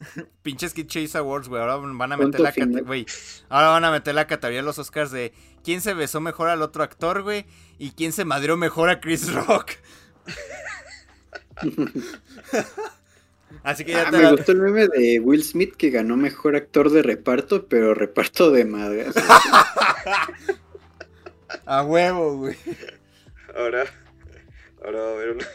Pinches 0.42 0.74
Kid 0.74 0.86
Chase 0.86 1.18
Awards, 1.18 1.48
güey. 1.48 1.60
Ahora 1.60 1.76
van 1.76 2.12
a 2.12 2.16
meter 2.16 2.40
la 2.40 2.52
güey. 2.82 3.06
Ahora 3.48 3.68
van 3.68 3.84
a 3.84 3.90
meter 3.90 4.14
la 4.14 4.26
categoría 4.26 4.60
de 4.60 4.66
los 4.66 4.78
Oscars 4.78 5.10
de 5.10 5.32
quién 5.64 5.80
se 5.80 5.94
besó 5.94 6.20
mejor 6.20 6.48
al 6.48 6.62
otro 6.62 6.82
actor, 6.82 7.22
güey. 7.22 7.46
Y 7.78 7.90
quién 7.92 8.12
se 8.12 8.24
madrió 8.24 8.56
mejor 8.56 8.90
a 8.90 9.00
Chris 9.00 9.32
Rock. 9.32 9.72
Así 13.62 13.84
que 13.84 13.92
ya 13.92 14.06
Ah, 14.08 14.10
te 14.10 14.16
me 14.18 14.22
la- 14.24 14.30
gustó 14.32 14.52
el 14.52 14.58
meme 14.60 14.88
de 14.88 15.20
Will 15.20 15.42
Smith 15.42 15.74
que 15.76 15.90
ganó 15.90 16.16
mejor 16.16 16.54
actor 16.56 16.90
de 16.90 17.02
reparto, 17.02 17.66
pero 17.66 17.94
reparto 17.94 18.50
de 18.50 18.64
madres. 18.64 19.14
A 21.66 21.82
huevo, 21.82 22.36
güey. 22.36 22.56
Ahora, 23.56 23.84
ahora 24.84 25.00
va 25.00 25.08
a 25.08 25.12
haber 25.12 25.30
una 25.30 25.46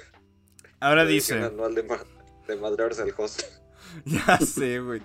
Ahora 0.79 1.05
dice. 1.05 1.35
anual 1.39 1.75
de, 1.75 1.83
ma- 1.83 2.03
de 2.47 2.55
madrearse 2.55 3.03
al 3.03 3.13
host. 3.15 3.43
Ya 4.05 4.37
sé, 4.37 4.79
güey. 4.79 5.01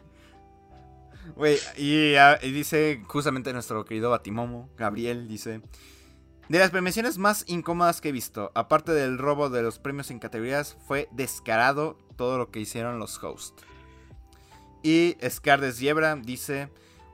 Güey, 1.37 1.59
y, 1.77 2.15
ah, 2.15 2.39
y 2.43 2.51
dice 2.53 3.03
justamente 3.07 3.53
nuestro 3.53 3.85
querido 3.85 4.11
Batimomo, 4.11 4.71
Gabriel, 4.77 5.29
dice... 5.29 5.61
De 6.49 6.59
las 6.59 6.71
premiaciones 6.71 7.19
más 7.19 7.45
incómodas 7.47 8.01
que 8.01 8.09
he 8.09 8.13
visto, 8.13 8.51
aparte 8.55 8.93
del 8.93 9.19
robo 9.19 9.51
de 9.51 9.61
los 9.61 9.79
premios 9.79 10.11
en 10.11 10.19
categorías, 10.19 10.79
fue 10.87 11.07
descarado 11.13 11.99
todo 12.17 12.39
lo 12.39 12.51
que 12.51 12.61
hicieron 12.61 12.99
los 12.99 13.23
hosts. 13.23 13.63
Y 14.83 15.19
Scardes 15.29 15.79
Yebra 15.79 16.17
dice, 16.17 16.71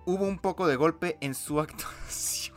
hubo 0.07 0.25
un 0.25 0.39
poco 0.39 0.69
de 0.69 0.77
golpe 0.77 1.19
en 1.21 1.35
su 1.35 1.59
actuación. 1.61 2.55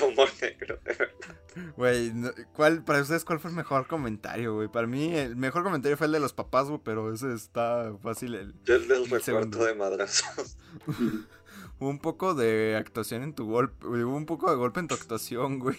Humor 0.00 0.28
negro. 0.40 0.78
Güey, 1.76 2.12
¿cuál, 2.52 2.84
para 2.84 3.00
ustedes, 3.00 3.24
¿cuál 3.24 3.40
fue 3.40 3.50
el 3.50 3.56
mejor 3.56 3.86
comentario, 3.86 4.54
güey? 4.54 4.68
Para 4.68 4.86
mí, 4.86 5.14
el 5.14 5.36
mejor 5.36 5.62
comentario 5.62 5.96
fue 5.96 6.06
el 6.06 6.12
de 6.12 6.20
los 6.20 6.32
papás, 6.32 6.68
güey, 6.68 6.80
pero 6.84 7.12
ese 7.12 7.32
está 7.34 7.92
fácil. 8.02 8.34
El... 8.34 8.54
El 8.66 8.88
del 8.88 9.02
El 9.04 9.10
recuerdo 9.10 9.64
de 9.64 9.74
madrazos. 9.74 10.56
Hubo 11.80 11.90
un 11.90 12.00
poco 12.00 12.34
de 12.34 12.76
actuación 12.76 13.22
en 13.22 13.34
tu 13.34 13.46
golpe, 13.46 13.86
hubo 13.86 14.16
un 14.16 14.26
poco 14.26 14.50
de 14.50 14.56
golpe 14.56 14.80
en 14.80 14.88
tu 14.88 14.96
actuación, 14.96 15.60
güey. 15.60 15.78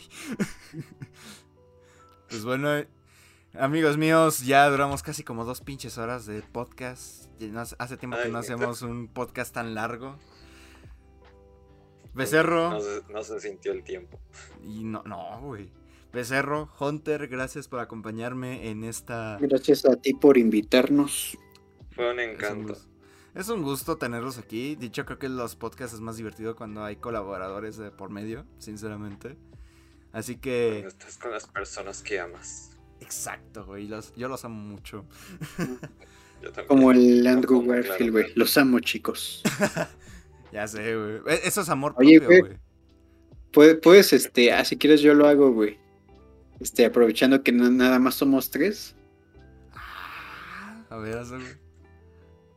pues 2.29 2.45
bueno, 2.45 2.69
amigos 3.53 3.97
míos, 3.97 4.39
ya 4.45 4.69
duramos 4.69 5.03
casi 5.03 5.23
como 5.23 5.43
dos 5.43 5.59
pinches 5.59 5.97
horas 5.97 6.25
de 6.25 6.41
podcast. 6.41 7.25
Hace- 7.79 7.97
tiempo 7.97 8.15
que 8.17 8.23
Ay, 8.23 8.31
no 8.31 8.37
hacemos 8.37 8.81
un 8.81 9.09
podcast 9.09 9.53
tan 9.53 9.75
largo. 9.75 10.17
Becerro. 12.19 12.69
No 12.71 12.81
se, 12.81 13.01
no 13.11 13.23
se 13.23 13.39
sintió 13.39 13.71
el 13.71 13.83
tiempo. 13.83 14.19
Y 14.63 14.83
no, 14.83 15.03
no, 15.05 15.41
güey. 15.41 15.71
Becerro, 16.11 16.69
Hunter, 16.79 17.27
gracias 17.27 17.67
por 17.67 17.79
acompañarme 17.79 18.69
en 18.69 18.83
esta... 18.83 19.37
Gracias 19.39 19.85
a 19.85 19.95
ti 19.95 20.13
por 20.13 20.37
invitarnos. 20.37 21.37
Fue 21.91 22.11
un 22.11 22.19
Es 22.19 22.27
un, 22.27 22.33
encanto. 22.33 22.73
gusto. 22.73 22.89
Es 23.35 23.49
un 23.49 23.61
gusto 23.61 23.97
tenerlos 23.97 24.37
aquí. 24.39 24.75
Dicho, 24.75 25.05
creo 25.05 25.19
que 25.19 25.29
los 25.29 25.55
podcasts 25.55 25.93
es 25.93 26.01
más 26.01 26.17
divertido 26.17 26.55
cuando 26.55 26.83
hay 26.83 26.95
colaboradores 26.95 27.77
de 27.77 27.91
por 27.91 28.09
medio, 28.09 28.45
sinceramente. 28.57 29.37
Así 30.11 30.37
que... 30.37 30.79
Cuando 30.81 30.87
estás 30.89 31.17
con 31.19 31.31
las 31.31 31.47
personas 31.47 32.01
que 32.01 32.19
amas. 32.19 32.71
Exacto, 33.01 33.65
güey. 33.65 33.87
Los, 33.87 34.13
yo 34.15 34.27
los 34.27 34.43
amo 34.45 34.59
mucho. 34.61 35.05
Yo 36.41 36.51
también. 36.51 36.67
Como 36.67 36.91
el 36.91 37.25
Andrew 37.27 37.61
Garfield, 37.65 37.97
claro. 37.97 38.11
güey. 38.13 38.33
Los 38.35 38.57
amo, 38.57 38.79
chicos. 38.79 39.43
Ya 40.51 40.67
sé, 40.67 40.95
güey. 40.95 41.17
E- 41.35 41.41
Eso 41.47 41.61
es 41.61 41.69
amor 41.69 41.93
Oye, 41.97 42.19
propio, 42.19 42.39
güey. 42.45 42.57
Puedes, 43.51 43.77
puedes, 43.81 44.13
este, 44.13 44.51
ah, 44.53 44.63
si 44.65 44.77
quieres 44.77 45.01
yo 45.01 45.13
lo 45.13 45.27
hago, 45.27 45.51
güey. 45.51 45.77
Este, 46.59 46.85
aprovechando 46.85 47.41
que 47.43 47.51
no- 47.51 47.69
nada 47.69 47.99
más 47.99 48.15
somos 48.15 48.49
tres, 48.51 48.95
Ah, 49.73 50.83
A 50.89 50.97
ver, 50.97 51.17
hazlo, 51.17 51.37
güey. 51.39 51.53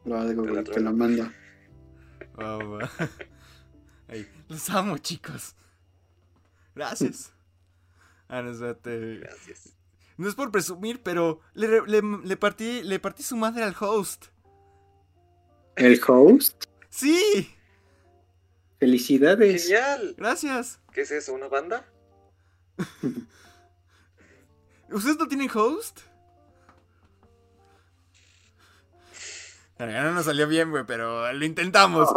lo 0.04 0.16
hago, 0.18 0.42
güey, 0.44 0.64
te 0.64 0.80
lo 0.80 0.92
mando. 0.92 1.30
Ahí. 4.08 4.26
Los 4.48 4.68
amo, 4.70 4.98
chicos. 4.98 5.54
Gracias. 6.74 7.32
Ah, 8.28 8.42
no, 8.42 8.50
espérate. 8.50 9.18
Gracias. 9.18 9.74
No 10.16 10.28
es 10.28 10.34
por 10.34 10.50
presumir, 10.50 11.02
pero 11.02 11.40
le, 11.54 11.82
le 11.86 12.36
partí, 12.36 12.82
le 12.82 12.98
partí 13.00 13.22
su 13.22 13.36
madre 13.36 13.62
al 13.64 13.74
host. 13.78 14.26
El 15.76 16.00
host, 16.06 16.64
Sí, 16.90 17.50
felicidades. 18.82 19.62
¡Genial! 19.62 20.16
gracias. 20.18 20.80
¿Qué 20.92 21.02
es 21.02 21.12
eso? 21.12 21.34
¿Una 21.34 21.46
banda? 21.46 21.84
¿Ustedes 24.90 25.16
no 25.20 25.28
tienen 25.28 25.48
host? 25.54 26.00
Ya 29.78 30.02
no 30.02 30.12
nos 30.12 30.24
salió 30.24 30.48
bien, 30.48 30.70
güey, 30.70 30.84
pero 30.84 31.32
lo 31.32 31.44
intentamos. 31.44 32.08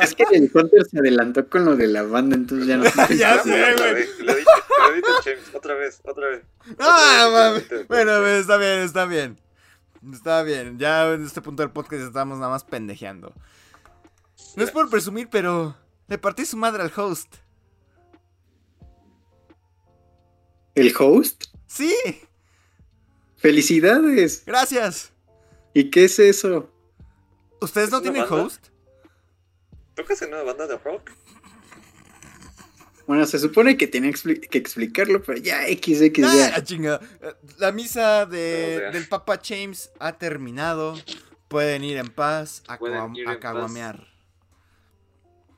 Es 0.00 0.14
que 0.14 0.24
el 0.32 0.50
Hunter 0.52 0.84
se 0.84 0.98
adelantó 0.98 1.48
con 1.48 1.64
lo 1.64 1.76
de 1.76 1.86
la 1.86 2.02
banda, 2.02 2.36
entonces 2.36 2.66
ya 2.66 2.76
no. 2.76 2.84
Ya 3.16 3.42
sé, 3.42 3.74
güey. 3.76 3.94
vez. 3.94 4.18
Lo 4.20 4.34
dije, 4.34 4.50
lo 4.78 4.94
dije, 4.94 5.08
James. 5.24 5.54
Otra 5.54 5.74
vez, 5.74 6.00
otra 6.04 6.28
vez. 6.28 6.42
Ah, 6.78 7.26
Otra 7.28 7.52
vez, 7.52 7.70
mami. 7.70 7.84
Bueno, 7.88 8.26
está 8.26 8.56
bien, 8.58 8.78
está 8.80 9.06
bien. 9.06 9.40
Está 10.12 10.42
bien. 10.42 10.78
Ya 10.78 11.12
en 11.12 11.24
este 11.24 11.40
punto 11.40 11.62
del 11.62 11.72
podcast 11.72 12.02
estamos 12.02 12.38
nada 12.38 12.50
más 12.50 12.64
pendejeando. 12.64 13.32
No 14.56 14.64
es 14.64 14.70
por 14.70 14.88
presumir, 14.88 15.28
pero 15.30 15.76
le 16.08 16.18
partí 16.18 16.44
su 16.44 16.56
madre 16.56 16.82
al 16.82 16.92
host. 16.94 17.36
¿El 20.74 20.92
host? 20.98 21.44
Sí, 21.66 21.94
Felicidades. 23.36 24.42
gracias. 24.46 25.12
¿Y 25.72 25.90
qué 25.90 26.04
es 26.04 26.18
eso? 26.18 26.70
¿Ustedes 27.60 27.88
¿Es 27.88 27.92
no 27.92 28.00
tienen 28.02 28.22
banda? 28.22 28.36
host? 28.44 28.68
¿Tocas 29.94 30.20
en 30.22 30.28
una 30.34 30.42
banda 30.42 30.66
de 30.66 30.76
rock? 30.78 31.10
Bueno, 33.06 33.26
se 33.26 33.38
supone 33.38 33.76
que 33.76 33.86
tenía 33.86 34.10
expli- 34.10 34.48
que 34.48 34.56
explicarlo, 34.58 35.22
pero 35.22 35.38
ya 35.38 35.62
XX 35.66 36.24
Ah, 36.24 36.34
ya. 36.56 36.64
chinga. 36.64 37.00
Eh, 37.20 37.34
La 37.58 37.70
misa 37.70 38.24
de, 38.26 38.76
O 38.76 38.80
sea. 38.80 38.90
del 38.92 39.06
Papa 39.08 39.38
James 39.44 39.90
ha 40.00 40.12
terminado. 40.16 40.94
Pueden 41.48 41.84
ir 41.84 41.98
en 41.98 42.08
paz 42.08 42.62
a, 42.66 42.78
Pueden 42.78 42.98
caguam- 42.98 43.16
ir 43.18 43.28
a 43.28 43.32
en 43.34 43.40
paz. 43.40 43.42
caguamear. 43.52 44.13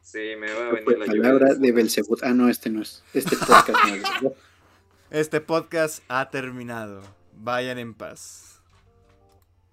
Sí, 0.06 0.36
me 0.38 0.46
va 0.52 0.68
a 0.68 0.72
venir 0.72 0.98
la 0.98 1.06
lluvia. 1.06 1.22
palabra 1.22 1.54
de 1.54 1.72
Belzebut. 1.72 2.22
Ah, 2.22 2.32
no, 2.32 2.48
este 2.48 2.70
no 2.70 2.80
es. 2.80 3.02
Este 3.12 3.36
podcast 3.36 3.84
no 3.88 3.94
es. 4.28 4.32
Este 5.10 5.40
podcast 5.40 6.04
ha 6.06 6.30
terminado. 6.30 7.02
Vayan 7.32 7.76
en 7.78 7.92
paz. 7.92 8.62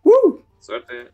¡Uh! 0.02 0.40
Suerte. 0.60 1.12